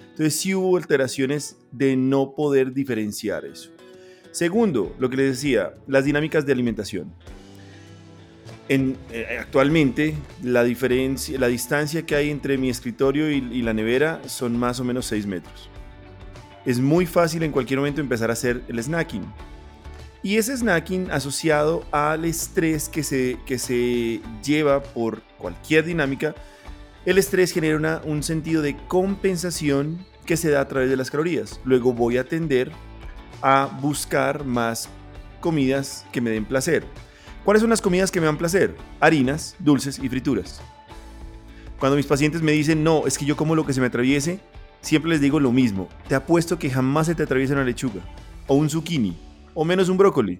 Entonces 0.00 0.36
sí 0.36 0.54
hubo 0.54 0.76
alteraciones 0.76 1.56
de 1.70 1.96
no 1.96 2.34
poder 2.34 2.72
diferenciar 2.72 3.44
eso. 3.46 3.70
Segundo, 4.30 4.94
lo 4.98 5.08
que 5.08 5.16
les 5.16 5.30
decía, 5.36 5.74
las 5.86 6.04
dinámicas 6.04 6.44
de 6.44 6.52
alimentación. 6.52 7.14
Eh, 8.68 9.36
actualmente 9.38 10.14
la 10.42 10.64
diferencia, 10.64 11.38
la 11.38 11.48
distancia 11.48 12.06
que 12.06 12.14
hay 12.14 12.30
entre 12.30 12.56
mi 12.56 12.70
escritorio 12.70 13.30
y, 13.30 13.36
y 13.52 13.62
la 13.62 13.74
nevera 13.74 14.22
son 14.26 14.56
más 14.58 14.80
o 14.80 14.84
menos 14.84 15.06
6 15.06 15.26
metros. 15.26 15.68
Es 16.64 16.78
muy 16.78 17.06
fácil 17.06 17.42
en 17.42 17.52
cualquier 17.52 17.80
momento 17.80 18.00
empezar 18.00 18.30
a 18.30 18.34
hacer 18.34 18.62
el 18.68 18.82
snacking 18.82 19.24
y 20.22 20.36
ese 20.36 20.56
snacking 20.56 21.10
asociado 21.10 21.84
al 21.90 22.24
estrés 22.24 22.88
que 22.88 23.02
se, 23.02 23.38
que 23.44 23.58
se 23.58 24.20
lleva 24.44 24.80
por 24.80 25.22
cualquier 25.36 25.84
dinámica, 25.84 26.34
el 27.04 27.18
estrés 27.18 27.52
genera 27.52 28.00
un 28.04 28.22
sentido 28.22 28.62
de 28.62 28.76
compensación 28.86 30.06
que 30.24 30.36
se 30.36 30.50
da 30.50 30.60
a 30.60 30.68
través 30.68 30.88
de 30.88 30.96
las 30.96 31.10
calorías. 31.10 31.60
Luego 31.64 31.92
voy 31.92 32.18
a 32.18 32.24
tender 32.24 32.70
a 33.42 33.68
buscar 33.80 34.44
más 34.44 34.88
comidas 35.40 36.06
que 36.12 36.20
me 36.20 36.30
den 36.30 36.44
placer. 36.44 36.84
¿Cuáles 37.44 37.60
son 37.60 37.70
las 37.70 37.82
comidas 37.82 38.12
que 38.12 38.20
me 38.20 38.26
dan 38.26 38.38
placer? 38.38 38.76
Harinas, 39.00 39.56
dulces 39.58 39.98
y 39.98 40.08
frituras. 40.08 40.60
Cuando 41.80 41.96
mis 41.96 42.06
pacientes 42.06 42.40
me 42.40 42.52
dicen, 42.52 42.84
no, 42.84 43.04
es 43.08 43.18
que 43.18 43.24
yo 43.24 43.36
como 43.36 43.56
lo 43.56 43.66
que 43.66 43.72
se 43.72 43.80
me 43.80 43.88
atraviese, 43.88 44.38
siempre 44.80 45.10
les 45.10 45.20
digo 45.20 45.40
lo 45.40 45.50
mismo. 45.50 45.88
Te 46.06 46.14
apuesto 46.14 46.56
que 46.56 46.70
jamás 46.70 47.08
se 47.08 47.16
te 47.16 47.24
atraviesa 47.24 47.54
una 47.54 47.64
lechuga 47.64 48.00
o 48.46 48.54
un 48.54 48.70
zucchini 48.70 49.16
o 49.54 49.64
menos 49.64 49.88
un 49.88 49.96
brócoli. 49.96 50.38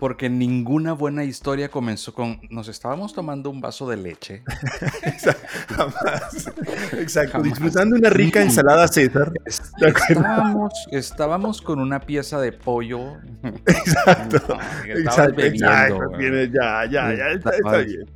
Porque 0.00 0.30
ninguna 0.30 0.94
buena 0.94 1.24
historia 1.24 1.68
comenzó 1.68 2.14
con 2.14 2.40
nos 2.50 2.68
estábamos 2.68 3.12
tomando 3.12 3.50
un 3.50 3.60
vaso 3.60 3.88
de 3.88 3.98
leche. 3.98 4.42
Jamás. 5.68 6.50
Exacto. 6.94 7.42
Disfrutando 7.42 7.96
una 7.96 8.08
rica 8.08 8.42
ensalada 8.42 8.88
César. 8.88 9.30
Estábamos, 9.44 10.72
estábamos, 10.90 11.60
con 11.60 11.78
una 11.78 12.00
pieza 12.00 12.40
de 12.40 12.52
pollo. 12.52 13.18
Exacto. 13.66 14.58
exacto, 14.86 15.34
bebiendo, 15.36 16.58
Ya, 16.58 16.86
ya, 16.90 17.14
ya. 17.14 17.28
está 17.32 17.76
bien. 17.78 18.06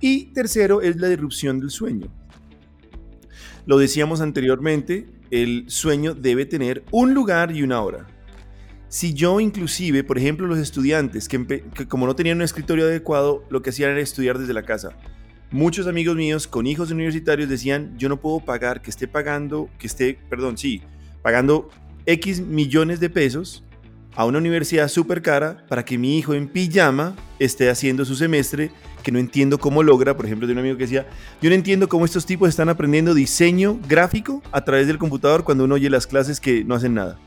Y 0.00 0.32
tercero 0.32 0.82
es 0.82 0.96
la 0.96 1.06
disrupción 1.06 1.60
del 1.60 1.70
sueño. 1.70 2.08
Lo 3.64 3.78
decíamos 3.78 4.20
anteriormente, 4.20 5.06
el 5.30 5.66
sueño 5.68 6.14
debe 6.14 6.46
tener 6.46 6.82
un 6.90 7.14
lugar 7.14 7.52
y 7.52 7.62
una 7.62 7.80
hora. 7.80 8.06
Si 8.92 9.14
yo 9.14 9.40
inclusive, 9.40 10.04
por 10.04 10.18
ejemplo, 10.18 10.46
los 10.46 10.58
estudiantes 10.58 11.26
que, 11.26 11.64
como 11.88 12.06
no 12.06 12.14
tenían 12.14 12.36
un 12.36 12.42
escritorio 12.42 12.84
adecuado, 12.84 13.42
lo 13.48 13.62
que 13.62 13.70
hacían 13.70 13.92
era 13.92 14.02
estudiar 14.02 14.38
desde 14.38 14.52
la 14.52 14.64
casa. 14.64 14.90
Muchos 15.50 15.86
amigos 15.86 16.14
míos 16.14 16.46
con 16.46 16.66
hijos 16.66 16.90
universitarios 16.90 17.48
decían, 17.48 17.96
yo 17.96 18.10
no 18.10 18.20
puedo 18.20 18.40
pagar, 18.40 18.82
que 18.82 18.90
esté 18.90 19.08
pagando, 19.08 19.70
que 19.78 19.86
esté, 19.86 20.18
perdón, 20.28 20.58
sí, 20.58 20.82
pagando 21.22 21.70
X 22.04 22.42
millones 22.42 23.00
de 23.00 23.08
pesos 23.08 23.64
a 24.14 24.26
una 24.26 24.36
universidad 24.36 24.88
súper 24.88 25.22
cara 25.22 25.64
para 25.70 25.86
que 25.86 25.96
mi 25.96 26.18
hijo 26.18 26.34
en 26.34 26.46
pijama 26.46 27.16
esté 27.38 27.70
haciendo 27.70 28.04
su 28.04 28.14
semestre, 28.14 28.72
que 29.02 29.10
no 29.10 29.18
entiendo 29.18 29.56
cómo 29.56 29.82
logra, 29.82 30.14
por 30.14 30.26
ejemplo, 30.26 30.46
de 30.46 30.52
un 30.52 30.58
amigo 30.58 30.76
que 30.76 30.84
decía, 30.84 31.06
yo 31.40 31.48
no 31.48 31.54
entiendo 31.54 31.88
cómo 31.88 32.04
estos 32.04 32.26
tipos 32.26 32.50
están 32.50 32.68
aprendiendo 32.68 33.14
diseño 33.14 33.80
gráfico 33.88 34.42
a 34.52 34.62
través 34.66 34.86
del 34.86 34.98
computador 34.98 35.44
cuando 35.44 35.64
uno 35.64 35.76
oye 35.76 35.88
las 35.88 36.06
clases 36.06 36.40
que 36.40 36.62
no 36.62 36.74
hacen 36.74 36.92
nada. 36.92 37.18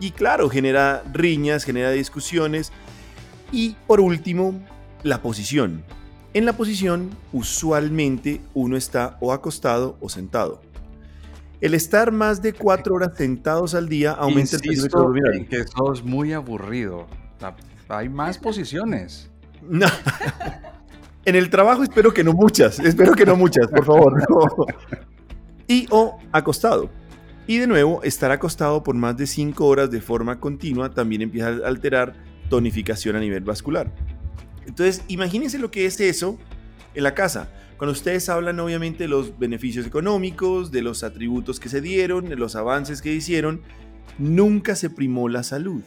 Y 0.00 0.12
claro, 0.12 0.48
genera 0.48 1.02
riñas, 1.12 1.64
genera 1.64 1.90
discusiones. 1.90 2.72
Y 3.52 3.76
por 3.86 4.00
último, 4.00 4.54
la 5.02 5.22
posición. 5.22 5.82
En 6.34 6.44
la 6.44 6.52
posición, 6.52 7.10
usualmente 7.32 8.40
uno 8.54 8.76
está 8.76 9.16
o 9.20 9.32
acostado 9.32 9.96
o 10.00 10.08
sentado. 10.08 10.60
El 11.60 11.74
estar 11.74 12.12
más 12.12 12.40
de 12.40 12.52
cuatro 12.52 12.94
horas 12.94 13.16
sentados 13.16 13.74
al 13.74 13.88
día 13.88 14.12
aumenta 14.12 14.56
el 14.56 14.62
peligro 14.62 14.84
de 14.84 14.88
dormir. 14.90 15.48
que 15.48 15.56
eso 15.56 15.92
es 15.92 16.04
muy 16.04 16.32
aburrido. 16.32 17.06
Hay 17.88 18.08
más 18.08 18.38
posiciones. 18.38 19.30
No. 19.62 19.86
En 21.24 21.34
el 21.34 21.50
trabajo 21.50 21.82
espero 21.82 22.14
que 22.14 22.22
no 22.22 22.32
muchas, 22.32 22.78
espero 22.78 23.14
que 23.14 23.26
no 23.26 23.34
muchas, 23.34 23.66
por 23.66 23.84
favor. 23.84 24.24
Y 25.66 25.86
o 25.90 26.18
acostado. 26.30 26.88
Y 27.48 27.56
de 27.56 27.66
nuevo, 27.66 28.02
estar 28.02 28.30
acostado 28.30 28.82
por 28.82 28.94
más 28.94 29.16
de 29.16 29.26
5 29.26 29.66
horas 29.66 29.90
de 29.90 30.02
forma 30.02 30.38
continua 30.38 30.90
también 30.90 31.22
empieza 31.22 31.48
a 31.48 31.66
alterar 31.66 32.12
tonificación 32.50 33.16
a 33.16 33.20
nivel 33.20 33.42
vascular. 33.42 33.90
Entonces, 34.66 35.02
imagínense 35.08 35.58
lo 35.58 35.70
que 35.70 35.86
es 35.86 35.98
eso 35.98 36.38
en 36.94 37.04
la 37.04 37.14
casa. 37.14 37.50
Cuando 37.78 37.92
ustedes 37.92 38.28
hablan 38.28 38.60
obviamente 38.60 39.04
de 39.04 39.08
los 39.08 39.38
beneficios 39.38 39.86
económicos, 39.86 40.70
de 40.70 40.82
los 40.82 41.02
atributos 41.02 41.58
que 41.58 41.70
se 41.70 41.80
dieron, 41.80 42.28
de 42.28 42.36
los 42.36 42.54
avances 42.54 43.00
que 43.00 43.14
hicieron, 43.14 43.62
nunca 44.18 44.76
se 44.76 44.90
primó 44.90 45.30
la 45.30 45.42
salud. 45.42 45.82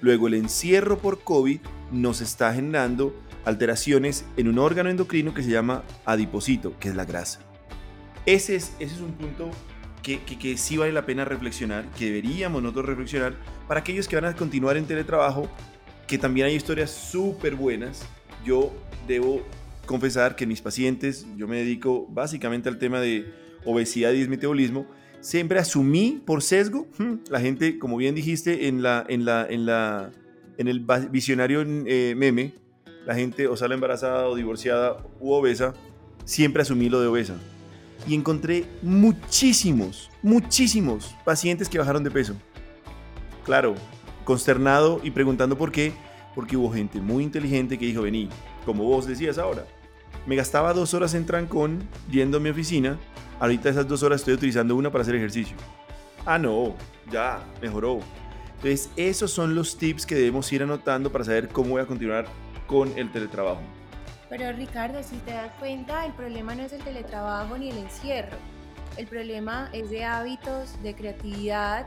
Luego 0.00 0.28
el 0.28 0.34
encierro 0.34 0.96
por 0.96 1.22
COVID 1.22 1.60
nos 1.92 2.22
está 2.22 2.54
generando 2.54 3.14
alteraciones 3.44 4.24
en 4.38 4.48
un 4.48 4.58
órgano 4.58 4.88
endocrino 4.88 5.34
que 5.34 5.42
se 5.42 5.50
llama 5.50 5.82
adiposito, 6.06 6.72
que 6.80 6.88
es 6.88 6.96
la 6.96 7.04
grasa. 7.04 7.40
Ese 8.24 8.56
es, 8.56 8.72
ese 8.78 8.94
es 8.94 9.00
un 9.02 9.12
punto 9.12 9.50
que, 10.02 10.20
que, 10.20 10.56
sí 10.56 10.76
vale 10.76 10.92
la 10.92 11.04
pena 11.04 11.24
reflexionar, 11.24 11.84
que 11.98 12.06
deberíamos 12.06 12.62
nosotros 12.62 12.86
reflexionar 12.86 13.34
para 13.68 13.80
aquellos 13.80 14.08
que 14.08 14.16
van 14.16 14.24
a 14.24 14.34
continuar 14.34 14.76
en 14.76 14.86
teletrabajo, 14.86 15.48
que 16.06 16.18
también 16.18 16.46
hay 16.46 16.54
historias 16.54 16.90
súper 16.90 17.54
buenas. 17.54 18.02
Yo 18.44 18.72
debo 19.06 19.42
confesar 19.86 20.36
que 20.36 20.46
mis 20.46 20.62
pacientes, 20.62 21.26
yo 21.36 21.46
me 21.46 21.58
dedico 21.58 22.06
básicamente 22.08 22.68
al 22.68 22.78
tema 22.78 23.00
de 23.00 23.32
obesidad 23.64 24.12
y 24.12 24.26
metabolismo, 24.26 24.86
siempre 25.20 25.58
asumí 25.58 26.22
por 26.24 26.42
sesgo, 26.42 26.86
hmm, 26.98 27.14
la 27.30 27.40
gente, 27.40 27.78
como 27.78 27.96
bien 27.96 28.14
dijiste 28.14 28.68
en, 28.68 28.82
la, 28.82 29.04
en, 29.08 29.24
la, 29.24 29.46
en, 29.48 29.66
la, 29.66 30.10
en 30.56 30.68
el 30.68 30.80
visionario 31.10 31.62
eh, 31.86 32.14
meme, 32.16 32.54
la 33.04 33.14
gente 33.14 33.46
o 33.48 33.56
sale 33.56 33.74
embarazada 33.74 34.26
o 34.28 34.34
divorciada 34.34 35.04
u 35.20 35.32
obesa, 35.32 35.74
siempre 36.24 36.62
asumí 36.62 36.88
lo 36.88 37.00
de 37.00 37.08
obesa 37.08 37.34
y 38.06 38.14
encontré 38.14 38.66
muchísimos, 38.82 40.10
muchísimos 40.22 41.14
pacientes 41.24 41.68
que 41.68 41.78
bajaron 41.78 42.04
de 42.04 42.10
peso. 42.10 42.34
Claro, 43.44 43.74
consternado 44.24 45.00
y 45.02 45.10
preguntando 45.10 45.56
por 45.56 45.72
qué, 45.72 45.92
porque 46.34 46.56
hubo 46.56 46.72
gente 46.72 47.00
muy 47.00 47.24
inteligente 47.24 47.78
que 47.78 47.86
dijo, 47.86 48.02
vení, 48.02 48.28
como 48.64 48.84
vos 48.84 49.06
decías 49.06 49.38
ahora, 49.38 49.66
me 50.26 50.36
gastaba 50.36 50.72
dos 50.72 50.94
horas 50.94 51.14
en 51.14 51.26
trancón 51.26 51.82
yendo 52.10 52.36
a 52.36 52.40
mi 52.40 52.50
oficina, 52.50 52.98
ahorita 53.38 53.70
esas 53.70 53.88
dos 53.88 54.02
horas 54.02 54.20
estoy 54.20 54.34
utilizando 54.34 54.76
una 54.76 54.90
para 54.90 55.02
hacer 55.02 55.14
ejercicio. 55.14 55.56
Ah, 56.26 56.38
no, 56.38 56.74
ya, 57.10 57.42
mejoró. 57.62 58.00
Entonces, 58.56 58.90
esos 58.96 59.30
son 59.30 59.54
los 59.54 59.78
tips 59.78 60.04
que 60.04 60.14
debemos 60.14 60.52
ir 60.52 60.62
anotando 60.62 61.10
para 61.10 61.24
saber 61.24 61.48
cómo 61.48 61.70
voy 61.70 61.82
a 61.82 61.86
continuar 61.86 62.26
con 62.66 62.96
el 62.98 63.10
teletrabajo. 63.10 63.62
Pero 64.30 64.52
Ricardo, 64.52 65.02
si 65.02 65.16
te 65.16 65.32
das 65.32 65.52
cuenta, 65.58 66.06
el 66.06 66.12
problema 66.12 66.54
no 66.54 66.62
es 66.62 66.72
el 66.72 66.82
teletrabajo 66.84 67.58
ni 67.58 67.70
el 67.70 67.78
encierro. 67.78 68.36
El 68.96 69.08
problema 69.08 69.68
es 69.72 69.90
de 69.90 70.04
hábitos, 70.04 70.80
de 70.84 70.94
creatividad, 70.94 71.84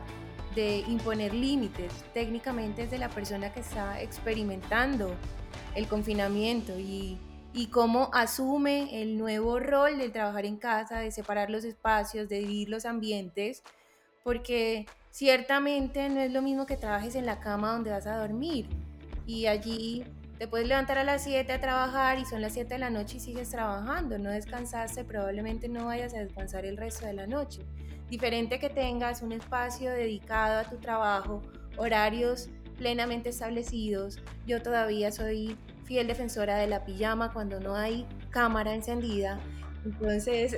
de 0.53 0.79
imponer 0.89 1.33
límites. 1.33 2.03
Técnicamente 2.13 2.83
es 2.83 2.91
de 2.91 2.97
la 2.97 3.07
persona 3.07 3.53
que 3.53 3.61
está 3.61 4.01
experimentando 4.01 5.15
el 5.73 5.87
confinamiento 5.87 6.77
y, 6.77 7.17
cómo 7.71 8.09
asume 8.13 9.01
el 9.01 9.17
nuevo 9.17 9.59
rol 9.59 9.97
de 9.97 10.09
trabajar 10.09 10.45
en 10.45 10.57
casa, 10.57 10.99
de 10.99 11.11
separar 11.11 11.49
los 11.49 11.63
espacios, 11.63 12.27
de 12.27 12.39
vivir 12.39 12.67
los 12.67 12.85
ambientes, 12.85 13.63
porque 14.23 14.85
ciertamente 15.11 16.09
no 16.09 16.19
es 16.19 16.31
lo 16.31 16.41
mismo 16.41 16.65
que 16.65 16.75
trabajes 16.75 17.15
en 17.15 17.25
la 17.25 17.39
cama 17.39 17.71
donde 17.71 17.91
vas 17.91 18.05
a 18.05 18.17
dormir 18.17 18.67
y 19.25 19.45
allí 19.45 20.03
te 20.43 20.49
puedes 20.49 20.67
levantar 20.67 20.97
a 20.97 21.05
las 21.05 21.23
7 21.23 21.53
a 21.53 21.61
trabajar 21.61 22.19
y 22.19 22.25
son 22.25 22.41
las 22.41 22.51
7 22.51 22.73
de 22.73 22.77
la 22.77 22.89
noche 22.89 23.15
y 23.15 23.19
sigues 23.21 23.49
trabajando, 23.49 24.17
no 24.17 24.29
descansaste, 24.29 25.05
probablemente 25.05 25.69
no 25.69 25.85
vayas 25.85 26.13
a 26.13 26.17
descansar 26.17 26.65
el 26.65 26.75
resto 26.75 27.05
de 27.05 27.13
la 27.13 27.27
noche. 27.27 27.61
Diferente 28.09 28.59
que 28.59 28.69
tengas 28.69 29.21
un 29.21 29.31
espacio 29.31 29.89
dedicado 29.89 30.59
a 30.59 30.65
tu 30.65 30.75
trabajo, 30.79 31.41
horarios 31.77 32.49
plenamente 32.77 33.29
establecidos. 33.29 34.21
Yo 34.45 34.61
todavía 34.61 35.13
soy 35.13 35.55
fiel 35.85 36.07
defensora 36.07 36.57
de 36.57 36.67
la 36.67 36.83
pijama 36.83 37.31
cuando 37.31 37.61
no 37.61 37.77
hay 37.77 38.05
cámara 38.29 38.73
encendida. 38.73 39.39
Entonces, 39.85 40.57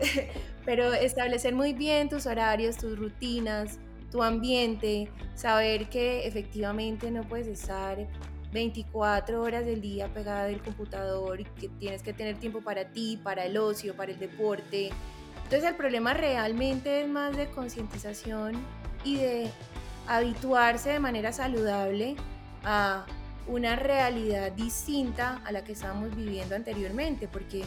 pero 0.65 0.95
establecer 0.95 1.53
muy 1.53 1.73
bien 1.73 2.09
tus 2.09 2.25
horarios, 2.25 2.77
tus 2.77 2.97
rutinas, 2.97 3.77
tu 4.09 4.23
ambiente, 4.23 5.11
saber 5.35 5.89
que 5.89 6.25
efectivamente 6.25 7.11
no 7.11 7.21
puedes 7.21 7.45
estar 7.45 8.07
24 8.55 9.41
horas 9.41 9.65
del 9.65 9.81
día 9.81 10.07
pegada 10.07 10.45
del 10.45 10.61
computador 10.61 11.43
que 11.55 11.67
tienes 11.67 12.01
que 12.01 12.13
tener 12.13 12.37
tiempo 12.37 12.61
para 12.61 12.85
ti, 12.85 13.19
para 13.21 13.45
el 13.45 13.57
ocio, 13.57 13.95
para 13.95 14.13
el 14.13 14.17
deporte. 14.17 14.91
Entonces 15.43 15.69
el 15.69 15.75
problema 15.75 16.13
realmente 16.13 17.01
es 17.01 17.07
más 17.07 17.35
de 17.35 17.47
concientización 17.51 18.55
y 19.03 19.17
de 19.17 19.51
habituarse 20.07 20.89
de 20.89 20.99
manera 20.99 21.33
saludable 21.33 22.15
a 22.63 23.05
una 23.45 23.75
realidad 23.75 24.53
distinta 24.53 25.41
a 25.45 25.51
la 25.51 25.63
que 25.63 25.73
estábamos 25.73 26.15
viviendo 26.15 26.55
anteriormente, 26.55 27.27
porque 27.27 27.63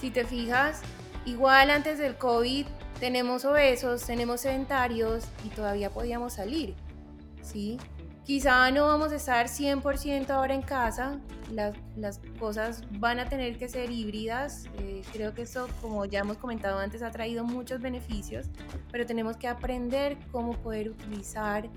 si 0.00 0.10
te 0.10 0.24
fijas, 0.24 0.80
igual 1.26 1.70
antes 1.70 1.98
del 1.98 2.16
COVID 2.16 2.66
tenemos 2.98 3.44
obesos, 3.44 4.02
tenemos 4.04 4.40
sedentarios 4.40 5.24
y 5.44 5.48
todavía 5.50 5.90
podíamos 5.90 6.32
salir, 6.32 6.74
¿sí? 7.42 7.78
Quizá 8.24 8.70
no 8.70 8.86
vamos 8.86 9.12
a 9.12 9.16
estar 9.16 9.48
100% 9.48 10.30
ahora 10.30 10.54
en 10.54 10.62
casa, 10.62 11.20
las, 11.52 12.20
cosas 12.38 12.82
van 12.98 13.18
a 13.18 13.28
tener 13.28 13.58
que 13.58 13.68
ser 13.68 13.90
híbridas, 13.90 14.64
eh, 14.78 15.02
creo 15.12 15.34
que 15.34 15.42
eso, 15.42 15.68
como 15.82 16.06
ya 16.06 16.20
hemos 16.20 16.38
comentado 16.38 16.78
antes, 16.78 17.02
ha 17.02 17.10
traído 17.10 17.44
muchos 17.44 17.82
beneficios, 17.82 18.46
pero 18.90 19.04
tenemos 19.04 19.36
que 19.36 19.46
aprender 19.46 20.16
cómo 20.32 20.54
poder 20.54 20.88
utilizar 20.88 21.68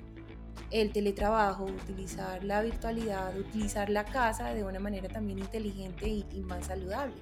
el 0.72 0.94
teletrabajo, 0.94 1.66
utilizar 1.66 2.42
la 2.46 2.62
virtualidad, 2.62 3.38
utilizar 3.38 3.90
la 3.90 4.06
casa 4.06 4.54
de 4.54 4.64
una 4.64 4.80
manera 4.80 5.10
también 5.10 5.40
inteligente 5.40 6.08
y, 6.08 6.26
y 6.34 6.40
más 6.40 6.68
saludable. 6.68 7.14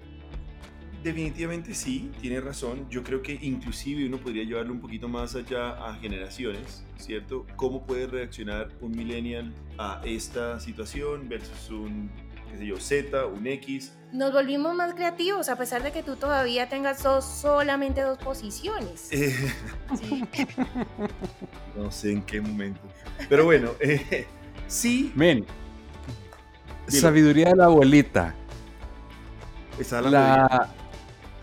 Definitivamente 1.04 1.74
sí, 1.74 2.12
tiene 2.22 2.42
razón. 2.42 2.88
Yo 2.92 3.04
creo 3.04 3.24
que 3.24 3.40
inclusive 3.42 4.06
uno 4.06 4.18
podría 4.18 4.44
llevarlo 4.44 4.72
un 4.72 4.80
poquito 4.80 5.08
más 5.08 5.36
allá 5.36 5.72
a 5.84 5.96
generaciones, 5.96 6.85
¿cierto? 6.98 7.46
¿Cómo 7.56 7.86
puede 7.86 8.08
reaccionar 8.08 8.70
un 8.82 8.92
millennial 8.92 9.54
a 9.78 10.02
esta 10.06 10.60
situación 10.60 11.28
versus 11.30 11.70
un, 11.70 12.10
qué 12.52 12.58
sé 12.58 12.66
yo, 12.66 12.78
Z, 12.78 13.26
un 13.26 13.48
X? 13.48 13.94
Nos 14.12 14.32
volvimos 14.32 14.76
más 14.76 14.94
creativos 14.94 15.50
a 15.50 15.58
pesar 15.58 15.84
de 15.84 15.92
que 15.92 16.04
tú 16.04 16.16
todavía 16.16 16.70
tengas 16.70 17.04
dos, 17.04 17.26
solamente 17.26 18.02
dos 18.02 18.18
posiciones. 18.18 19.12
Eh, 19.12 19.36
sí. 20.00 20.24
no 21.76 21.92
sé 21.92 22.12
en 22.12 22.22
qué 22.24 22.42
momento. 22.42 22.82
Pero 23.30 23.46
bueno, 23.46 23.72
eh, 23.80 24.26
sí. 24.68 25.12
Men, 25.16 25.46
sabiduría 26.88 27.50
de 27.50 27.56
la 27.56 27.66
abuelita. 27.66 28.34
Está 29.80 30.02
la... 30.02 30.74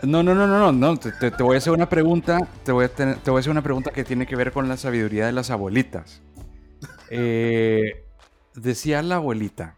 No, 0.03 0.21
no, 0.21 0.35
no, 0.35 0.47
no, 0.47 0.71
no, 0.71 0.97
te, 0.97 1.29
voy 1.43 1.55
a 1.55 1.57
hacer 1.59 1.71
una 1.71 1.87
pregunta, 1.87 2.45
te 2.65 2.73
voy 2.73 2.85
a, 2.85 2.87
hacer 2.87 3.49
una 3.51 3.61
pregunta 3.61 3.91
que 3.91 4.03
tiene 4.03 4.25
que 4.25 4.35
ver 4.35 4.51
con 4.51 4.67
la 4.67 4.75
sabiduría 4.75 5.25
de 5.25 5.31
las 5.31 5.49
abuelitas. 5.49 6.21
Eh, 7.09 8.03
decía 8.53 9.01
la 9.01 9.15
abuelita, 9.15 9.77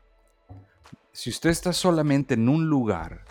si 1.12 1.30
usted 1.30 1.52
está 1.52 1.74
solamente 1.74 2.34
en 2.34 2.50
un 2.50 2.68
lugar, 2.68 3.24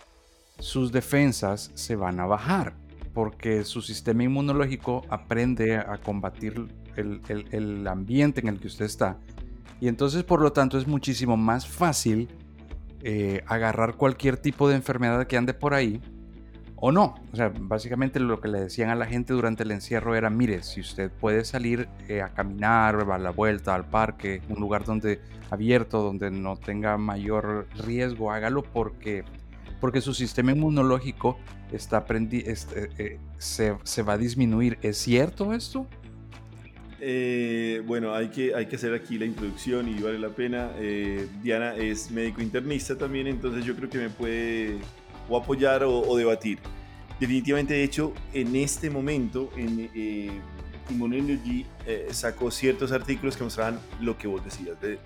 sus 0.61 0.93
defensas 0.93 1.73
se 1.75 1.97
van 1.97 2.21
a 2.21 2.27
bajar, 2.27 2.75
porque 3.13 3.65
su 3.65 3.83
sistema 3.83 4.23
inmunológico 4.23 5.03
aprende 5.09 5.77
a 5.77 5.99
combatir 5.99 6.69
el 6.97 7.87
ambiente 7.89 8.41
en 8.41 8.49
el 8.49 8.61
que 8.61 8.69
usted 8.69 8.85
está. 8.85 9.19
Y 9.81 9.89
entonces, 9.89 10.23
por 10.23 10.41
lo 10.41 10.53
tanto, 10.53 10.79
es 10.79 10.87
muchísimo 10.87 11.37
más 11.37 11.67
fácil 11.67 12.29
eh, 13.03 13.43
agarrar 13.47 13.97
cualquier 13.97 14.39
tipo 14.39 14.67
de 14.67 14.77
enfermedad 14.77 15.27
que 15.27 15.37
ande 15.37 15.53
por 15.53 15.75
ahí 15.75 16.01
o 16.87 16.93
no. 16.93 17.15
O 17.33 17.37
sea, 17.37 17.51
básicamente 17.59 18.21
lo 18.21 18.43
que 18.43 18.49
le 18.49 18.61
decían 18.61 18.91
a 18.91 18.95
la 18.95 19.07
gente 19.07 19.33
durante 19.33 19.63
el 19.63 19.71
encierro 19.71 20.15
era, 20.17 20.29
mire, 20.29 20.63
si 20.63 20.83
usted 20.83 21.11
puede 21.11 21.47
salir 21.47 21.89
eh, 22.09 22.21
a 22.21 22.29
caminar, 22.35 23.11
a 23.11 23.19
la 23.19 23.31
vuelta 23.31 23.75
al 23.75 23.89
parque, 23.89 24.43
un 24.51 24.61
lugar 24.61 24.85
donde 24.85 25.23
abierto, 25.49 26.03
donde 26.03 26.31
no 26.31 26.59
tenga 26.59 26.99
mayor 26.99 27.69
riesgo, 27.87 28.31
hágalo 28.31 28.63
porque, 28.63 29.25
porque 29.81 30.03
su 30.03 30.13
sistema 30.13 30.53
inmunológico 30.53 31.39
está 31.73 32.05
este, 32.11 33.19
se, 33.39 33.79
se, 33.83 34.03
va 34.03 34.13
a 34.13 34.19
disminuir. 34.19 34.77
¿Es 34.83 34.99
cierto 34.99 35.55
esto? 35.55 35.87
Eh, 37.01 37.83
bueno, 37.87 38.13
hay 38.13 38.29
que, 38.29 38.55
hay 38.55 38.67
que 38.67 38.77
hacer 38.77 38.93
aquí 38.93 39.17
la 39.17 39.25
introducción 39.25 39.89
y 39.89 40.03
vale 40.03 40.19
la 40.19 40.29
pena. 40.29 40.73
Diana 41.43 41.77
es 41.77 42.11
médico 42.11 42.43
internista 42.43 42.95
también, 42.95 43.27
entonces 43.27 43.65
yo 43.65 43.75
creo 43.75 43.89
que 43.89 43.97
me 43.97 44.11
puede 44.11 44.81
o 45.29 45.37
apoyar 45.37 45.85
o, 45.85 46.01
o 46.01 46.17
debatir. 46.17 46.59
Definitivamente, 47.21 47.75
de 47.75 47.85
hecho, 47.85 48.13
en 48.33 48.57
este 48.57 48.91
momento, 48.91 49.51
en 49.57 49.91
eh, 49.95 50.41
Immunology 50.91 51.65
eh, 51.87 52.09
sacó 52.11 52.51
ciertos 52.51 52.93
artículos 52.93 53.37
que 53.37 53.45
mostraban 53.45 53.79
lo 54.01 54.19
que 54.19 54.27
vos 54.27 54.45
decías, 54.45 54.81
de 54.81 54.99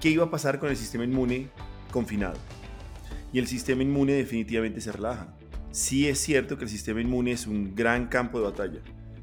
qué 0.00 0.10
iba 0.10 0.24
a 0.24 0.30
pasar 0.30 0.58
con 0.58 0.68
el 0.68 0.76
sistema 0.76 1.04
inmune 1.04 1.48
confinado. 1.90 2.38
Y 3.32 3.38
el 3.38 3.46
sistema 3.46 3.82
inmune 3.82 4.12
definitivamente 4.12 4.80
se 4.80 4.92
relaja. 4.92 5.34
Sí 5.70 6.08
es 6.08 6.18
cierto 6.18 6.56
que 6.56 6.64
el 6.64 6.70
sistema 6.70 7.00
inmune 7.00 7.32
es 7.32 7.46
un 7.46 7.74
gran 7.74 8.06
campo 8.06 8.38
de 8.38 8.44
batalla, 8.44 8.80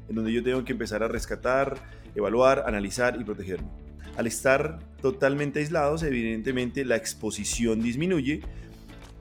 en 0.08 0.14
donde 0.14 0.32
yo 0.32 0.42
tengo 0.42 0.64
que 0.64 0.72
empezar 0.72 1.02
a 1.02 1.08
rescatar, 1.08 1.76
evaluar, 2.14 2.64
analizar 2.66 3.18
y 3.20 3.24
protegerme. 3.24 3.68
Al 4.16 4.26
estar 4.26 4.78
totalmente 5.02 5.58
aislados, 5.58 6.02
evidentemente 6.02 6.84
la 6.84 6.96
exposición 6.96 7.82
disminuye, 7.82 8.40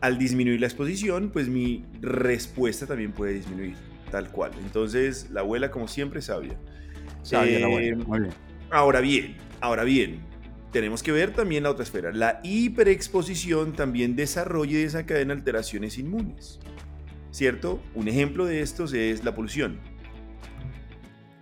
al 0.06 0.20
disminuir 0.20 0.60
la 0.60 0.68
exposición, 0.68 1.32
pues 1.32 1.50
mi 1.50 1.84
respuesta 2.00 2.86
también 2.86 3.12
puede 3.12 3.34
disminuir, 3.34 3.76
tal 4.12 4.30
cual. 4.30 4.52
Entonces, 4.64 5.32
la 5.32 5.42
abuela, 5.42 5.72
como 5.72 5.88
siempre, 5.88 6.22
sabia. 6.22 6.56
Sabia 7.24 7.58
eh, 7.58 7.60
la 7.60 7.66
abuela. 7.66 7.96
Muy 8.06 8.20
bien. 8.20 8.34
Ahora 8.70 9.00
bien, 9.00 9.36
ahora 9.62 9.84
bien, 9.84 10.20
tenemos 10.72 11.02
que 11.02 11.12
ver 11.12 11.32
también 11.34 11.64
la 11.64 11.72
otra 11.72 11.84
esfera. 11.84 12.12
La 12.12 12.40
hiperexposición 12.44 13.74
también 13.74 14.16
desarrolla 14.16 14.78
y 14.78 14.84
desencadena 14.84 15.34
alteraciones 15.34 15.98
inmunes. 15.98 16.60
¿Cierto? 17.32 17.82
Un 17.96 18.08
ejemplo 18.08 18.46
de 18.46 18.62
estos 18.62 18.94
es 18.94 19.24
la 19.24 19.34
polución. 19.34 19.80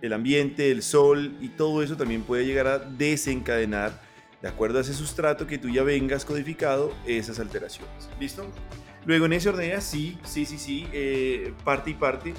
El 0.00 0.14
ambiente, 0.14 0.70
el 0.70 0.82
sol 0.82 1.36
y 1.38 1.48
todo 1.48 1.82
eso 1.82 1.98
también 1.98 2.22
puede 2.22 2.46
llegar 2.46 2.66
a 2.66 2.78
desencadenar 2.78 4.00
de 4.44 4.50
acuerdo 4.50 4.76
a 4.76 4.82
ese 4.82 4.92
sustrato 4.92 5.46
que 5.46 5.56
tú 5.56 5.70
ya 5.70 5.82
vengas 5.82 6.26
codificado, 6.26 6.92
esas 7.06 7.40
alteraciones. 7.40 8.10
¿Listo? 8.20 8.44
Luego 9.06 9.24
en 9.24 9.32
ese 9.32 9.48
orden, 9.48 9.80
sí, 9.80 10.18
sí, 10.22 10.44
sí, 10.44 10.58
sí, 10.58 10.86
eh, 10.92 11.54
parte 11.64 11.92
y 11.92 11.94
parte. 11.94 12.34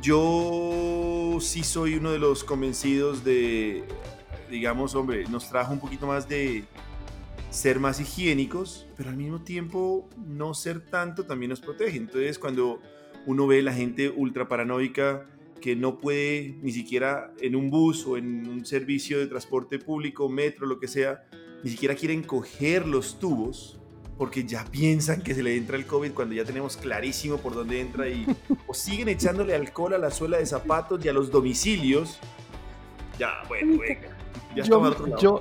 Yo 0.00 1.36
sí 1.42 1.64
soy 1.64 1.96
uno 1.96 2.12
de 2.12 2.18
los 2.18 2.44
convencidos 2.44 3.24
de, 3.24 3.84
digamos, 4.48 4.94
hombre, 4.94 5.24
nos 5.28 5.50
trajo 5.50 5.70
un 5.74 5.80
poquito 5.80 6.06
más 6.06 6.30
de 6.30 6.64
ser 7.50 7.78
más 7.78 8.00
higiénicos, 8.00 8.86
pero 8.96 9.10
al 9.10 9.16
mismo 9.18 9.42
tiempo 9.42 10.08
no 10.16 10.54
ser 10.54 10.80
tanto 10.80 11.26
también 11.26 11.50
nos 11.50 11.60
protege. 11.60 11.98
Entonces 11.98 12.38
cuando 12.38 12.80
uno 13.26 13.46
ve 13.46 13.60
la 13.60 13.74
gente 13.74 14.08
ultra 14.08 14.48
paranoica, 14.48 15.26
que 15.60 15.76
no 15.76 15.98
puede 15.98 16.56
ni 16.62 16.72
siquiera 16.72 17.32
en 17.40 17.56
un 17.56 17.70
bus 17.70 18.06
o 18.06 18.16
en 18.16 18.48
un 18.48 18.64
servicio 18.64 19.18
de 19.18 19.26
transporte 19.26 19.78
público, 19.78 20.28
metro, 20.28 20.66
lo 20.66 20.78
que 20.78 20.88
sea, 20.88 21.24
ni 21.62 21.70
siquiera 21.70 21.94
quieren 21.94 22.22
coger 22.22 22.86
los 22.86 23.18
tubos 23.18 23.78
porque 24.18 24.44
ya 24.44 24.64
piensan 24.64 25.22
que 25.22 25.34
se 25.34 25.42
le 25.42 25.56
entra 25.56 25.76
el 25.76 25.86
COVID 25.86 26.12
cuando 26.12 26.34
ya 26.34 26.44
tenemos 26.44 26.76
clarísimo 26.76 27.38
por 27.38 27.54
dónde 27.54 27.80
entra 27.80 28.08
y 28.08 28.26
o 28.66 28.74
siguen 28.74 29.08
echándole 29.08 29.54
alcohol 29.54 29.94
a 29.94 29.98
la 29.98 30.10
suela 30.10 30.38
de 30.38 30.46
zapatos 30.46 31.02
y 31.04 31.08
a 31.08 31.12
los 31.12 31.30
domicilios 31.30 32.18
Ya, 33.18 33.42
bueno, 33.48 33.78
venga. 33.78 34.16
Ya 34.54 34.64
yo, 34.64 35.16
yo, 35.18 35.40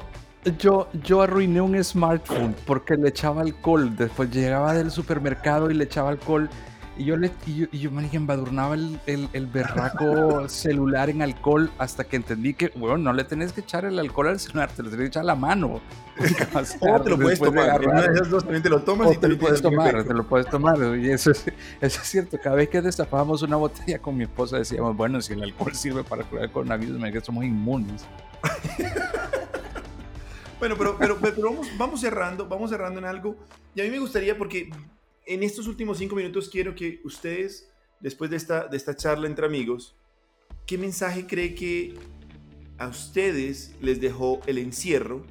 yo, 0.60 0.90
yo 1.04 1.22
arruiné 1.22 1.62
un 1.62 1.84
smartphone 1.84 2.56
porque 2.66 2.96
le 2.96 3.10
echaba 3.10 3.42
alcohol. 3.42 3.96
Después 3.96 4.30
llegaba 4.32 4.74
del 4.74 4.92
supermercado 4.92 5.72
y 5.72 5.74
le 5.74 5.86
echaba 5.86 6.10
alcohol. 6.10 6.50
Y 6.98 7.06
yo, 7.06 7.16
le, 7.16 7.32
y 7.46 7.56
yo, 7.56 7.68
y 7.72 7.80
yo 7.80 7.92
embadurnaba 8.14 8.74
el, 8.74 9.00
el, 9.06 9.30
el, 9.34 9.46
berraco 9.46 10.50
celular 10.50 11.10
en 11.10 11.22
alcohol 11.22 11.70
hasta 11.78 12.04
que 12.06 12.16
entendí 12.16 12.56
que, 12.56 12.72
bueno, 12.76 12.98
no 12.98 13.14
le 13.14 13.24
tenés 13.24 13.54
que 13.54 13.62
echar 13.62 13.86
el 13.86 14.00
alcohol 14.00 14.30
al 14.30 14.40
celular, 14.40 14.72
te 14.72 14.82
lo 14.82 14.90
tenés 14.90 15.04
que 15.04 15.08
echar 15.10 15.22
a 15.22 15.28
la 15.28 15.36
mano. 15.36 15.80
o 16.80 17.02
te 17.02 17.10
lo 17.12 17.18
puedes 17.20 17.40
tomar. 17.40 17.88
Una 17.88 18.02
de 18.02 18.14
esas 18.14 18.30
dos 18.30 18.44
también 18.44 18.64
te 18.64 18.70
lo 18.70 18.82
tomas 18.82 19.14
y 19.14 19.18
te, 19.18 19.28
lo 19.28 19.38
puedes 19.38 19.62
tomar. 19.62 20.04
Te 20.04 20.14
lo 20.14 20.28
puedes 20.28 20.50
tomar. 20.50 20.78
Y 20.98 21.12
eso 21.12 21.32
es, 21.32 21.46
eso 21.82 22.02
es 22.02 22.08
cierto. 22.08 22.40
Cada 22.42 22.56
vez 22.56 22.70
que 22.70 22.82
destapábamos 22.82 23.44
una 23.44 23.58
botella 23.58 24.00
con 24.00 24.18
mi 24.18 24.24
esposa 24.24 24.58
decíamos, 24.58 24.98
bueno, 24.98 25.22
si 25.22 25.34
el 25.34 25.44
alcohol 25.44 25.76
sirve 25.76 26.04
para 26.04 26.24
curar 26.24 26.46
el 26.46 26.52
coronavirus, 26.52 27.00
me 27.00 27.12
que 27.12 27.22
somos 27.22 27.46
inmunes. 27.46 28.06
bueno, 30.60 30.76
pero, 30.78 30.98
pero, 30.98 31.18
pero 31.22 31.42
vamos, 31.44 31.68
vamos 31.78 32.02
cerrando, 32.02 32.48
vamos 32.48 32.72
cerrando 32.72 33.00
en 33.00 33.06
algo. 33.06 33.36
Y 33.76 33.82
a 33.82 33.84
mí 33.84 33.92
me 33.92 34.00
gustaría, 34.00 34.36
porque 34.36 34.72
en 35.28 35.44
estos 35.44 35.68
últimos 35.68 35.98
cinco 35.98 36.16
minutos 36.16 36.50
quiero 36.50 36.74
que 36.74 37.02
ustedes, 37.04 37.70
después 38.00 38.32
de 38.32 38.38
esta, 38.38 38.68
de 38.68 38.78
esta 38.78 38.96
charla 38.96 39.28
entre 39.28 39.46
amigos, 39.46 39.98
¿qué 40.66 40.78
mensaje 40.78 41.28
cree 41.28 41.54
que 41.54 41.94
a 42.78 42.88
ustedes 42.88 43.76
les 43.82 44.00
dejó 44.00 44.40
el 44.48 44.58
encierro? 44.58 45.26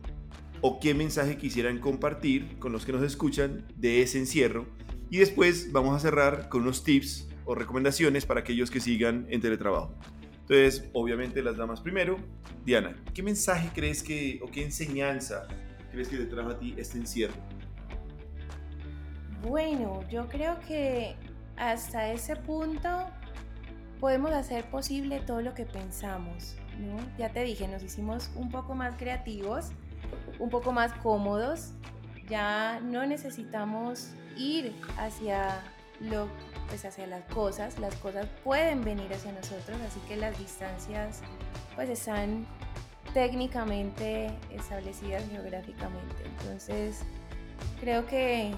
¿O 0.61 0.81
qué 0.81 0.95
mensaje 0.95 1.37
quisieran 1.37 1.79
compartir 1.79 2.59
con 2.59 2.73
los 2.73 2.85
que 2.85 2.93
nos 2.93 3.03
escuchan 3.03 3.67
de 3.77 4.03
ese 4.03 4.19
encierro? 4.19 4.67
Y 5.11 5.19
después 5.19 5.73
vamos 5.73 5.97
a 5.97 6.01
cerrar 6.01 6.49
con 6.49 6.63
unos 6.63 6.85
tips 6.85 7.29
o 7.45 7.55
recomendaciones 7.55 8.27
para 8.27 8.41
aquellos 8.41 8.71
que 8.71 8.81
sigan 8.81 9.27
en 9.31 9.41
teletrabajo. 9.41 9.95
Entonces, 10.41 10.89
obviamente 10.93 11.43
las 11.43 11.57
damas 11.57 11.81
primero. 11.81 12.19
Diana, 12.65 13.03
¿qué 13.15 13.23
mensaje 13.23 13.71
crees 13.75 14.03
que, 14.03 14.41
o 14.43 14.51
qué 14.51 14.65
enseñanza 14.65 15.47
crees 15.91 16.09
que 16.09 16.17
te 16.17 16.27
trajo 16.27 16.51
a 16.51 16.59
ti 16.59 16.75
este 16.77 16.99
encierro? 16.99 17.35
Bueno, 19.43 20.03
yo 20.09 20.29
creo 20.29 20.59
que 20.61 21.17
hasta 21.57 22.13
ese 22.13 22.37
punto 22.37 22.89
podemos 24.01 24.33
hacer 24.33 24.65
posible 24.71 25.21
todo 25.21 25.41
lo 25.41 25.55
que 25.55 25.65
pensamos, 25.65 26.57
¿no? 26.79 26.97
Ya 27.19 27.31
te 27.31 27.43
dije, 27.43 27.67
nos 27.69 27.83
hicimos 27.83 28.31
un 28.35 28.51
poco 28.51 28.75
más 28.75 28.97
creativos, 28.97 29.71
un 30.39 30.51
poco 30.51 30.73
más 30.73 30.93
cómodos, 30.95 31.73
ya 32.29 32.81
no 32.81 33.07
necesitamos 33.07 34.11
ir 34.37 34.75
hacia 34.99 35.63
lo 36.01 36.29
pues 36.69 36.85
hacia 36.85 37.07
las 37.07 37.23
cosas, 37.27 37.79
las 37.79 37.95
cosas 37.97 38.27
pueden 38.43 38.83
venir 38.85 39.13
hacia 39.13 39.33
nosotros, 39.33 39.79
así 39.87 40.01
que 40.09 40.17
las 40.17 40.37
distancias 40.39 41.23
pues 41.77 41.89
están 41.89 42.45
técnicamente 43.15 44.37
establecidas 44.51 45.23
geográficamente. 45.31 46.25
Entonces, 46.25 47.03
creo 47.81 48.07
que, 48.07 48.53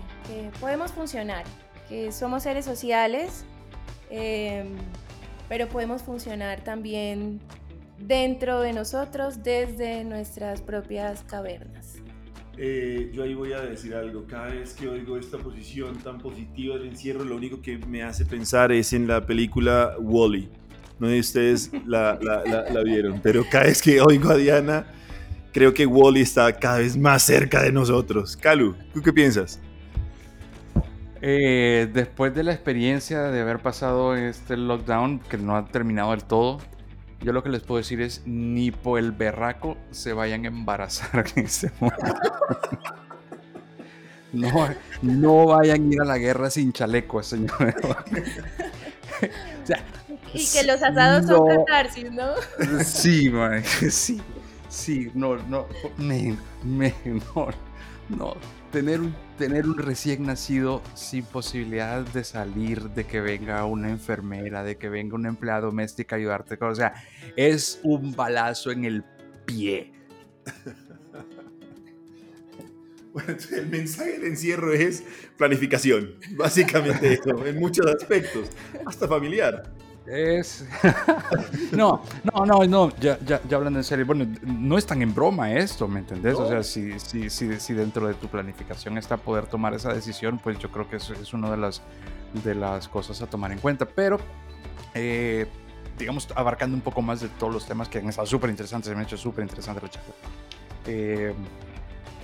podemos 0.61 0.92
funcionar, 0.92 1.44
que 1.88 2.12
somos 2.12 2.42
seres 2.42 2.64
sociales, 2.64 3.44
em, 4.11 4.76
pero 5.49 5.68
podemos 5.68 6.03
funcionar 6.03 6.62
también 6.62 7.40
dentro 7.99 8.61
de 8.61 8.72
nosotros 8.72 9.42
desde 9.42 10.05
nuestras 10.05 10.61
propias 10.61 11.24
cavernas. 11.24 11.96
Eh, 12.57 13.11
yo 13.14 13.22
ahí 13.22 13.34
voy 13.34 13.53
a 13.53 13.61
decir 13.61 13.94
algo. 13.94 14.26
Cada 14.26 14.49
vez 14.49 14.74
que 14.74 14.88
oigo 14.88 15.16
esta 15.16 15.38
posición 15.38 15.96
tan 15.99 16.18
positiva 16.18 16.76
del 16.76 16.88
encierro, 16.88 17.24
lo 17.24 17.36
único 17.36 17.62
que 17.62 17.78
me 17.78 18.03
hace 18.03 18.26
pensar 18.26 18.72
es 18.72 18.92
en 18.92 19.07
la 19.07 19.24
película 19.24 19.94
Wally. 19.99 20.49
No 20.99 21.07
sé 21.07 21.12
si 21.12 21.20
ustedes 21.20 21.70
la, 21.86 22.18
la 22.20 22.82
vieron, 22.82 23.20
pero 23.22 23.44
cada 23.49 23.66
vez 23.66 23.80
que 23.80 24.01
oigo 24.01 24.30
a 24.30 24.36
Diana 24.36 24.86
creo 25.59 25.74
que 25.74 25.86
Wally 25.86 26.20
está 26.20 26.52
cada 26.52 26.78
vez 26.78 26.96
más 26.96 27.24
cerca 27.24 27.61
de 27.64 27.72
nosotros. 27.72 28.36
Calu, 28.36 28.76
¿tú 28.94 29.02
qué 29.02 29.12
piensas? 29.12 29.59
Eh, 31.20 31.90
después 31.92 32.32
de 32.32 32.44
la 32.44 32.52
experiencia 32.52 33.22
de 33.22 33.40
haber 33.40 33.59
pasado 33.59 34.14
este 34.14 34.56
lockdown, 34.56 35.18
que 35.18 35.36
no 35.36 35.56
ha 35.56 35.66
terminado 35.66 36.12
del 36.12 36.22
todo, 36.22 36.61
yo 37.22 37.32
lo 37.32 37.42
que 37.42 37.48
les 37.48 37.62
puedo 37.62 37.78
decir 37.78 38.00
es, 38.00 38.22
ni 38.24 38.70
por 38.70 39.00
el 39.00 39.11
berraco 39.11 39.76
se 39.90 40.12
vayan 40.12 40.44
a 40.44 40.48
embarazar 40.48 41.24
en 41.34 41.46
ese 41.46 41.72
momento. 41.80 42.04
No, 44.30 44.68
no 45.00 45.46
vayan 45.46 45.88
a 45.88 45.94
ir 45.94 46.00
a 46.02 46.04
la 46.04 46.18
guerra 46.18 46.50
sin 46.50 46.70
chaleco, 46.70 47.22
señor. 47.22 47.74
y 50.34 50.46
que 50.46 50.64
los 50.64 50.82
asados 50.82 51.26
son 51.26 51.48
catarsis, 51.48 52.12
¿no? 52.12 52.34
Sí, 52.84 53.30
man, 53.30 53.64
sí. 53.90 54.20
Sí, 54.68 55.10
no, 55.14 55.36
no, 55.36 55.66
me, 55.96 56.36
no, 57.34 57.48
no. 58.08 58.36
Tener 58.70 59.00
un, 59.00 59.14
tener 59.38 59.66
un 59.66 59.78
recién 59.78 60.24
nacido 60.24 60.82
sin 60.94 61.24
posibilidad 61.24 62.02
de 62.02 62.22
salir, 62.22 62.82
de 62.90 63.04
que 63.04 63.22
venga 63.22 63.64
una 63.64 63.88
enfermera, 63.88 64.62
de 64.62 64.76
que 64.76 64.90
venga 64.90 65.14
una 65.14 65.30
empleada 65.30 65.62
doméstica 65.62 66.16
a 66.16 66.18
ayudarte, 66.18 66.58
o 66.60 66.74
sea, 66.74 66.92
es 67.34 67.80
un 67.82 68.14
balazo 68.14 68.70
en 68.70 68.84
el 68.84 69.04
pie. 69.46 69.92
Bueno, 73.10 73.34
el 73.50 73.66
mensaje 73.66 74.12
del 74.12 74.24
encierro 74.26 74.72
es 74.72 75.02
planificación, 75.36 76.14
básicamente 76.36 77.14
eso, 77.14 77.44
en 77.44 77.58
muchos 77.58 77.86
aspectos, 77.86 78.48
hasta 78.86 79.08
familiar. 79.08 79.72
Es. 80.11 80.64
no, 81.72 82.02
no, 82.24 82.46
no, 82.46 82.64
no, 82.64 82.96
ya, 82.98 83.18
ya, 83.26 83.42
ya, 83.46 83.56
hablando 83.56 83.78
en 83.78 83.84
serio. 83.84 84.06
Bueno, 84.06 84.26
no 84.42 84.78
es 84.78 84.86
tan 84.86 85.02
en 85.02 85.14
broma 85.14 85.52
esto, 85.52 85.86
¿me 85.86 86.00
entendés? 86.00 86.34
O 86.34 86.48
sea, 86.48 86.62
si, 86.62 86.98
si, 86.98 87.28
si, 87.28 87.61
si, 87.61 87.74
dentro 87.74 88.09
de 88.09 88.14
tu 88.14 88.26
planificación 88.28 88.96
está 88.96 89.18
poder 89.18 89.46
tomar 89.46 89.74
esa 89.74 89.92
decisión, 89.92 90.38
pues 90.38 90.59
yo 90.59 90.70
creo 90.70 90.88
que 90.88 90.96
es, 90.96 91.11
es 91.11 91.34
una 91.34 91.50
de 91.50 91.59
las, 91.59 91.82
de 92.42 92.54
las 92.54 92.88
cosas 92.88 93.20
a 93.20 93.26
tomar 93.26 93.52
en 93.52 93.59
cuenta. 93.59 93.84
Pero, 93.84 94.18
eh, 94.94 95.46
digamos, 95.98 96.26
abarcando 96.34 96.74
un 96.74 96.82
poco 96.82 97.02
más 97.02 97.20
de 97.20 97.28
todos 97.28 97.52
los 97.52 97.66
temas 97.66 97.90
que 97.90 97.98
han 97.98 98.09
estado 98.09 98.26
súper 98.26 98.48
interesantes, 98.48 98.88
se 98.88 98.94
me 98.94 99.02
ha 99.02 99.04
hecho 99.04 99.18
súper 99.18 99.42
interesante 99.42 99.82
la 99.82 99.90
charla. 99.90 100.14
Eh, 100.86 101.34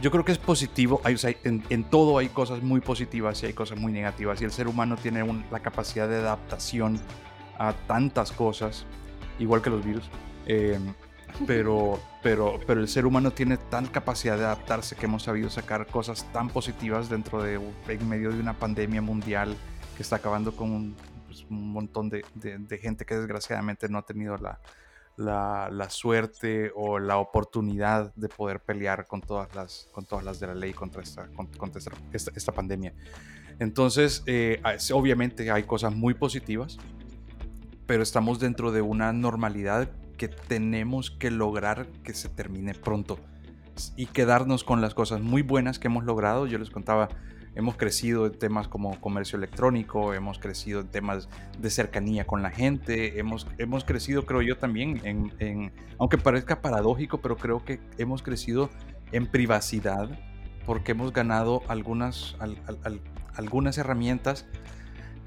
yo 0.01 0.11
creo 0.11 0.25
que 0.25 0.33
es 0.33 0.39
positivo. 0.39 1.03
Hay, 1.05 1.15
o 1.15 1.19
sea, 1.19 1.35
en, 1.45 1.63
en, 1.69 1.85
todo 1.85 2.17
hay 2.17 2.29
cosas 2.29 2.63
muy 2.63 2.81
positivas 2.81 3.43
y 3.43 3.47
hay 3.47 3.53
cosas 3.53 3.79
muy 3.79 3.93
negativas. 3.93 4.41
Y 4.41 4.45
el 4.45 4.53
ser 4.53 4.69
humano 4.69 4.97
tiene 4.97 5.23
la 5.51 5.61
capacidad 5.61 6.09
de 6.09 6.17
adaptación 6.17 6.99
a 7.59 7.73
tantas 7.87 8.33
cosas, 8.33 8.85
igual 9.39 9.63
que 9.63 9.71
los 9.71 9.85
virus. 9.85 10.09
Eh, 10.47 10.79
pero, 11.47 12.01
pero, 12.23 12.61
pero 12.67 12.81
el 12.81 12.89
ser 12.89 13.07
humano 13.07 13.33
tiene 13.33 13.57
tan 13.57 13.87
capacidad 13.87 14.37
de 14.37 14.45
adaptarse 14.45 14.97
que 14.97 15.07
hemos 15.07 15.25
sabido 15.25 15.51
sacar 15.51 15.87
cosas 15.87 16.31
tan 16.33 16.49
positivas 16.49 17.09
dentro 17.09 17.43
de, 17.43 17.61
en 17.89 18.09
medio 18.09 18.31
de 18.31 18.41
una 18.41 18.55
pandemia 18.55 19.03
mundial 19.03 19.57
que 19.97 20.03
está 20.03 20.17
acabando 20.17 20.55
con 20.55 20.71
un, 20.71 20.97
pues, 21.27 21.45
montón 21.51 22.09
de, 22.09 22.25
de, 22.35 22.79
gente 22.79 23.05
que 23.05 23.17
desgraciadamente 23.17 23.89
no 23.89 23.99
ha 23.99 24.03
tenido 24.03 24.37
la, 24.37 24.61
la, 25.17 25.69
la, 25.71 25.91
suerte 25.91 26.73
o 26.75 26.99
la 26.99 27.19
oportunidad 27.19 28.15
de 28.15 28.29
poder 28.29 28.61
pelear 28.61 29.07
con 29.07 29.21
todas 29.21 29.53
las, 29.55 29.89
con 29.93 30.05
todas 30.05 30.25
las 30.25 30.41
de 30.41 30.49
la 30.49 30.55
ley 30.55 30.73
contra 30.73 31.03
esta, 31.03 31.29
contra 31.57 31.81
esta, 32.13 32.31
esta, 32.35 32.53
pandemia. 32.53 32.93
Entonces, 33.59 34.23
eh, 34.27 34.61
obviamente 34.93 35.51
hay 35.51 35.63
cosas 35.65 35.95
muy 35.95 36.15
positivas, 36.15 36.79
pero 37.87 38.03
estamos 38.03 38.39
dentro 38.41 38.73
de 38.73 38.83
una 38.83 39.13
normalidad 39.13 39.89
que 40.17 40.29
tenemos 40.29 41.11
que 41.11 41.31
lograr 41.31 41.87
que 42.03 42.15
se 42.15 42.29
termine 42.29 42.75
pronto 42.75 43.19
y 43.97 44.07
quedarnos 44.07 44.65
con 44.65 44.81
las 44.81 44.95
cosas 44.95 45.21
muy 45.21 45.43
buenas 45.43 45.79
que 45.79 45.89
hemos 45.89 46.05
logrado. 46.05 46.47
Yo 46.47 46.59
les 46.59 46.71
contaba, 46.71 47.09
hemos 47.55 47.77
crecido 47.77 48.27
en 48.27 48.39
temas 48.39 48.69
como 48.69 49.01
comercio 49.01 49.37
electrónico, 49.37 50.15
hemos 50.15 50.39
crecido 50.39 50.81
en 50.81 50.89
temas 50.89 51.29
de 51.59 51.71
cercanía 51.71 52.27
con 52.27 52.43
la 52.43 52.51
gente, 52.51 53.19
hemos, 53.19 53.47
hemos 53.59 53.85
crecido, 53.85 54.25
creo 54.25 54.43
yo, 54.43 54.57
también 54.57 55.01
aunque 55.99 56.19
parezca 56.19 56.63
paradójico, 56.63 57.19
pero 57.19 57.37
creo 57.37 57.65
que 57.65 57.81
hemos 57.99 58.23
crecido 58.23 58.71
en 59.13 59.27
privacidad 59.27 60.09
porque 60.65 60.93
hemos 60.93 61.13
ganado 61.13 61.63
algunas, 61.69 62.37
algunas 63.35 63.77
herramientas 63.77 64.47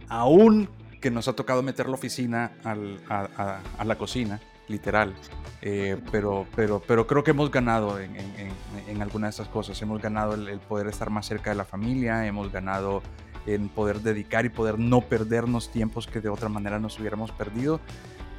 aún 0.10 0.70
que 1.00 1.12
nos 1.12 1.28
ha 1.28 1.34
tocado 1.34 1.64
meter 1.64 1.88
la 1.88 1.96
oficina 1.96 2.52
a, 2.64 3.84
la 3.84 3.98
cocina, 3.98 4.40
literal. 4.68 5.14
Eh, 5.62 5.98
pero, 6.12 6.46
pero, 6.56 6.82
pero 6.86 7.08
creo 7.08 7.24
que 7.24 7.32
hemos 7.32 7.52
ganado 7.52 8.00
en, 8.00 8.16
en, 8.16 9.02
algunas 9.02 9.36
de 9.36 9.42
estas 9.42 9.54
cosas. 9.54 9.82
Hemos 9.82 10.02
ganado 10.02 10.34
el, 10.34 10.60
poder 10.60 10.88
estar 10.88 11.10
más 11.10 11.28
cerca 11.28 11.52
de 11.52 11.56
la 11.56 11.66
familia, 11.66 12.26
hemos 12.26 12.52
ganado 12.52 13.02
en 13.46 13.70
poder 13.70 14.02
dedicar 14.02 14.46
y 14.46 14.50
poder 14.50 14.78
no 14.78 15.02
perdernos 15.02 15.72
tiempos 15.72 16.08
que 16.08 16.20
de 16.20 16.30
otra 16.30 16.50
manera 16.50 16.80
nos 16.80 17.00
hubiéramos 17.00 17.32
perdido. 17.32 17.80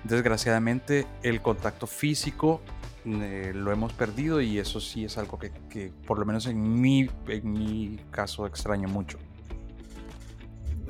Desgraciadamente 0.04 1.06
el 1.22 1.40
contacto 1.40 1.86
físico 1.86 2.60
eh, 3.04 3.52
lo 3.54 3.72
hemos 3.72 3.92
perdido 3.92 4.40
y 4.40 4.58
eso 4.58 4.80
sí 4.80 5.04
es 5.04 5.16
algo 5.18 5.38
que, 5.38 5.50
que 5.70 5.92
por 6.06 6.18
lo 6.18 6.26
menos 6.26 6.46
en 6.46 6.80
mi, 6.80 7.08
en 7.26 7.52
mi 7.52 7.98
caso 8.10 8.46
extraño 8.46 8.88
mucho. 8.88 9.18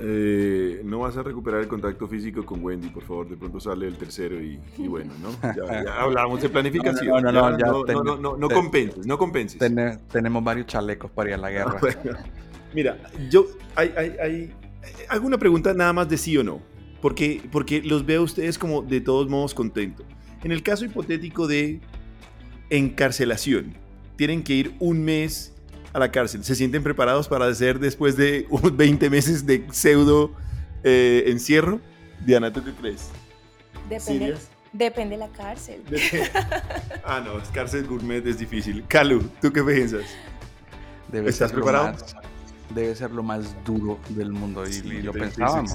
Eh, 0.01 0.81
no 0.85 1.01
vas 1.01 1.17
a 1.17 1.23
recuperar 1.23 1.61
el 1.61 1.69
contacto 1.69 2.07
físico 2.07 2.47
con 2.47 2.63
Wendy, 2.63 2.89
por 2.89 3.03
favor. 3.03 3.29
De 3.29 3.37
pronto 3.37 3.59
sale 3.59 3.87
el 3.87 3.97
tercero 3.97 4.41
y, 4.41 4.61
bueno, 4.87 5.13
¿no? 5.21 5.31
Ya, 5.43 6.01
hablamos 6.01 6.41
de 6.41 6.49
planificación. 6.49 7.23
No, 7.23 7.33
no, 7.33 7.51
no, 7.51 8.17
no, 8.17 8.37
no, 8.37 8.49
compenses, 8.49 9.07
no 9.07 9.19
compenses. 9.19 9.59
tenemos 10.11 10.45
varios 10.45 10.67
chalecos 10.67 11.11
para 11.11 11.31
ir 11.31 11.35
a 11.35 11.39
la 11.39 11.51
guerra. 11.51 11.81
mira, 12.75 12.99
yo 13.29 13.47
hay, 13.75 13.93
hay, 13.97 14.17
hay, 14.23 14.55
hago 15.09 15.27
una 15.27 15.39
pregunta 15.39 15.75
nada 15.75 15.93
más 15.93 16.09
de 16.09 16.17
sí 16.17 16.37
o 16.37 16.45
no, 16.45 16.61
porque, 17.03 17.43
porque 17.51 17.83
los 17.83 18.07
veo 18.07 18.21
a 18.21 18.25
ustedes 18.25 18.57
como 18.57 18.83
de 18.83 19.01
todos 19.01 19.29
modos 19.29 19.53
contentos. 19.53 20.07
En 20.45 20.53
el 20.53 20.63
caso 20.63 20.85
hipotético 20.85 21.49
de 21.49 21.81
encarcelación, 22.71 23.75
tienen 24.15 24.45
que 24.45 24.55
ir 24.55 24.75
un 24.79 25.05
mes 25.05 25.55
a 25.93 25.99
la 25.99 26.11
cárcel. 26.11 26.45
¿Se 26.45 26.55
sienten 26.55 26.83
preparados 26.83 27.29
para 27.29 27.47
hacer 27.47 27.79
después 27.79 28.17
de 28.17 28.47
20 28.73 29.11
meses 29.11 29.47
de 29.47 29.67
pseudo 29.73 30.33
eh, 30.83 31.25
encierro? 31.27 31.81
Diana, 32.25 32.53
¿tú 32.53 32.65
qué 32.65 32.73
crees? 32.73 33.11
Depende, 33.89 34.37
depende 34.73 35.17
de 35.17 35.21
la 35.21 35.29
cárcel. 35.29 35.83
ah, 37.05 37.23
no, 37.25 37.41
cárcel 37.53 37.87
gourmet 37.87 38.27
es 38.27 38.39
difícil. 38.39 38.85
Calu, 38.87 39.23
¿tú 39.41 39.53
qué 39.53 39.63
piensas? 39.63 40.05
Debe 41.11 41.31
¿Estás 41.31 41.53
preparado? 41.53 41.97
debe 42.75 42.95
ser 42.95 43.11
lo 43.13 43.23
más 43.23 43.55
duro 43.65 43.99
del 44.11 44.31
mundo 44.31 44.65
y, 44.69 44.75
y 44.75 45.03
lo 45.03 45.13
pensábamos. 45.13 45.75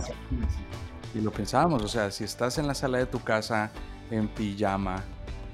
Y 1.16 1.22
lo 1.22 1.32
pensábamos, 1.32 1.84
o 1.84 1.88
sea, 1.88 2.12
si 2.12 2.24
estás 2.24 2.58
en 2.58 2.68
la 2.68 2.74
sala 2.74 2.98
de 2.98 3.06
tu 3.06 3.20
casa 3.20 3.72
en 4.10 4.28
pijama, 4.28 5.04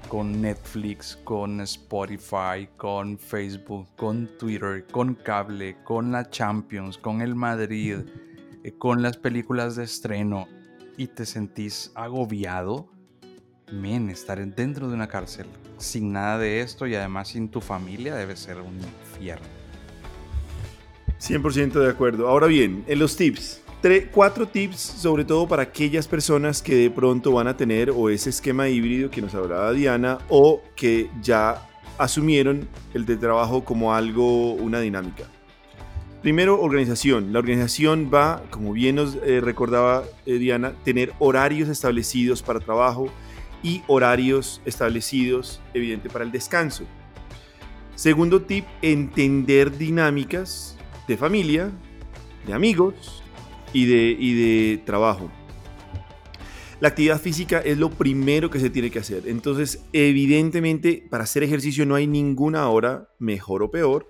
con 0.10 0.42
Netflix, 0.42 1.18
con 1.24 1.62
Spotify, 1.62 2.68
con 2.76 3.18
Facebook, 3.18 3.88
con 3.96 4.28
Twitter, 4.40 4.86
con 4.92 5.14
cable, 5.14 5.78
con 5.84 6.12
la 6.12 6.30
Champions, 6.30 6.98
con 6.98 7.22
el 7.22 7.36
Madrid, 7.36 8.00
eh, 8.64 8.74
con 8.78 9.02
las 9.04 9.18
películas 9.18 9.76
de 9.76 9.84
estreno 9.84 10.48
y 10.98 11.08
te 11.08 11.26
sentís 11.26 11.92
agobiado, 11.94 12.92
men, 13.72 14.10
estar 14.10 14.44
dentro 14.46 14.90
de 14.90 14.96
una 14.96 15.08
cárcel 15.08 15.46
sin 15.78 16.12
nada 16.12 16.40
de 16.40 16.62
esto 16.62 16.88
y 16.88 16.96
además 16.96 17.30
sin 17.30 17.50
tu 17.50 17.62
familia 17.62 18.16
debe 18.16 18.36
ser 18.36 18.60
un 18.60 18.76
infierno. 18.76 19.48
100% 21.20 21.74
de 21.74 21.90
acuerdo. 21.90 22.28
Ahora 22.28 22.48
bien, 22.48 22.84
en 22.88 23.00
los 23.00 23.16
tips, 23.16 23.62
cuatro 24.12 24.48
tips, 24.48 24.80
sobre 24.80 25.24
todo 25.24 25.48
para 25.48 25.64
aquellas 25.64 26.08
personas 26.08 26.62
que 26.62 26.76
de 26.76 26.92
pronto 26.92 27.32
van 27.32 27.48
a 27.48 27.56
tener 27.56 27.92
o 27.92 28.10
ese 28.10 28.30
esquema 28.30 28.68
híbrido 28.68 29.10
que 29.10 29.22
nos 29.22 29.34
hablaba 29.34 29.72
Diana 29.72 30.18
o 30.28 30.62
que 30.76 31.10
ya 31.22 31.66
asumieron 31.98 32.68
el 32.94 33.06
de 33.06 33.18
trabajo 33.18 33.64
como 33.64 33.94
algo, 33.94 34.54
una 34.54 34.80
dinámica. 34.80 35.26
Primero, 36.22 36.62
organización. 36.62 37.32
La 37.32 37.40
organización 37.40 38.12
va, 38.14 38.44
como 38.50 38.74
bien 38.74 38.96
nos 38.96 39.16
eh, 39.16 39.40
recordaba 39.40 40.04
eh, 40.26 40.34
Diana, 40.34 40.74
tener 40.84 41.14
horarios 41.20 41.70
establecidos 41.70 42.42
para 42.42 42.60
trabajo 42.60 43.08
y 43.64 43.84
horarios 43.88 44.62
establecidos, 44.66 45.62
evidente, 45.74 46.10
para 46.10 46.26
el 46.26 46.32
descanso. 46.32 46.84
Segundo 47.96 48.42
tip, 48.42 48.66
entender 48.82 49.78
dinámicas 49.78 50.78
de 51.08 51.16
familia, 51.16 51.72
de 52.46 52.54
amigos, 52.54 53.24
y 53.74 53.86
de, 53.86 54.16
y 54.20 54.34
de 54.34 54.78
trabajo. 54.80 55.32
La 56.80 56.88
actividad 56.88 57.20
física 57.20 57.60
es 57.60 57.78
lo 57.78 57.90
primero 57.90 58.50
que 58.50 58.60
se 58.60 58.70
tiene 58.70 58.90
que 58.90 59.00
hacer. 59.00 59.24
Entonces, 59.28 59.84
evidentemente, 59.92 61.06
para 61.10 61.26
hacer 61.26 61.44
ejercicio 61.44 61.86
no 61.86 61.96
hay 61.96 62.08
ninguna 62.08 62.70
hora 62.70 63.10
mejor 63.20 63.64
o 63.64 63.70
peor, 63.70 64.10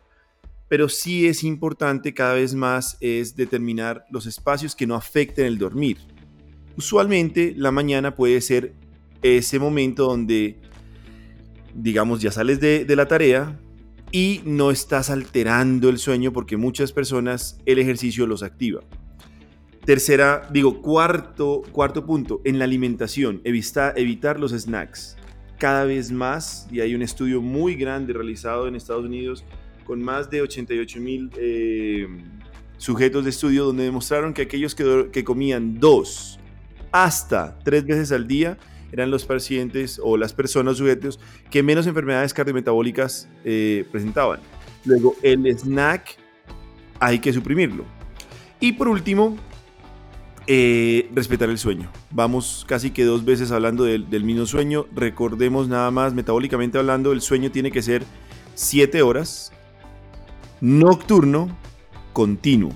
pero 0.68 0.88
sí 0.88 1.28
es 1.28 1.44
importante 1.44 2.14
cada 2.14 2.36
vez 2.36 2.54
más 2.54 2.96
es 3.02 3.36
determinar 3.36 4.06
los 4.12 4.28
espacios 4.28 4.76
que 4.76 4.86
no 4.86 4.94
afecten 4.94 5.48
el 5.48 5.58
dormir. 5.58 5.98
Usualmente 6.78 7.56
la 7.58 7.72
mañana 7.72 8.16
puede 8.16 8.40
ser 8.40 8.76
ese 9.24 9.58
momento 9.58 10.06
donde, 10.06 10.60
digamos, 11.74 12.22
ya 12.22 12.32
sales 12.32 12.60
de, 12.60 12.86
de 12.86 12.96
la 12.96 13.08
tarea 13.08 13.60
y 14.12 14.42
no 14.46 14.70
estás 14.70 15.10
alterando 15.10 15.90
el 15.90 15.98
sueño 15.98 16.32
porque 16.32 16.56
muchas 16.56 16.92
personas 16.92 17.60
el 17.66 17.80
ejercicio 17.80 18.28
los 18.28 18.44
activa. 18.44 18.82
Tercera, 19.90 20.48
digo, 20.52 20.84
cuarto, 20.84 21.64
cuarto 21.72 22.06
punto, 22.06 22.42
en 22.44 22.60
la 22.60 22.66
alimentación, 22.66 23.42
evitar 23.44 24.40
los 24.40 24.52
snacks. 24.52 25.18
Cada 25.58 25.84
vez 25.84 26.12
más, 26.12 26.68
y 26.72 26.82
hay 26.82 26.94
un 26.94 27.02
estudio 27.02 27.42
muy 27.42 27.74
grande 27.74 28.14
realizado 28.14 28.68
en 28.68 28.76
Estados 28.76 29.06
Unidos 29.06 29.44
con 29.86 30.00
más 30.00 30.30
de 30.30 30.44
88 30.44 31.00
mil 31.00 31.32
eh, 31.40 32.08
sujetos 32.78 33.24
de 33.24 33.32
estudio 33.32 33.66
donde 33.66 33.84
demostraron 33.84 34.32
que 34.32 34.44
aquellos 34.44 34.76
que, 34.76 35.24
comían 35.24 35.80
dos 35.80 36.40
hasta 36.92 37.58
tres 37.64 37.84
veces 37.84 38.12
al 38.12 38.28
día 38.28 38.60
eran 38.92 39.10
los 39.10 39.26
pacientes 39.26 40.00
o 40.04 40.18
las 40.18 40.34
personas 40.34 40.78
sujetos 40.78 41.20
que 41.50 41.64
menos 41.64 41.88
enfermedades 41.88 42.32
cardiometabólicas 42.36 43.28
eh, 43.44 43.88
presentaban. 43.92 44.40
Luego, 44.86 45.16
el 45.24 45.48
snack 45.48 46.16
hay 47.00 47.18
que 47.18 47.34
suprimirlo. 47.34 47.86
Y 48.60 48.74
por 48.74 48.88
último, 48.88 49.36
eh, 50.52 51.08
respetar 51.14 51.48
el 51.52 51.60
sueño. 51.60 51.92
Vamos 52.10 52.66
casi 52.68 52.90
que 52.90 53.04
dos 53.04 53.24
veces 53.24 53.52
hablando 53.52 53.84
del, 53.84 54.24
mismo 54.24 54.48
sueño. 54.48 54.88
Recordemos 54.96 55.68
nada 55.68 55.92
más, 55.92 56.16
metabólicamente 56.16 56.80
hablando, 56.80 57.12
el 57.12 57.22
sueño 57.22 57.52
tiene 57.52 57.70
que 57.70 57.84
ser 57.84 58.04
7 58.56 59.04
horas, 59.04 59.52
nocturno, 60.60 61.56
continuo. 62.14 62.72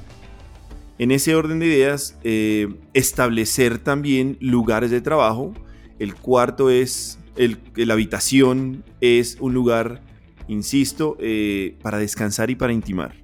En 0.99 1.09
ese 1.09 1.34
orden 1.34 1.57
de 1.57 1.65
ideas, 1.65 2.15
eh, 2.24 2.76
establecer 2.93 3.80
también 3.80 4.38
lugares 4.39 4.91
de 4.91 5.01
trabajo. 5.01 5.55
El 5.97 6.13
cuarto 6.13 6.69
es, 6.69 7.17
el, 7.38 7.57
la 7.76 7.95
habitación 7.95 8.84
es 9.01 9.36
un 9.39 9.55
lugar, 9.55 10.03
insisto, 10.47 11.17
eh, 11.19 11.76
para 11.82 11.97
descansar 11.97 12.51
y 12.51 12.55
para 12.55 12.71
intimar. 12.71 13.15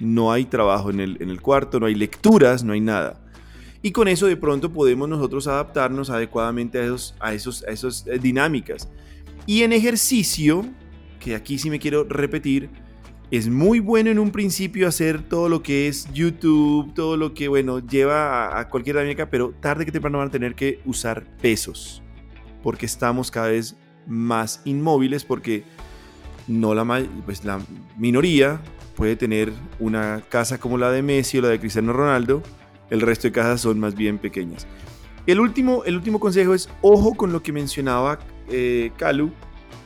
No 0.00 0.32
hay 0.32 0.46
trabajo 0.46 0.90
en 0.90 0.98
el, 0.98 1.22
en 1.22 1.30
el 1.30 1.40
cuarto, 1.40 1.78
no 1.78 1.86
hay 1.86 1.94
lecturas, 1.94 2.64
no 2.64 2.72
hay 2.72 2.80
nada. 2.80 3.21
Y 3.82 3.90
con 3.90 4.06
eso 4.06 4.26
de 4.26 4.36
pronto 4.36 4.72
podemos 4.72 5.08
nosotros 5.08 5.48
adaptarnos 5.48 6.08
adecuadamente 6.08 6.78
a, 6.78 6.84
esos, 6.84 7.14
a, 7.18 7.34
esos, 7.34 7.64
a 7.64 7.72
esas 7.72 8.06
eh, 8.06 8.18
dinámicas. 8.18 8.88
Y 9.44 9.62
en 9.62 9.72
ejercicio, 9.72 10.64
que 11.18 11.34
aquí 11.34 11.58
sí 11.58 11.68
me 11.68 11.80
quiero 11.80 12.04
repetir, 12.04 12.70
es 13.32 13.48
muy 13.48 13.80
bueno 13.80 14.10
en 14.10 14.18
un 14.18 14.30
principio 14.30 14.86
hacer 14.86 15.22
todo 15.22 15.48
lo 15.48 15.62
que 15.62 15.88
es 15.88 16.06
YouTube, 16.12 16.92
todo 16.94 17.16
lo 17.16 17.34
que, 17.34 17.48
bueno, 17.48 17.80
lleva 17.80 18.60
a, 18.60 18.68
cualquier 18.68 18.96
dinámica, 18.96 19.30
pero 19.30 19.52
tarde 19.58 19.84
que 19.84 19.90
temprano 19.90 20.18
van 20.18 20.28
a 20.28 20.30
tener 20.30 20.54
que 20.54 20.80
usar 20.84 21.24
pesos, 21.38 22.02
porque 22.62 22.86
estamos 22.86 23.30
cada 23.30 23.48
vez 23.48 23.74
más 24.06 24.60
inmóviles, 24.64 25.24
porque 25.24 25.64
no 26.46 26.74
la, 26.74 26.84
pues 27.24 27.44
la 27.44 27.60
minoría 27.96 28.60
puede 28.96 29.16
tener 29.16 29.50
una 29.80 30.22
casa 30.28 30.58
como 30.58 30.76
la 30.76 30.90
de 30.90 31.02
Messi 31.02 31.38
o 31.38 31.40
la 31.40 31.48
de 31.48 31.58
Cristiano 31.58 31.94
Ronaldo, 31.94 32.42
el 32.92 33.00
resto 33.00 33.26
de 33.26 33.32
casas 33.32 33.62
son 33.62 33.80
más 33.80 33.94
bien 33.94 34.18
pequeñas. 34.18 34.66
El 35.26 35.40
último, 35.40 35.82
el 35.84 35.96
último 35.96 36.20
consejo 36.20 36.52
es, 36.52 36.68
ojo 36.82 37.14
con 37.14 37.32
lo 37.32 37.42
que 37.42 37.50
mencionaba 37.50 38.18
eh, 38.50 38.92
Calu, 38.98 39.32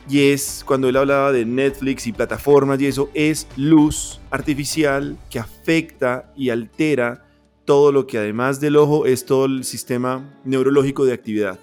y 0.09 0.29
es 0.29 0.63
cuando 0.65 0.89
él 0.89 0.97
hablaba 0.97 1.31
de 1.31 1.45
Netflix 1.45 2.05
y 2.05 2.11
plataformas 2.11 2.81
y 2.81 2.87
eso, 2.87 3.09
es 3.13 3.47
luz 3.55 4.19
artificial 4.29 5.17
que 5.29 5.39
afecta 5.39 6.33
y 6.35 6.49
altera 6.49 7.25
todo 7.63 7.93
lo 7.93 8.07
que 8.07 8.17
además 8.17 8.59
del 8.59 8.75
ojo 8.75 9.05
es 9.05 9.25
todo 9.25 9.45
el 9.45 9.63
sistema 9.63 10.37
neurológico 10.43 11.05
de 11.05 11.13
actividad. 11.13 11.59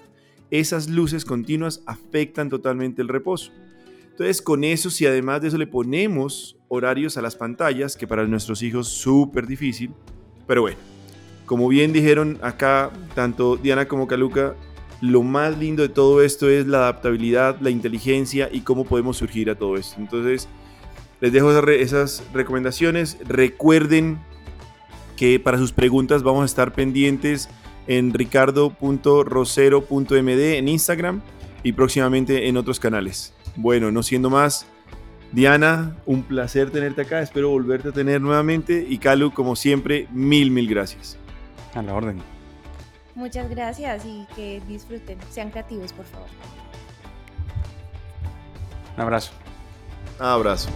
Esas 0.49 0.89
luces 0.89 1.25
continuas 1.25 1.83
afectan 1.85 2.49
totalmente 2.49 3.03
el 3.03 3.07
reposo. 3.07 3.51
Entonces, 4.11 4.41
con 4.41 4.63
eso, 4.63 4.89
si 4.89 5.05
además 5.05 5.41
de 5.41 5.49
eso 5.49 5.57
le 5.57 5.67
ponemos 5.67 6.57
horarios 6.69 7.17
a 7.17 7.21
las 7.21 7.35
pantallas, 7.35 7.97
que 7.97 8.07
para 8.07 8.25
nuestros 8.25 8.63
hijos 8.63 8.87
súper 8.87 9.45
difícil, 9.45 9.91
pero 10.47 10.61
bueno, 10.61 10.77
como 11.45 11.67
bien 11.67 11.93
dijeron 11.93 12.39
acá, 12.41 12.91
tanto 13.13 13.57
Diana 13.57 13.87
como 13.87 14.07
Caluca, 14.07 14.55
lo 15.01 15.23
más 15.23 15.57
lindo 15.57 15.83
de 15.83 15.89
todo 15.89 16.23
esto 16.23 16.49
es 16.49 16.67
la 16.67 16.77
adaptabilidad, 16.79 17.57
la 17.59 17.69
inteligencia 17.69 18.49
y 18.51 18.61
cómo 18.61 18.85
podemos 18.85 19.17
surgir 19.17 19.49
a 19.49 19.55
todo 19.55 19.75
esto. 19.75 19.95
Entonces, 19.99 20.47
les 21.21 21.31
dejo 21.31 21.51
esas 21.69 22.23
recomendaciones. 22.33 23.17
Recuerden 23.27 24.19
que 25.15 25.39
para 25.39 25.57
sus 25.57 25.71
preguntas 25.71 26.23
vamos 26.23 26.43
a 26.43 26.45
estar 26.45 26.73
pendientes 26.73 27.49
en 27.87 28.13
ricardo.rosero.md 28.13 30.57
en 30.57 30.67
Instagram 30.67 31.21
y 31.63 31.73
próximamente 31.73 32.47
en 32.47 32.57
otros 32.57 32.79
canales. 32.79 33.33
Bueno, 33.55 33.91
no 33.91 34.03
siendo 34.03 34.29
más, 34.29 34.67
Diana, 35.31 35.95
un 36.05 36.23
placer 36.23 36.71
tenerte 36.71 37.01
acá, 37.01 37.21
espero 37.21 37.49
volverte 37.49 37.89
a 37.89 37.91
tener 37.91 38.21
nuevamente 38.21 38.85
y 38.87 38.97
Calu, 38.97 39.31
como 39.31 39.55
siempre, 39.55 40.07
mil, 40.11 40.51
mil 40.51 40.67
gracias. 40.67 41.17
A 41.75 41.81
la 41.81 41.93
orden. 41.93 42.21
Muchas 43.15 43.49
gracias 43.49 44.05
y 44.05 44.27
que 44.35 44.61
disfruten. 44.67 45.17
Sean 45.29 45.49
creativos, 45.51 45.93
por 45.93 46.05
favor. 46.05 46.27
Un 48.95 49.01
abrazo. 49.01 49.31
Abrazo. 50.19 50.69